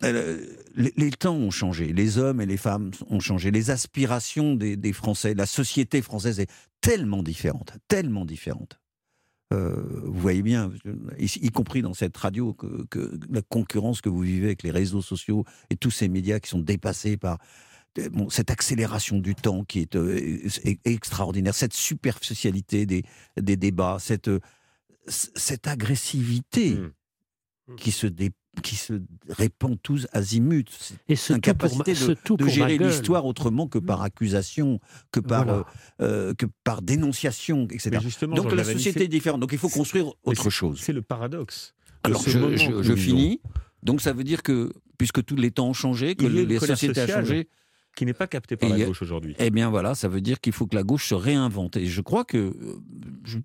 les, 0.01 1.11
temps 1.11 1.35
ont 1.35 1.51
changé, 1.51 1.91
les 1.91 2.17
hommes 2.17 2.41
et 2.41 2.45
les 2.45 2.57
femmes 2.57 2.91
ont 3.09 3.19
changé, 3.19 3.51
les 3.51 3.69
aspirations 3.69 4.55
des, 4.55 4.77
des 4.77 4.93
Français, 4.93 5.33
la 5.33 5.45
société 5.45 6.01
française 6.01 6.39
est 6.39 6.51
tellement 6.81 7.23
différente, 7.23 7.73
tellement 7.87 8.25
différente. 8.25 8.79
Euh, 9.53 9.81
vous 10.03 10.19
voyez 10.19 10.41
bien, 10.41 10.71
y, 11.17 11.49
compris 11.51 11.81
dans 11.81 11.93
cette 11.93 12.17
radio, 12.17 12.53
que, 12.53 13.17
la 13.29 13.41
concurrence 13.41 14.01
que 14.01 14.09
vous 14.09 14.19
vivez 14.19 14.47
avec 14.47 14.63
les 14.63 14.71
réseaux 14.71 15.01
sociaux 15.01 15.45
et 15.69 15.77
tous 15.77 15.91
ces 15.91 16.09
médias 16.09 16.39
qui 16.39 16.49
sont 16.49 16.59
dépassés 16.59 17.15
par 17.15 17.37
cette 18.29 18.51
accélération 18.51 19.19
du 19.19 19.35
temps 19.35 19.63
qui 19.63 19.79
est, 19.79 19.95
euh, 19.95 20.39
extraordinaire, 20.85 21.55
cette 21.55 21.73
superficialité 21.73 22.85
des, 22.85 23.03
des 23.37 23.55
débats, 23.55 23.97
cette, 23.99 24.29
cette 25.07 25.67
agressivité 25.67 26.75
mmh. 26.75 27.75
qui 27.77 27.91
se 27.91 28.05
dé, 28.05 28.31
qui 28.61 28.75
se 28.75 29.01
répand 29.29 29.77
tous 29.81 30.07
azimuts. 30.11 30.65
Et 31.07 31.15
ce 31.15 31.33
incapacité 31.33 31.93
de, 31.93 32.35
de 32.35 32.47
gérer 32.47 32.77
l'histoire 32.77 33.25
autrement 33.25 33.67
que 33.67 33.79
par 33.79 34.01
accusation, 34.01 34.79
que 35.11 35.19
par, 35.19 35.49
euh, 35.49 35.61
euh, 36.01 36.33
que 36.33 36.45
par 36.63 36.81
dénonciation, 36.81 37.67
etc. 37.71 37.99
Donc 38.21 38.51
la 38.53 38.63
société 38.63 39.05
est 39.05 39.07
différente. 39.07 39.41
Donc 39.41 39.51
il 39.51 39.57
faut 39.57 39.69
construire 39.69 40.13
autre 40.23 40.49
chose. 40.49 40.79
C'est 40.81 40.93
le 40.93 41.01
paradoxe. 41.01 41.73
Alors 42.03 42.21
je, 42.21 42.95
finis. 42.95 43.41
Donc 43.83 44.01
ça 44.01 44.13
veut 44.13 44.23
dire 44.23 44.43
que, 44.43 44.71
puisque 44.97 45.23
tous 45.23 45.35
les 45.35 45.51
temps 45.51 45.69
ont 45.69 45.73
changé, 45.73 46.15
que 46.15 46.25
les 46.25 46.59
sociétés 46.59 47.03
ont 47.03 47.07
changé, 47.07 47.49
qui 47.95 48.05
n'est 48.05 48.13
pas 48.13 48.27
capté 48.27 48.55
par 48.55 48.69
la 48.69 48.85
gauche 48.85 49.01
aujourd'hui. 49.01 49.35
Eh 49.39 49.49
bien 49.49 49.69
voilà, 49.69 49.95
ça 49.95 50.07
veut 50.07 50.21
dire 50.21 50.39
qu'il 50.39 50.53
faut 50.53 50.67
que 50.67 50.75
la 50.75 50.83
gauche 50.83 51.07
se 51.09 51.15
réinvente. 51.15 51.77
Et 51.77 51.87
je 51.87 52.01
crois 52.01 52.23
que, 52.23 52.37
euh, 52.37 52.79
je 53.23 53.39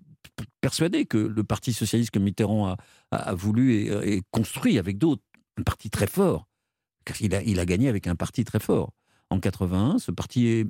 persuadé 0.63 1.05
que 1.05 1.17
le 1.17 1.43
Parti 1.43 1.73
socialiste 1.73 2.11
que 2.11 2.19
Mitterrand 2.19 2.77
a, 3.11 3.35
voulu 3.35 3.83
et, 3.83 4.21
construit 4.31 4.79
avec 4.79 4.97
d'autres, 4.97 5.21
un 5.57 5.63
parti 5.63 5.89
très 5.89 6.07
fort, 6.07 6.47
car 7.03 7.21
il 7.21 7.35
a, 7.35 7.43
il 7.43 7.59
a 7.59 7.65
gagné 7.65 7.89
avec 7.89 8.07
un 8.07 8.15
parti 8.15 8.45
très 8.45 8.61
fort. 8.61 8.93
En 9.29 9.41
81, 9.41 9.99
ce 9.99 10.11
parti 10.11 10.47
est, 10.47 10.67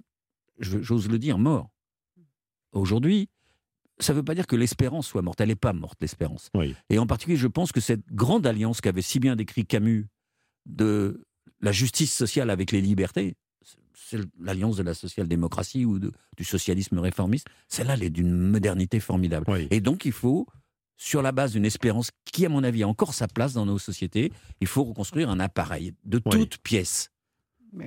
j'ose 0.57 1.07
le 1.07 1.19
dire, 1.19 1.37
mort. 1.37 1.69
Aujourd'hui, 2.71 3.29
ça 3.99 4.13
ne 4.13 4.17
veut 4.17 4.23
pas 4.23 4.33
dire 4.33 4.47
que 4.47 4.55
l'espérance 4.55 5.05
soit 5.05 5.21
morte. 5.21 5.39
Elle 5.41 5.49
n'est 5.49 5.55
pas 5.55 5.73
morte, 5.73 5.99
l'espérance. 6.01 6.49
Et 6.89 6.97
en 6.97 7.05
particulier, 7.05 7.37
je 7.37 7.47
pense 7.47 7.71
que 7.71 7.79
cette 7.79 8.07
grande 8.11 8.47
alliance 8.47 8.81
qu'avait 8.81 9.03
si 9.03 9.19
bien 9.19 9.35
décrit 9.35 9.67
Camus 9.67 10.07
de 10.65 11.23
la 11.61 11.71
justice 11.71 12.11
sociale 12.11 12.49
avec 12.49 12.71
les 12.71 12.81
libertés, 12.81 13.35
c'est 13.93 14.19
l'alliance 14.39 14.77
de 14.77 14.83
la 14.83 14.93
social-démocratie 14.93 15.85
ou 15.85 15.99
du 15.99 16.43
socialisme 16.43 16.99
réformiste. 16.99 17.47
Celle-là, 17.67 17.93
elle 17.95 18.03
est 18.03 18.09
d'une 18.09 18.33
modernité 18.33 18.99
formidable. 18.99 19.45
Et 19.71 19.81
donc, 19.81 20.05
il 20.05 20.11
faut, 20.11 20.47
sur 20.97 21.21
la 21.21 21.31
base 21.31 21.53
d'une 21.53 21.65
espérance 21.65 22.11
qui, 22.25 22.45
à 22.45 22.49
mon 22.49 22.63
avis, 22.63 22.83
a 22.83 22.87
encore 22.87 23.13
sa 23.13 23.27
place 23.27 23.53
dans 23.53 23.65
nos 23.65 23.79
sociétés, 23.79 24.31
il 24.61 24.67
faut 24.67 24.83
reconstruire 24.83 25.29
un 25.29 25.39
appareil 25.39 25.93
de 26.05 26.19
toutes 26.19 26.57
pièces. 26.59 27.09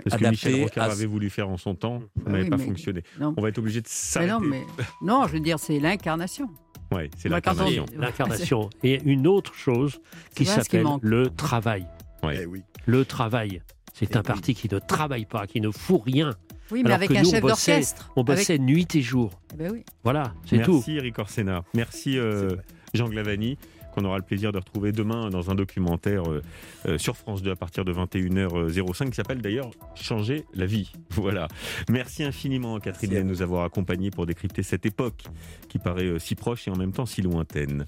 Parce 0.04 0.20
que 0.20 0.28
Michel 0.28 0.62
Rocard 0.64 0.90
avait 0.90 1.06
voulu 1.06 1.30
faire 1.30 1.48
en 1.48 1.56
son 1.56 1.76
temps, 1.76 2.02
ça 2.24 2.30
n'avait 2.30 2.48
pas 2.48 2.58
fonctionné. 2.58 3.04
On 3.20 3.40
va 3.40 3.48
être 3.48 3.58
obligé 3.58 3.80
de 3.80 3.88
s'arrêter. 3.88 4.32
Non, 4.32 4.40
mais 4.40 4.64
non, 5.00 5.26
je 5.28 5.34
veux 5.34 5.40
dire, 5.40 5.60
c'est 5.60 5.78
l'incarnation. 5.78 6.50
Oui, 6.92 7.10
c'est 7.16 7.28
l'incarnation. 7.28 7.86
L'incarnation. 7.96 8.70
Et 8.82 9.00
une 9.04 9.26
autre 9.26 9.54
chose 9.54 10.00
qui 10.34 10.44
s'appelle 10.44 10.86
le 11.02 11.30
travail. 11.30 11.86
Eh 12.24 12.46
oui. 12.46 12.62
Le 12.86 13.04
travail. 13.04 13.62
C'est 13.98 14.14
un 14.14 14.22
parti 14.22 14.54
qui 14.54 14.68
ne 14.70 14.78
travaille 14.78 15.24
pas, 15.24 15.46
qui 15.46 15.62
ne 15.62 15.70
fout 15.70 16.02
rien. 16.04 16.34
Oui, 16.70 16.82
mais 16.84 16.92
avec 16.92 17.10
un 17.12 17.24
chef 17.24 17.40
d'orchestre. 17.40 18.12
On 18.14 18.24
bossait 18.24 18.58
nuit 18.58 18.86
et 18.94 19.00
jour. 19.00 19.30
Eh 19.54 19.56
ben 19.56 19.72
oui. 19.72 19.84
Voilà, 20.04 20.34
c'est 20.44 20.60
tout. 20.60 20.74
Merci 20.74 20.96
Eric 20.96 21.18
Orsena. 21.18 21.64
Merci 21.72 22.18
euh, 22.18 22.56
Jean 22.92 23.08
Glavani 23.08 23.56
qu'on 23.96 24.04
aura 24.04 24.18
le 24.18 24.24
plaisir 24.24 24.52
de 24.52 24.58
retrouver 24.58 24.92
demain 24.92 25.30
dans 25.30 25.50
un 25.50 25.54
documentaire 25.54 26.30
euh, 26.30 26.42
euh, 26.86 26.98
sur 26.98 27.16
France 27.16 27.42
2 27.42 27.50
à 27.50 27.56
partir 27.56 27.84
de 27.84 27.92
21h05 27.92 29.10
qui 29.10 29.16
s'appelle 29.16 29.40
d'ailleurs 29.40 29.70
Changer 29.94 30.44
la 30.54 30.66
vie. 30.66 30.92
Voilà. 31.10 31.48
Merci 31.88 32.24
infiniment 32.24 32.78
Catherine 32.78 33.14
de 33.14 33.22
nous 33.22 33.40
avoir 33.40 33.64
accompagnés 33.64 34.10
pour 34.10 34.26
décrypter 34.26 34.62
cette 34.62 34.84
époque 34.84 35.24
qui 35.68 35.78
paraît 35.78 36.18
si 36.18 36.34
proche 36.34 36.68
et 36.68 36.70
en 36.70 36.76
même 36.76 36.92
temps 36.92 37.06
si 37.06 37.22
lointaine. 37.22 37.84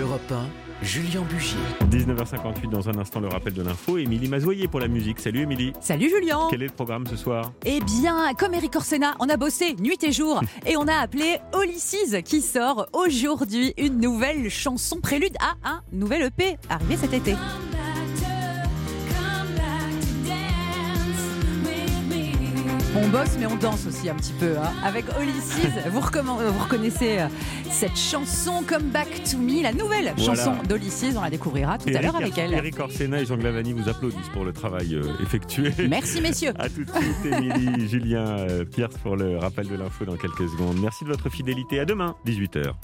Europe 0.00 0.30
1. 0.30 0.46
Julien 0.82 1.22
Bugier. 1.22 1.58
19h58 1.90 2.68
dans 2.68 2.88
un 2.88 2.98
instant 2.98 3.20
le 3.20 3.28
rappel 3.28 3.52
de 3.52 3.62
l'info. 3.62 3.98
Émilie 3.98 4.26
Mazoyer 4.26 4.66
pour 4.66 4.80
la 4.80 4.88
musique. 4.88 5.20
Salut 5.20 5.42
Émilie. 5.42 5.72
Salut 5.80 6.08
Julien. 6.08 6.48
Quel 6.50 6.62
est 6.62 6.66
le 6.66 6.72
programme 6.72 7.06
ce 7.06 7.16
soir? 7.16 7.52
Eh 7.64 7.78
bien, 7.80 8.34
comme 8.36 8.54
Eric 8.54 8.74
Orsena, 8.74 9.14
on 9.20 9.28
a 9.28 9.36
bossé 9.36 9.74
nuit 9.78 10.02
et 10.02 10.10
jour 10.10 10.42
et 10.66 10.76
on 10.76 10.88
a 10.88 10.94
appelé 10.94 11.38
Olysses 11.52 12.16
qui 12.24 12.40
sort 12.40 12.88
aujourd'hui 12.92 13.74
une 13.76 14.00
nouvelle 14.00 14.50
chanson 14.50 14.91
prélude 15.00 15.36
à 15.40 15.54
un 15.68 15.80
nouvel 15.92 16.22
EP 16.22 16.56
arrivé 16.68 16.96
cet 16.96 17.12
été. 17.12 17.36
On 22.94 23.08
bosse, 23.08 23.38
mais 23.38 23.46
on 23.46 23.56
danse 23.56 23.86
aussi 23.86 24.10
un 24.10 24.14
petit 24.14 24.34
peu. 24.34 24.54
Hein. 24.58 24.70
Avec 24.84 25.06
Olysses, 25.18 25.66
vous, 25.90 26.00
vous, 26.00 26.62
reconnaissez 26.62 27.20
euh, 27.20 27.28
cette 27.70 27.96
chanson 27.96 28.62
Come 28.68 28.90
Back 28.90 29.08
to 29.30 29.38
Me, 29.38 29.62
la 29.62 29.72
nouvelle 29.72 30.12
chanson 30.18 30.52
d'Olysses. 30.68 31.16
On 31.16 31.22
la 31.22 31.30
découvrira 31.30 31.78
tout 31.78 31.88
à 31.88 32.02
l'heure 32.02 32.16
avec 32.16 32.36
elle. 32.36 32.52
Eric 32.52 32.78
Orsena 32.78 33.22
et 33.22 33.24
Jean 33.24 33.38
Glavani 33.38 33.72
vous 33.72 33.88
applaudissent 33.88 34.28
pour 34.34 34.44
le 34.44 34.52
travail 34.52 34.94
euh, 34.94 35.04
effectué. 35.22 35.72
Merci, 35.88 36.20
messieurs. 36.20 36.52
à 36.58 36.68
tout 36.68 36.84
de 36.84 36.90
suite, 36.90 37.32
Émilie, 37.32 37.88
Julien, 37.88 38.26
euh, 38.26 38.64
Pierre, 38.66 38.90
pour 38.90 39.16
le 39.16 39.38
rappel 39.38 39.68
de 39.68 39.74
l'info 39.74 40.04
dans 40.04 40.16
quelques 40.16 40.48
secondes. 40.50 40.78
Merci 40.78 41.04
de 41.04 41.08
votre 41.08 41.30
fidélité. 41.30 41.80
À 41.80 41.86
demain, 41.86 42.14
18h. 42.26 42.74